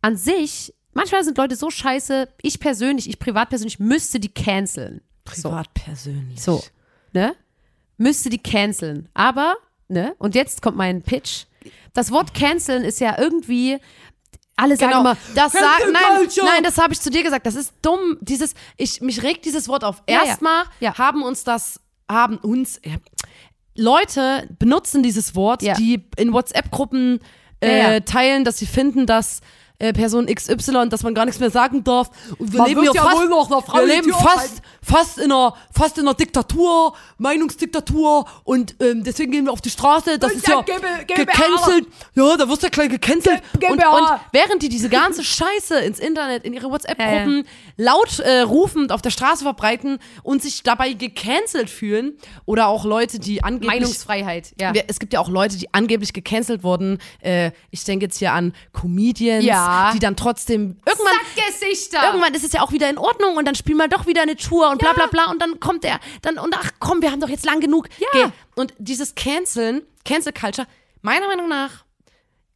An 0.01 0.15
sich, 0.15 0.73
manchmal 0.93 1.23
sind 1.23 1.37
Leute 1.37 1.55
so 1.55 1.71
scheiße, 1.71 2.29
ich 2.41 2.59
persönlich, 2.59 3.09
ich 3.09 3.17
privat 3.17 3.49
persönlich 3.49 3.79
müsste 3.79 4.19
die 4.19 4.31
canceln. 4.31 5.01
Privat 5.23 5.73
persönlich. 5.73 6.39
So, 6.39 6.63
ne? 7.13 7.35
Müsste 7.97 8.29
die 8.29 8.37
canceln. 8.37 9.09
Aber, 9.15 9.55
ne? 9.87 10.13
Und 10.19 10.35
jetzt 10.35 10.61
kommt 10.61 10.77
mein 10.77 11.01
Pitch. 11.01 11.45
Das 11.93 12.11
Wort 12.11 12.35
canceln 12.35 12.83
ist 12.83 12.99
ja 12.99 13.17
irgendwie, 13.17 13.79
alle 14.55 14.77
sagen 14.77 14.91
Genau, 14.91 15.01
immer, 15.01 15.17
das 15.35 15.51
sagt, 15.51 15.85
nein, 15.91 16.27
nein, 16.43 16.63
das 16.63 16.77
habe 16.77 16.93
ich 16.93 17.01
zu 17.01 17.09
dir 17.09 17.23
gesagt. 17.23 17.45
Das 17.45 17.55
ist 17.55 17.73
dumm. 17.81 18.17
Dieses, 18.21 18.53
ich, 18.77 19.01
mich 19.01 19.21
regt 19.23 19.45
dieses 19.45 19.67
Wort 19.67 19.83
auf. 19.83 20.01
Ja. 20.09 20.23
Erstmal 20.23 20.63
Ja. 20.79 20.97
haben 20.97 21.23
uns 21.23 21.43
das, 21.43 21.79
haben 22.09 22.37
uns, 22.37 22.79
ja, 22.83 22.95
Leute 23.75 24.47
benutzen 24.57 25.03
dieses 25.03 25.35
Wort, 25.35 25.61
die 25.61 26.05
in 26.15 26.31
WhatsApp-Gruppen 26.31 27.19
äh, 27.59 28.01
teilen, 28.01 28.45
dass 28.45 28.57
sie 28.57 28.65
finden, 28.65 29.05
dass 29.05 29.41
äh, 29.79 29.93
Person 29.93 30.27
XY, 30.27 30.89
dass 30.89 31.03
man 31.03 31.13
gar 31.13 31.25
nichts 31.25 31.39
mehr 31.39 31.49
sagen 31.49 31.83
darf. 31.83 32.09
Und 32.38 32.51
wir 32.51 32.59
Man 32.59 32.69
leben 32.69 32.83
ja 32.83 32.93
fast, 32.93 33.17
wohl 33.17 33.27
noch 33.27 33.51
einer 33.51 33.61
Frau 33.61 33.79
wir 33.79 33.85
leben 33.85 34.11
fast, 34.11 34.61
fast 34.81 35.17
in 35.17 35.31
einer, 35.31 35.53
fast 35.73 35.97
in 35.97 36.07
einer 36.07 36.13
Diktatur, 36.13 36.93
Meinungsdiktatur 37.17 38.25
und 38.43 38.75
ähm, 38.79 39.03
deswegen 39.03 39.31
gehen 39.31 39.45
wir 39.45 39.51
auf 39.51 39.61
die 39.61 39.69
Straße. 39.69 40.17
Das 40.19 40.31
Und 40.31 40.38
ist 40.38 40.47
ja 40.47 40.61
gecancelt. 40.61 41.88
Ja, 42.13 42.38
da 42.38 42.47
wirst 42.47 42.63
du 42.63 42.67
ja 42.67 42.69
gleich 42.71 42.89
gecancelt. 42.89 43.41
Und, 43.55 43.71
und 43.71 44.09
während 44.31 44.61
die 44.61 44.69
diese 44.69 44.89
ganze 44.89 45.23
Scheiße 45.23 45.79
ins 45.79 45.99
Internet, 45.99 46.43
in 46.45 46.53
ihre 46.53 46.69
WhatsApp-Gruppen 46.69 47.45
laut 47.77 48.19
äh, 48.19 48.41
rufend 48.41 48.91
auf 48.91 49.01
der 49.01 49.09
Straße 49.09 49.43
verbreiten 49.43 49.99
und 50.23 50.41
sich 50.41 50.63
dabei 50.63 50.93
gecancelt 50.93 51.69
fühlen 51.69 52.17
oder 52.45 52.67
auch 52.67 52.85
Leute, 52.85 53.19
die 53.19 53.43
angeblich 53.43 53.67
Meinungsfreiheit, 53.67 54.53
ja. 54.59 54.73
es 54.88 54.99
gibt 54.99 55.13
ja 55.13 55.19
auch 55.19 55.29
Leute, 55.29 55.57
die 55.57 55.73
angeblich 55.73 56.13
gecancelt 56.13 56.63
wurden. 56.63 56.99
Äh, 57.19 57.51
ich 57.71 57.83
denke 57.83 58.05
jetzt 58.05 58.19
hier 58.19 58.33
an 58.33 58.53
Comedians, 58.73 59.43
Ja. 59.43 59.91
die 59.93 59.99
dann 59.99 60.15
trotzdem 60.15 60.77
irgendwann 60.85 61.13
Sackgesichter. 61.35 62.03
irgendwann 62.05 62.33
ist 62.33 62.43
es 62.45 62.53
ja 62.53 62.61
auch 62.61 62.71
wieder 62.71 62.89
in 62.89 62.97
Ordnung 62.97 63.35
und 63.38 63.45
dann 63.45 63.55
spielen 63.55 63.77
wir 63.77 63.88
doch 63.88 64.07
wieder 64.07 64.21
eine 64.21 64.35
Tour 64.35 64.69
und 64.69 64.79
bla 64.79 64.93
bla 64.93 65.07
bla 65.07 65.29
und 65.31 65.41
dann 65.41 65.59
kommt 65.59 65.83
er 65.85 65.99
dann 66.21 66.38
und 66.38 66.55
ach 66.57 66.71
komm, 66.79 67.01
wir 67.01 67.11
haben 67.11 67.19
doch 67.19 67.29
jetzt 67.29 67.45
lang 67.45 67.59
genug. 67.59 67.89
Ja. 67.99 68.07
Geh. 68.13 68.31
Und 68.55 68.73
dieses 68.77 69.15
Canceln, 69.15 69.81
Cancel 70.05 70.31
Culture, 70.33 70.67
meiner 71.01 71.27
Meinung 71.27 71.49
nach 71.49 71.83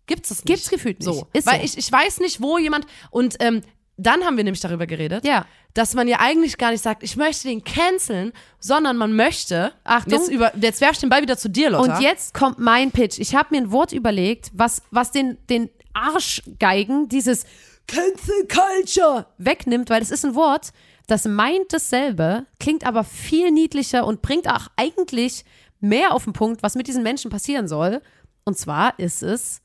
gibt's 0.07 0.31
es 0.31 0.37
nicht. 0.39 0.47
Gibt's 0.47 0.69
gefühlt 0.69 0.99
nicht. 0.99 1.05
So, 1.05 1.27
Ist 1.33 1.45
weil 1.45 1.59
so. 1.59 1.65
ich 1.65 1.77
ich 1.77 1.91
weiß 1.91 2.19
nicht, 2.19 2.41
wo 2.41 2.57
jemand 2.57 2.85
und 3.11 3.35
ähm, 3.39 3.61
dann 4.01 4.23
haben 4.23 4.37
wir 4.37 4.43
nämlich 4.43 4.61
darüber 4.61 4.87
geredet, 4.87 5.25
Ja. 5.25 5.45
dass 5.73 5.93
man 5.93 6.07
ja 6.07 6.17
eigentlich 6.19 6.57
gar 6.57 6.71
nicht 6.71 6.81
sagt, 6.83 7.03
ich 7.03 7.15
möchte 7.17 7.47
den 7.47 7.63
canceln, 7.63 8.31
sondern 8.59 8.97
man 8.97 9.13
möchte, 9.15 9.73
Achtung. 9.83 10.13
jetzt, 10.13 10.29
über, 10.29 10.51
jetzt 10.57 10.81
werf 10.81 10.93
ich 10.93 10.99
den 10.99 11.09
Ball 11.09 11.21
wieder 11.21 11.37
zu 11.37 11.49
dir, 11.49 11.69
Lotta. 11.71 11.95
Und 11.95 12.01
jetzt 12.01 12.33
kommt 12.33 12.59
mein 12.59 12.91
Pitch. 12.91 13.19
Ich 13.19 13.35
habe 13.35 13.49
mir 13.51 13.61
ein 13.61 13.71
Wort 13.71 13.91
überlegt, 13.91 14.51
was, 14.53 14.81
was 14.91 15.11
den, 15.11 15.37
den 15.49 15.69
Arschgeigen 15.93 17.09
dieses 17.09 17.45
Cancel 17.87 18.47
Culture 18.47 19.25
wegnimmt, 19.37 19.89
weil 19.89 20.01
es 20.01 20.11
ist 20.11 20.23
ein 20.25 20.35
Wort, 20.35 20.71
das 21.07 21.25
meint 21.25 21.73
dasselbe, 21.73 22.45
klingt 22.59 22.85
aber 22.85 23.03
viel 23.03 23.51
niedlicher 23.51 24.05
und 24.05 24.21
bringt 24.21 24.47
auch 24.47 24.67
eigentlich 24.75 25.43
mehr 25.79 26.13
auf 26.13 26.23
den 26.23 26.33
Punkt, 26.33 26.61
was 26.61 26.75
mit 26.75 26.87
diesen 26.87 27.03
Menschen 27.03 27.31
passieren 27.31 27.67
soll. 27.67 28.01
Und 28.45 28.57
zwar 28.57 28.97
ist 28.99 29.23
es 29.23 29.61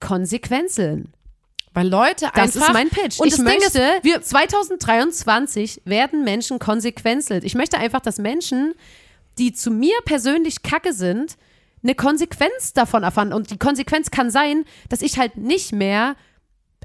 Konsequenzeln. 0.00 1.12
Weil 1.76 1.88
Leute 1.88 2.30
Das 2.34 2.56
einfach. 2.56 2.68
ist 2.68 2.72
mein 2.72 2.88
Pitch. 2.88 3.20
Und 3.20 3.26
ich 3.26 3.36
das 3.36 3.44
Ding 3.44 3.60
möchte, 3.60 3.78
ist, 3.78 4.02
wir, 4.02 4.22
2023 4.22 5.82
werden 5.84 6.24
Menschen 6.24 6.58
konsequenzelt. 6.58 7.44
Ich 7.44 7.54
möchte 7.54 7.76
einfach, 7.76 8.00
dass 8.00 8.16
Menschen, 8.16 8.72
die 9.36 9.52
zu 9.52 9.70
mir 9.70 9.94
persönlich 10.06 10.62
kacke 10.62 10.94
sind, 10.94 11.36
eine 11.82 11.94
Konsequenz 11.94 12.72
davon 12.72 13.02
erfahren. 13.02 13.34
Und 13.34 13.50
die 13.50 13.58
Konsequenz 13.58 14.10
kann 14.10 14.30
sein, 14.30 14.64
dass 14.88 15.02
ich 15.02 15.18
halt 15.18 15.36
nicht 15.36 15.72
mehr 15.72 16.16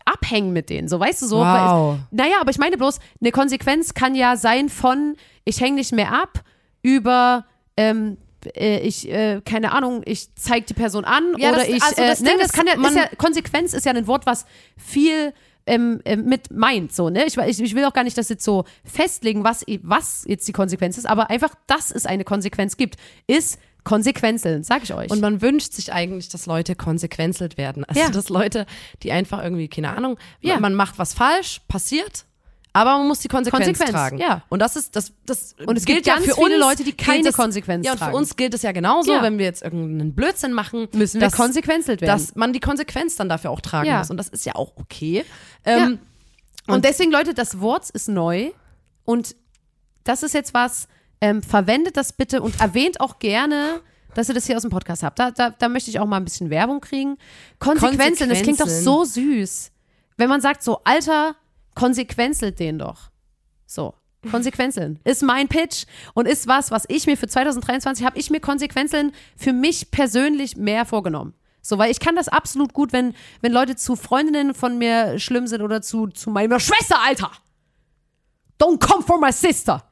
abhängen 0.03 0.51
mit 0.51 0.69
denen. 0.69 0.89
So, 0.89 0.99
weißt 0.99 1.21
du, 1.21 1.25
so. 1.25 1.37
Wow. 1.37 1.99
Naja, 2.11 2.41
aber 2.41 2.51
ich 2.51 2.57
meine 2.57 2.75
bloß, 2.75 2.99
eine 3.21 3.31
Konsequenz 3.31 3.93
kann 3.93 4.13
ja 4.13 4.35
sein 4.35 4.67
von, 4.67 5.15
ich 5.45 5.61
hänge 5.61 5.75
nicht 5.75 5.93
mehr 5.93 6.11
ab, 6.11 6.43
über, 6.81 7.45
ähm, 7.77 8.17
äh, 8.55 8.79
ich, 8.79 9.09
äh, 9.09 9.41
keine 9.43 9.71
Ahnung, 9.73 10.01
ich 10.05 10.33
zeige 10.35 10.65
die 10.65 10.73
Person 10.73 11.05
an 11.05 11.33
Ja, 11.37 11.49
oder 11.49 11.59
das- 11.59 11.67
ich, 11.69 11.81
also 11.83 12.01
äh, 12.01 12.07
das 12.07 12.19
ne, 12.21 12.29
Ding 12.29 12.37
das 12.39 12.47
ist, 12.47 12.53
kann 12.53 12.67
ja, 12.67 12.75
man- 12.77 12.91
ist 12.95 12.97
ja, 12.97 13.07
Konsequenz 13.17 13.73
ist 13.73 13.85
ja 13.85 13.93
ein 13.93 14.07
Wort, 14.07 14.25
was 14.25 14.45
viel 14.77 15.33
ähm, 15.67 16.01
ähm, 16.05 16.25
mit 16.25 16.49
meint, 16.51 16.91
so, 16.91 17.09
ne? 17.11 17.23
Ich, 17.25 17.37
ich, 17.37 17.59
ich 17.61 17.75
will 17.75 17.85
auch 17.85 17.93
gar 17.93 18.03
nicht 18.03 18.17
das 18.17 18.29
jetzt 18.29 18.43
so 18.43 18.65
festlegen, 18.83 19.43
was, 19.43 19.63
was 19.83 20.23
jetzt 20.27 20.47
die 20.47 20.53
Konsequenz 20.53 20.97
ist, 20.97 21.05
aber 21.05 21.29
einfach, 21.29 21.53
dass 21.67 21.91
es 21.91 22.07
eine 22.07 22.23
Konsequenz 22.23 22.77
gibt, 22.77 22.95
ist 23.27 23.59
Konsequenzeln, 23.83 24.63
sag 24.63 24.81
ich 24.83 24.93
euch. 24.93 25.11
Und 25.11 25.21
man 25.21 25.41
wünscht 25.41 25.73
sich 25.73 25.93
eigentlich, 25.93 26.29
dass 26.29 26.47
Leute 26.47 26.75
konsequenzelt 26.75 27.57
werden. 27.57 27.83
Also, 27.85 28.01
Ja. 28.01 28.09
dass 28.09 28.29
Leute, 28.29 28.65
die 29.03 29.11
einfach 29.11 29.43
irgendwie, 29.43 29.67
keine 29.67 29.95
Ahnung, 29.95 30.17
Ja. 30.39 30.59
man 30.59 30.73
macht 30.73 30.97
was 30.97 31.13
falsch, 31.13 31.61
passiert, 31.67 32.25
aber 32.73 32.97
man 32.97 33.07
muss 33.07 33.19
die 33.19 33.27
Konsequenz, 33.27 33.65
Konsequenz, 33.65 33.91
tragen. 33.91 34.17
ja. 34.17 34.43
Und 34.49 34.59
das 34.59 34.75
ist, 34.75 34.95
das, 34.95 35.11
das 35.25 35.55
Und 35.65 35.77
es 35.77 35.85
gilt 35.85 36.05
ja 36.05 36.15
für 36.17 36.33
viele 36.35 36.55
uns, 36.55 36.57
Leute, 36.57 36.83
die 36.83 36.93
keine 36.93 37.29
es- 37.29 37.35
Konsequenz 37.35 37.85
Ja, 37.85 37.93
und 37.93 37.99
für 37.99 38.11
uns 38.11 38.35
gilt 38.35 38.53
es 38.53 38.61
ja 38.61 38.71
genauso, 38.71 39.11
Ja. 39.13 39.21
wenn 39.21 39.37
wir 39.37 39.45
jetzt 39.45 39.61
irgendeinen 39.61 40.13
Blödsinn 40.15 40.53
machen, 40.53 40.87
Müssen 40.93 41.19
wir 41.19 41.27
dass, 41.27 41.35
konsequenzelt 41.35 42.01
werden. 42.01 42.11
dass 42.11 42.35
man 42.35 42.53
die 42.53 42.59
Konsequenz 42.61 43.15
dann 43.17 43.27
dafür 43.29 43.49
auch 43.51 43.61
tragen 43.61 43.87
Ja. 43.87 43.99
muss. 43.99 44.09
Und 44.09 44.17
das 44.17 44.29
ist 44.29 44.45
ja 44.45 44.55
auch 44.55 44.71
okay. 44.77 45.25
Ähm, 45.65 45.99
Und, 46.67 46.85
deswegen, 46.85 47.11
Leute, 47.11 47.33
das 47.33 47.59
Wort 47.59 47.89
ist 47.89 48.07
neu 48.07 48.51
und 49.03 49.35
das 50.03 50.23
ist 50.23 50.33
jetzt 50.33 50.53
was, 50.53 50.87
ähm, 51.19 51.43
verwendet 51.43 51.97
das 51.97 52.13
bitte 52.13 52.41
und 52.41 52.59
erwähnt 52.61 53.01
auch 53.01 53.19
gerne, 53.19 53.81
dass 54.15 54.27
ihr 54.29 54.35
das 54.35 54.45
hier 54.45 54.55
aus 54.55 54.61
dem 54.63 54.71
Podcast 54.71 55.03
habt. 55.03 55.19
Da, 55.19 55.31
da, 55.31 55.49
da 55.51 55.69
möchte 55.69 55.89
ich 55.89 55.99
auch 55.99 56.05
mal 56.05 56.17
ein 56.17 56.23
bisschen 56.25 56.49
Werbung 56.49 56.81
kriegen. 56.81 57.17
Konsequenzen, 57.59 58.29
das 58.29 58.41
klingt 58.41 58.59
doch 58.59 58.65
Konsequenzen. 58.65 58.83
so 58.83 59.03
süß. 59.05 59.71
Wenn 60.17 60.29
man 60.29 60.41
sagt 60.41 60.63
so, 60.63 60.81
Alter, 60.83 61.35
konsequenzelt 61.75 62.59
den 62.59 62.79
doch. 62.79 63.11
So. 63.65 63.93
Konsequenzeln 64.29 64.99
ist 65.03 65.23
mein 65.23 65.47
Pitch 65.47 65.85
und 66.13 66.27
ist 66.27 66.47
was, 66.47 66.69
was 66.69 66.85
ich 66.87 67.07
mir 67.07 67.17
für 67.17 67.27
2023 67.27 68.05
habe 68.05 68.19
ich 68.19 68.29
mir 68.29 68.39
Konsequenzeln 68.39 69.13
für 69.35 69.51
mich 69.51 69.89
persönlich 69.89 70.55
mehr 70.57 70.85
vorgenommen. 70.85 71.33
So, 71.63 71.77
weil 71.77 71.91
ich 71.91 71.99
kann 71.99 72.15
das 72.15 72.27
absolut 72.27 72.73
gut, 72.73 72.91
wenn, 72.91 73.13
wenn 73.41 73.51
Leute 73.51 73.75
zu 73.75 73.95
Freundinnen 73.95 74.53
von 74.53 74.77
mir 74.77 75.19
schlimm 75.19 75.47
sind 75.47 75.61
oder 75.61 75.81
zu, 75.81 76.07
zu 76.07 76.31
meiner 76.31 76.59
Schwester, 76.59 76.99
Alter. 76.99 77.31
Don't 78.59 78.79
come 78.79 79.03
for 79.03 79.19
my 79.19 79.31
sister. 79.31 79.83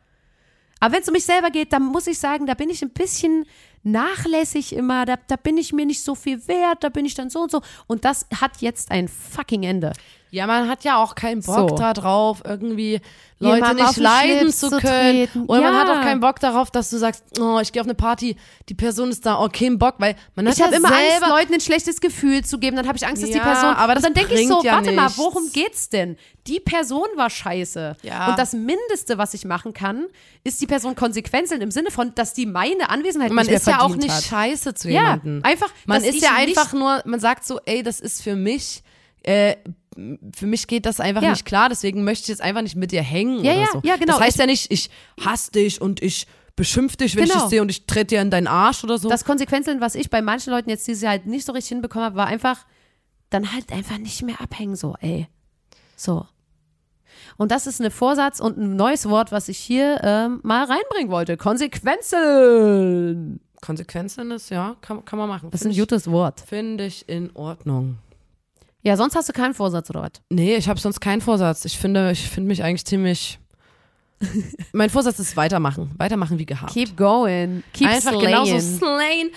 Aber 0.79 0.93
wenn 0.93 1.01
es 1.01 1.07
um 1.07 1.13
mich 1.13 1.25
selber 1.25 1.51
geht, 1.51 1.73
dann 1.73 1.83
muss 1.83 2.07
ich 2.07 2.17
sagen, 2.17 2.45
da 2.45 2.53
bin 2.53 2.69
ich 2.69 2.81
ein 2.81 2.91
bisschen 2.91 3.45
nachlässig 3.83 4.73
immer, 4.75 5.05
da, 5.05 5.15
da 5.27 5.35
bin 5.35 5.57
ich 5.57 5.73
mir 5.73 5.85
nicht 5.85 6.03
so 6.03 6.15
viel 6.15 6.47
wert, 6.47 6.83
da 6.83 6.89
bin 6.89 7.05
ich 7.05 7.15
dann 7.15 7.29
so 7.29 7.39
und 7.41 7.51
so. 7.51 7.61
Und 7.87 8.05
das 8.05 8.25
hat 8.41 8.61
jetzt 8.61 8.91
ein 8.91 9.07
fucking 9.07 9.63
Ende. 9.63 9.93
Ja, 10.31 10.45
man 10.45 10.69
hat 10.69 10.83
ja 10.83 10.97
auch 11.03 11.15
keinen 11.15 11.41
Bock 11.41 11.71
So. 11.71 11.75
da 11.75 11.91
drauf, 11.93 12.43
irgendwie 12.45 13.01
Leute 13.39 13.55
Jemandem 13.55 13.85
auf 13.85 13.91
nicht 13.91 13.97
den 13.97 14.03
leiden 14.03 14.51
zu 14.51 14.69
zu 14.69 14.77
können. 14.77 15.27
Oder 15.47 15.61
man 15.61 15.73
Ja. 15.73 15.79
hat 15.79 15.89
auch 15.89 16.01
keinen 16.03 16.19
Bock 16.19 16.39
darauf, 16.39 16.69
dass 16.69 16.91
du 16.91 16.97
sagst, 16.99 17.23
oh, 17.39 17.57
ich 17.59 17.71
gehe 17.71 17.81
auf 17.81 17.87
eine 17.87 17.95
Party, 17.95 18.35
die 18.67 18.75
Person 18.75 19.09
ist 19.09 19.25
da, 19.25 19.41
oh, 19.43 19.47
kein 19.51 19.79
Bock, 19.79 19.95
weil 19.97 20.15
man 20.35 20.45
hat 20.47 20.53
Ich 20.55 20.61
habe 20.61 20.73
ja 20.73 20.77
immer 20.77 20.89
selber, 20.89 21.25
Angst, 21.27 21.29
Leuten 21.29 21.53
ein 21.55 21.61
schlechtes 21.61 21.99
Gefühl 21.99 22.45
zu 22.45 22.59
geben. 22.59 22.75
Dann 22.75 22.87
habe 22.87 22.95
ich 22.97 23.07
Angst, 23.07 23.23
dass 23.23 23.31
die 23.31 23.37
Ja, 23.37 23.43
Person. 23.43 23.73
aber 23.73 23.95
das 23.95 24.03
und 24.05 24.15
dann 24.15 24.23
denke 24.27 24.39
ich 24.39 24.47
so, 24.47 24.61
ja 24.61 24.73
warte 24.73 24.91
mal, 24.91 25.05
nichts. 25.05 25.17
worum 25.17 25.51
geht's 25.51 25.89
denn? 25.89 26.15
Die 26.45 26.59
Person 26.59 27.07
war 27.15 27.31
scheiße. 27.31 27.97
Ja. 28.03 28.29
Und 28.29 28.37
das 28.37 28.53
Mindeste, 28.53 29.17
was 29.17 29.33
ich 29.33 29.45
machen 29.45 29.73
kann, 29.73 30.05
ist 30.43 30.61
die 30.61 30.67
Person 30.67 30.95
konsequenzeln 30.95 31.61
im 31.61 31.71
Sinne 31.71 31.89
von, 31.89 32.13
dass 32.13 32.33
die 32.35 32.45
meine 32.45 32.89
Anwesenheit 32.91 33.31
man 33.31 33.47
nicht 33.47 33.55
ist 33.55 33.65
ja 33.69 33.81
auch 33.81 33.95
nicht 33.95 34.09
hat. 34.09 34.23
scheiße 34.23 34.73
zu 34.73 34.89
Ja, 34.89 35.01
jemandem. 35.01 35.41
einfach, 35.43 35.69
Man 35.85 36.03
ist 36.03 36.15
ich 36.15 36.21
ja 36.21 36.31
einfach 36.35 36.73
nur, 36.73 37.01
man 37.05 37.19
sagt 37.19 37.45
so, 37.45 37.59
ey, 37.65 37.83
das 37.83 37.99
ist 37.99 38.21
für 38.21 38.35
mich, 38.35 38.83
äh, 39.23 39.55
für 40.35 40.47
mich 40.47 40.67
geht 40.67 40.85
das 40.85 40.99
einfach 40.99 41.21
Ja. 41.21 41.31
nicht 41.31 41.45
klar, 41.45 41.69
deswegen 41.69 42.03
möchte 42.03 42.23
ich 42.23 42.27
jetzt 42.29 42.41
einfach 42.41 42.61
nicht 42.61 42.75
mit 42.75 42.91
dir 42.91 43.01
hängen 43.01 43.43
Ja, 43.43 43.51
oder 43.53 43.61
ja, 43.61 43.67
so. 43.73 43.81
ja, 43.83 43.95
genau. 43.97 44.13
Das 44.13 44.21
heißt 44.21 44.39
ja 44.39 44.45
nicht, 44.45 44.71
ich 44.71 44.89
hasse 45.23 45.51
dich 45.51 45.81
und 45.81 46.01
ich 46.01 46.27
beschimpf 46.55 46.95
dich, 46.97 47.15
wenn 47.15 47.23
ich 47.23 47.29
Genau. 47.31 47.43
dich 47.43 47.49
sehe 47.49 47.61
und 47.61 47.69
ich 47.69 47.85
trete 47.85 48.15
dir 48.15 48.21
in 48.21 48.31
deinen 48.31 48.47
Arsch 48.47 48.83
oder 48.83 48.97
so. 48.97 49.09
Das 49.09 49.23
Konsequenzeln, 49.25 49.81
was 49.81 49.95
ich 49.95 50.09
bei 50.09 50.21
manchen 50.21 50.51
Leuten 50.51 50.69
jetzt 50.69 50.87
dieses 50.87 51.03
Jahr 51.03 51.11
halt 51.11 51.25
nicht 51.25 51.45
so 51.45 51.53
richtig 51.53 51.69
hinbekommen 51.69 52.05
habe, 52.05 52.15
war 52.17 52.27
einfach, 52.27 52.65
dann 53.29 53.53
halt 53.53 53.71
einfach 53.71 53.97
nicht 53.97 54.23
mehr 54.23 54.41
abhängen, 54.41 54.75
so, 54.75 54.95
ey. 55.01 55.27
So. 55.95 56.25
Und 57.37 57.51
das 57.51 57.67
ist 57.67 57.79
ein 57.81 57.89
Vorsatz 57.91 58.39
und 58.41 58.57
ein 58.57 58.75
neues 58.75 59.07
Wort, 59.07 59.31
was 59.31 59.47
ich 59.47 59.57
hier 59.57 60.01
ähm, 60.03 60.39
mal 60.43 60.65
reinbringen 60.65 61.09
wollte. 61.09 61.37
Konsequenzen. 61.37 63.39
Konsequenzen 63.61 64.31
ist, 64.31 64.49
ja, 64.49 64.75
kann, 64.81 65.03
kann 65.05 65.19
man 65.19 65.27
machen. 65.27 65.49
Das 65.51 65.61
ist 65.61 65.67
ein 65.67 65.71
Finde 65.73 65.81
gutes 65.87 66.09
Wort. 66.11 66.41
find 66.41 66.79
ich 66.81 67.07
in 67.09 67.29
Ordnung. 67.35 67.97
Ja, 68.81 68.95
sonst 68.95 69.15
hast 69.15 69.27
du 69.27 69.33
keinen 69.33 69.53
Vorsatz 69.53 69.89
oder 69.89 70.03
was? 70.03 70.11
Nee, 70.29 70.55
ich 70.55 70.69
habe 70.69 70.79
sonst 70.79 71.01
keinen 71.01 71.21
Vorsatz. 71.21 71.65
Ich 71.65 71.77
finde, 71.77 72.11
ich 72.11 72.27
finde 72.29 72.47
mich 72.47 72.63
eigentlich 72.63 72.85
ziemlich. 72.85 73.39
mein 74.73 74.89
Vorsatz 74.89 75.19
ist 75.19 75.35
weitermachen. 75.37 75.91
Weitermachen 75.97 76.39
wie 76.39 76.45
gehabt. 76.45 76.73
Keep 76.73 76.95
going. 76.97 77.63
Keep 77.73 77.87
Einfach 77.87 78.11
slaying. 78.11 78.25
genauso 78.25 78.59
slayen. 78.59 79.29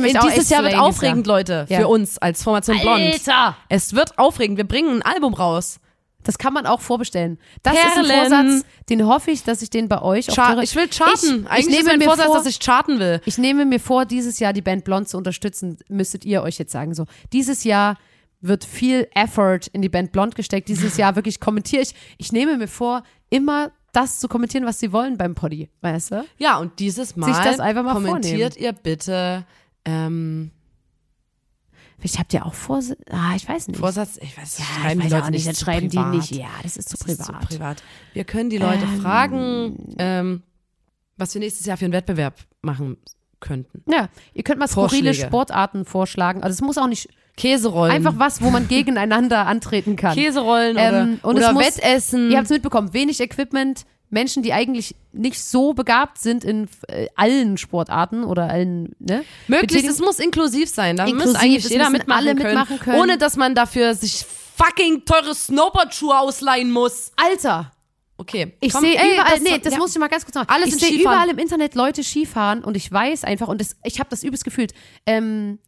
Möchte 0.00 0.20
auch 0.22 0.28
Dieses 0.30 0.48
Jahr 0.50 0.62
wird 0.62 0.78
aufregend, 0.78 1.26
Leute, 1.26 1.66
Ja. 1.68 1.80
für 1.80 1.88
uns 1.88 2.18
als 2.18 2.42
Formation 2.42 2.78
Blond. 2.80 3.00
Alter! 3.02 3.56
Es 3.68 3.94
wird 3.94 4.18
aufregend. 4.18 4.56
Wir 4.58 4.66
bringen 4.66 4.96
ein 4.96 5.02
Album 5.02 5.34
raus. 5.34 5.78
Das 6.22 6.38
kann 6.38 6.52
man 6.52 6.66
auch 6.66 6.80
vorbestellen. 6.80 7.38
Das 7.62 7.74
ist 7.74 7.96
ein 7.96 8.04
Perlen. 8.04 8.30
Vorsatz, 8.30 8.64
den 8.88 9.06
hoffe 9.06 9.30
ich, 9.30 9.42
dass 9.42 9.62
ich 9.62 9.70
den 9.70 9.88
bei 9.88 10.02
euch 10.02 10.26
Char 10.26 10.58
auch 10.58 10.62
ich 10.62 10.74
will 10.76 10.88
charten. 10.88 11.46
Ich, 11.52 11.58
ich 11.60 11.66
ist 11.66 11.70
nehme 11.70 11.84
mein 11.84 11.98
mir 11.98 12.04
Vorsatz, 12.04 12.26
vor, 12.26 12.36
dass 12.36 12.46
ich 12.46 12.58
charten 12.60 12.98
will. 12.98 13.20
Ich 13.24 13.38
nehme 13.38 13.64
mir 13.64 13.80
vor, 13.80 14.04
dieses 14.04 14.38
Jahr 14.38 14.52
die 14.52 14.62
Band 14.62 14.84
Blond 14.84 15.08
zu 15.08 15.16
unterstützen, 15.16 15.78
müsstet 15.88 16.24
ihr 16.24 16.42
euch 16.42 16.58
jetzt 16.58 16.72
sagen. 16.72 16.94
So, 16.94 17.06
dieses 17.32 17.64
Jahr 17.64 17.96
wird 18.40 18.64
viel 18.64 19.08
Effort 19.14 19.60
in 19.72 19.82
die 19.82 19.88
Band 19.88 20.12
Blond 20.12 20.34
gesteckt. 20.34 20.68
Dieses 20.68 20.96
Jahr 20.96 21.16
wirklich 21.16 21.40
kommentiere 21.40 21.82
ich. 21.82 21.94
Ich 22.18 22.32
nehme 22.32 22.56
mir 22.56 22.68
vor, 22.68 23.02
immer 23.28 23.70
das 23.92 24.20
zu 24.20 24.28
kommentieren, 24.28 24.66
was 24.66 24.78
sie 24.78 24.92
wollen 24.92 25.16
beim 25.16 25.34
Poddy, 25.34 25.68
weißt 25.80 26.12
du? 26.12 26.24
Ja, 26.38 26.58
und 26.58 26.78
dieses 26.78 27.16
Mal 27.16 27.34
Sich 27.34 27.42
das 27.42 27.60
einfach 27.60 27.82
mal 27.82 27.94
kommentiert 27.94 28.56
ihr 28.56 28.72
bitte 28.72 29.44
ähm, 29.84 30.52
Vielleicht 32.00 32.18
habt 32.18 32.32
ihr 32.34 32.44
auch 32.46 32.54
Vorsatz. 32.54 32.98
Ah, 33.10 33.34
ich 33.36 33.48
weiß 33.48 33.68
nicht. 33.68 33.78
Vorsatz. 33.78 34.18
Ich 34.20 34.36
weiß, 34.36 34.58
ja, 34.58 34.64
schreiben 34.64 35.00
ich 35.00 35.06
die 35.06 35.12
weiß 35.12 35.12
Leute 35.12 35.24
auch 35.26 35.30
nicht, 35.30 35.46
dann 35.46 35.54
schreiben 35.54 35.88
privat. 35.88 36.12
die 36.12 36.16
nicht. 36.16 36.30
Ja, 36.36 36.48
das 36.62 36.76
ist 36.76 36.88
zu 36.88 36.96
Das 36.96 37.06
ist 37.06 37.18
privat. 37.26 37.42
zu 37.42 37.48
privat. 37.48 37.82
Wir 38.14 38.24
können 38.24 38.50
die 38.50 38.58
Leute 38.58 38.84
Ähm. 38.84 39.00
fragen, 39.00 39.94
ähm, 39.98 40.42
was 41.16 41.34
wir 41.34 41.40
nächstes 41.40 41.66
Jahr 41.66 41.76
für 41.76 41.84
einen 41.84 41.92
Wettbewerb 41.94 42.34
machen 42.62 42.96
könnten. 43.40 43.82
Ja, 43.90 44.08
ihr 44.34 44.42
könnt 44.42 44.58
mal 44.58 44.68
skurrile. 44.68 45.14
Sportarten 45.14 45.84
vorschlagen. 45.84 46.42
Also 46.42 46.54
es 46.54 46.60
muss 46.62 46.78
auch 46.78 46.86
nicht 46.86 47.08
Käserollen. 47.36 47.94
einfach 47.94 48.14
was, 48.18 48.42
wo 48.42 48.50
man 48.50 48.68
gegeneinander 48.68 49.46
antreten 49.46 49.96
kann. 49.96 50.14
Käserollen 50.14 50.76
Ähm, 50.78 51.18
oder, 51.22 51.28
und 51.28 51.36
oder 51.36 51.54
Wettessen. 51.58 52.30
Ihr 52.30 52.36
habt 52.36 52.46
es 52.46 52.50
mitbekommen, 52.50 52.92
wenig 52.92 53.20
Equipment, 53.20 53.84
Menschen, 54.10 54.42
die 54.42 54.52
eigentlich 54.52 54.94
nicht 55.12 55.42
so 55.42 55.72
begabt 55.72 56.18
sind 56.18 56.44
in 56.44 56.68
äh, 56.88 57.06
allen 57.16 57.56
Sportarten 57.56 58.24
oder 58.24 58.50
allen, 58.50 58.94
ne? 58.98 59.24
Möglichst, 59.48 59.88
es 59.88 60.00
muss 60.00 60.18
inklusiv 60.18 60.68
sein. 60.68 60.96
Da 60.96 61.06
Inklusiv, 61.06 61.32
muss 61.32 61.42
eigentlich 61.42 61.68
jeder 61.68 61.90
mitmachen, 61.90 62.18
alle 62.26 62.34
können, 62.34 62.48
mitmachen 62.48 62.78
können. 62.80 63.00
ohne 63.00 63.18
dass 63.18 63.36
man 63.36 63.54
dafür 63.54 63.94
sich 63.94 64.26
fucking 64.56 65.04
teure 65.04 65.34
Snowboardschuhe 65.34 66.18
ausleihen 66.18 66.70
muss. 66.70 67.12
Alter, 67.16 67.72
Okay. 68.20 68.52
ich 68.60 68.74
sehe 68.74 68.92
überall, 68.92 69.40
nee, 69.40 69.58
das 69.58 69.72
ja. 69.72 69.78
muss 69.78 69.92
ich 69.92 69.98
mal 69.98 70.08
ganz 70.08 70.26
kurz 70.26 70.34
sagen. 70.34 70.50
Alles 70.50 70.74
ich 70.74 70.76
sehe 70.78 71.00
überall 71.00 71.30
im 71.30 71.38
Internet 71.38 71.74
Leute 71.74 72.04
Skifahren 72.04 72.62
und 72.62 72.76
ich 72.76 72.92
weiß 72.92 73.24
einfach, 73.24 73.48
und 73.48 73.62
das, 73.62 73.76
ich 73.82 73.98
habe 73.98 74.10
das 74.10 74.22
übelst 74.22 74.44
gefühlt, 74.44 74.74
ähm, 75.06 75.58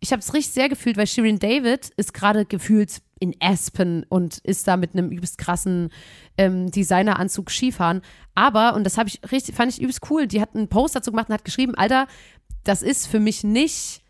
ich 0.00 0.12
habe 0.12 0.20
es 0.20 0.32
richtig 0.32 0.54
sehr 0.54 0.68
gefühlt, 0.68 0.96
weil 0.96 1.06
Shirin 1.06 1.38
David 1.38 1.90
ist 1.96 2.14
gerade 2.14 2.46
gefühlt 2.46 3.02
in 3.20 3.36
Aspen 3.40 4.04
und 4.08 4.38
ist 4.38 4.66
da 4.66 4.78
mit 4.78 4.94
einem 4.94 5.10
übelst 5.10 5.36
krassen 5.36 5.90
ähm, 6.38 6.70
Designeranzug 6.70 7.50
Skifahren. 7.50 8.00
Aber, 8.34 8.74
und 8.74 8.84
das 8.84 8.96
habe 8.96 9.10
ich 9.10 9.20
richtig, 9.30 9.54
fand 9.54 9.72
ich 9.72 9.80
übelst 9.80 10.10
cool, 10.10 10.26
die 10.26 10.40
hat 10.40 10.54
einen 10.54 10.68
Post 10.68 10.96
dazu 10.96 11.10
gemacht 11.10 11.28
und 11.28 11.34
hat 11.34 11.44
geschrieben, 11.44 11.74
Alter, 11.74 12.06
das 12.64 12.82
ist 12.82 13.06
für 13.06 13.20
mich 13.20 13.44
nicht 13.44 14.02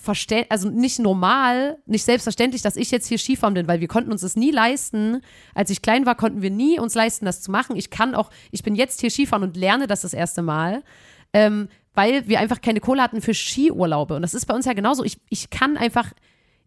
verste 0.00 0.46
also 0.48 0.70
nicht 0.70 0.98
normal, 0.98 1.78
nicht 1.84 2.04
selbstverständlich, 2.04 2.62
dass 2.62 2.76
ich 2.76 2.90
jetzt 2.90 3.08
hier 3.08 3.18
Skifahren 3.18 3.54
bin, 3.54 3.68
weil 3.68 3.80
wir 3.80 3.88
konnten 3.88 4.10
uns 4.10 4.22
das 4.22 4.36
nie 4.36 4.50
leisten. 4.50 5.20
Als 5.54 5.68
ich 5.68 5.82
klein 5.82 6.06
war, 6.06 6.14
konnten 6.14 6.40
wir 6.40 6.50
nie 6.50 6.78
uns 6.78 6.94
leisten, 6.94 7.26
das 7.26 7.42
zu 7.42 7.50
machen. 7.50 7.76
Ich 7.76 7.90
kann 7.90 8.14
auch, 8.14 8.30
ich 8.52 8.62
bin 8.62 8.74
jetzt 8.74 9.00
hier 9.00 9.10
Skifahren 9.10 9.42
und 9.42 9.56
lerne 9.56 9.86
das 9.86 10.00
das 10.00 10.14
erste 10.14 10.42
Mal, 10.42 10.82
ähm, 11.32 11.68
weil 11.96 12.28
wir 12.28 12.38
einfach 12.38 12.60
keine 12.60 12.80
Kohle 12.80 13.02
hatten 13.02 13.20
für 13.20 13.34
Skiurlaube. 13.34 14.14
Und 14.14 14.22
das 14.22 14.34
ist 14.34 14.46
bei 14.46 14.54
uns 14.54 14.66
ja 14.66 14.74
genauso. 14.74 15.02
Ich, 15.02 15.18
ich 15.30 15.50
kann 15.50 15.76
einfach, 15.76 16.12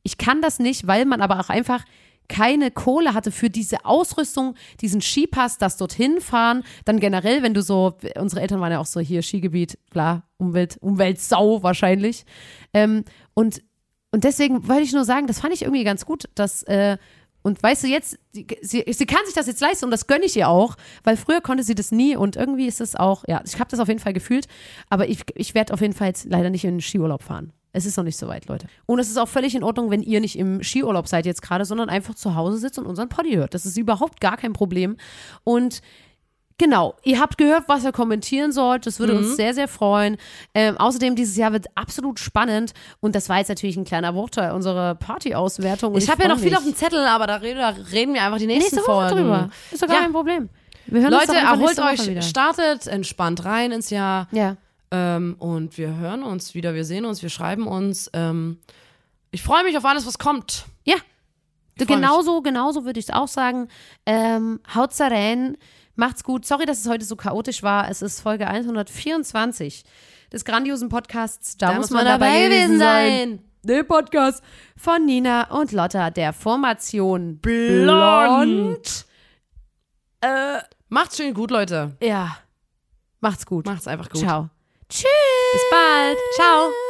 ich 0.03 0.17
kann 0.17 0.41
das 0.41 0.59
nicht, 0.59 0.87
weil 0.87 1.05
man 1.05 1.21
aber 1.21 1.39
auch 1.39 1.49
einfach 1.49 1.85
keine 2.27 2.69
Kohle 2.71 3.13
hatte 3.13 3.31
für 3.31 3.49
diese 3.49 3.85
Ausrüstung, 3.85 4.55
diesen 4.81 5.01
Skipass, 5.01 5.57
das 5.57 5.77
dorthin 5.77 6.21
fahren, 6.21 6.63
dann 6.85 6.99
generell, 6.99 7.41
wenn 7.43 7.53
du 7.53 7.61
so, 7.61 7.97
unsere 8.17 8.41
Eltern 8.41 8.61
waren 8.61 8.71
ja 8.71 8.79
auch 8.79 8.85
so 8.85 8.99
hier 8.99 9.23
Skigebiet, 9.23 9.79
klar, 9.89 10.23
Umwelt, 10.37 10.77
Umweltsau 10.81 11.63
wahrscheinlich. 11.63 12.25
Ähm, 12.73 13.03
und, 13.33 13.63
und 14.11 14.23
deswegen 14.23 14.67
wollte 14.67 14.83
ich 14.83 14.93
nur 14.93 15.05
sagen, 15.05 15.27
das 15.27 15.39
fand 15.39 15.53
ich 15.53 15.63
irgendwie 15.63 15.83
ganz 15.83 16.05
gut, 16.05 16.25
dass, 16.35 16.63
äh, 16.63 16.97
und 17.49 17.61
weißt 17.61 17.83
du, 17.83 17.87
jetzt, 17.87 18.19
sie, 18.31 18.85
sie 18.87 19.05
kann 19.07 19.25
sich 19.25 19.33
das 19.33 19.47
jetzt 19.47 19.59
leisten 19.59 19.85
und 19.85 19.91
das 19.91 20.05
gönne 20.05 20.25
ich 20.25 20.37
ihr 20.37 20.47
auch, 20.47 20.75
weil 21.03 21.17
früher 21.17 21.41
konnte 21.41 21.63
sie 21.63 21.73
das 21.73 21.91
nie 21.91 22.15
und 22.15 22.35
irgendwie 22.35 22.67
ist 22.67 22.79
es 22.79 22.95
auch, 22.95 23.23
ja, 23.27 23.41
ich 23.43 23.55
habe 23.55 23.69
das 23.69 23.79
auf 23.79 23.87
jeden 23.87 23.99
Fall 23.99 24.13
gefühlt, 24.13 24.47
aber 24.89 25.09
ich, 25.09 25.23
ich 25.33 25.55
werde 25.55 25.73
auf 25.73 25.81
jeden 25.81 25.93
Fall 25.93 26.07
jetzt 26.09 26.27
leider 26.29 26.51
nicht 26.51 26.63
in 26.63 26.75
den 26.75 26.81
Skiurlaub 26.81 27.23
fahren. 27.23 27.51
Es 27.71 27.85
ist 27.85 27.97
noch 27.97 28.03
nicht 28.03 28.17
so 28.17 28.27
weit, 28.27 28.47
Leute. 28.47 28.67
Und 28.85 28.99
es 28.99 29.09
ist 29.09 29.17
auch 29.17 29.27
völlig 29.27 29.55
in 29.55 29.63
Ordnung, 29.63 29.89
wenn 29.89 30.01
ihr 30.01 30.21
nicht 30.21 30.37
im 30.37 30.63
Skiurlaub 30.63 31.07
seid 31.07 31.25
jetzt 31.25 31.41
gerade, 31.41 31.65
sondern 31.65 31.89
einfach 31.89 32.15
zu 32.15 32.35
Hause 32.35 32.57
sitzt 32.57 32.79
und 32.79 32.85
unseren 32.85 33.09
Poddy 33.09 33.33
hört. 33.33 33.53
Das 33.53 33.65
ist 33.65 33.77
überhaupt 33.77 34.21
gar 34.21 34.37
kein 34.37 34.53
Problem. 34.53 34.97
Und 35.43 35.81
Genau, 36.59 36.93
ihr 37.03 37.19
habt 37.19 37.37
gehört, 37.37 37.63
was 37.67 37.83
ihr 37.85 37.91
kommentieren 37.93 38.51
sollt. 38.51 38.85
Das 38.85 38.99
würde 38.99 39.13
Mhm. 39.13 39.19
uns 39.19 39.37
sehr, 39.37 39.53
sehr 39.53 39.67
freuen. 39.69 40.17
Ähm, 40.53 40.77
außerdem, 40.77 41.15
dieses 41.15 41.35
Jahr 41.37 41.53
wird 41.53 41.65
absolut 41.73 42.19
spannend. 42.19 42.73
Und 42.99 43.15
das 43.15 43.29
war 43.29 43.37
jetzt 43.37 43.47
natürlich 43.47 43.77
ein 43.77 43.85
kleiner 43.85 44.11
Bruchteil 44.13 44.51
unserer 44.51 44.93
Party-Auswertung. 44.95 45.93
Und 45.93 46.03
Ich 46.03 46.09
habe 46.09 46.21
ja 46.23 46.27
noch 46.29 46.37
viel 46.37 46.53
auf 46.55 46.63
dem 46.63 46.75
Zettel, 46.75 46.99
aber 47.05 47.27
da 47.27 47.35
reden, 47.37 48.13
wir 48.13 48.21
einfach 48.23 48.37
die 48.39 48.45
nächsten 48.47 48.75
Nächste 48.75 48.91
Woche 48.91 49.07
Folgen. 49.09 49.15
drüber. 49.23 49.49
Ist 49.71 49.81
doch 49.81 49.87
gar 49.87 49.95
Ja. 49.95 50.01
kein 50.03 50.11
Problem. 50.13 50.49
Wir 50.85 51.01
hören 51.01 51.13
uns 51.13 51.27
Leute, 51.27 51.39
erholt 51.39 51.79
euch, 51.79 52.27
startet 52.27 52.87
entspannt 52.87 53.45
rein 53.45 53.71
ins 53.71 53.89
Jahr. 53.89 54.27
Ja. 54.31 54.57
Ähm, 54.91 55.35
und 55.39 55.77
wir 55.77 55.95
hören 55.95 56.23
uns 56.23 56.55
wieder, 56.55 56.73
wir 56.73 56.83
sehen 56.83 57.05
uns, 57.05 57.21
wir 57.21 57.29
schreiben 57.29 57.67
uns. 57.67 58.09
Ähm, 58.13 58.57
ich 59.31 59.43
freue 59.43 59.63
mich 59.63 59.77
auf 59.77 59.85
alles, 59.85 60.05
was 60.05 60.17
kommt. 60.19 60.65
Ja. 60.83 60.95
Ich 61.75 61.85
freu 61.85 61.95
mich. 61.95 62.01
Genauso, 62.03 62.41
genauso 62.41 62.83
würde 62.85 62.99
ich 62.99 63.07
es 63.07 63.13
auch 63.13 63.27
sagen. 63.29 63.69
Ähm, 64.05 64.59
haut's 64.75 64.99
rein. 64.99 65.55
Macht's 65.99 66.23
gut. 66.23 66.45
Sorry, 66.45 66.65
dass 66.65 66.79
es 66.79 66.87
heute 66.87 67.03
so 67.03 67.15
chaotisch 67.17 67.61
war. 67.61 67.89
Es 67.89 68.01
ist 68.01 68.21
Folge 68.21 68.47
124 68.47 69.83
des 70.31 70.45
grandiosen 70.45 70.87
Podcasts. 70.87 71.57
Da, 71.57 71.73
muss 71.73 71.89
man, 71.89 72.05
dabei 72.05 72.47
gewesen 72.47 72.79
sein. 72.79 73.43
Der 73.63 73.83
Podcast 73.83 74.41
von 74.77 75.05
Nina 75.05 75.51
und 75.51 75.73
Lotta, 75.73 76.09
der 76.09 76.31
Formation 76.31 77.39
Blond. 77.39 79.05
Äh, 80.21 80.59
Macht's 80.87 81.17
schön 81.17 81.33
gut, 81.33 81.51
Leute. 81.51 81.97
ja. 82.01 82.37
Macht's 83.19 83.45
gut. 83.45 83.65
Macht's 83.65 83.85
einfach 83.85 84.09
gut. 84.09 84.21
Ciao. 84.21 84.49
Tschüss. 84.87 85.03
Bis 85.51 85.61
bald. 85.69 86.17
Ciao. 86.37 86.88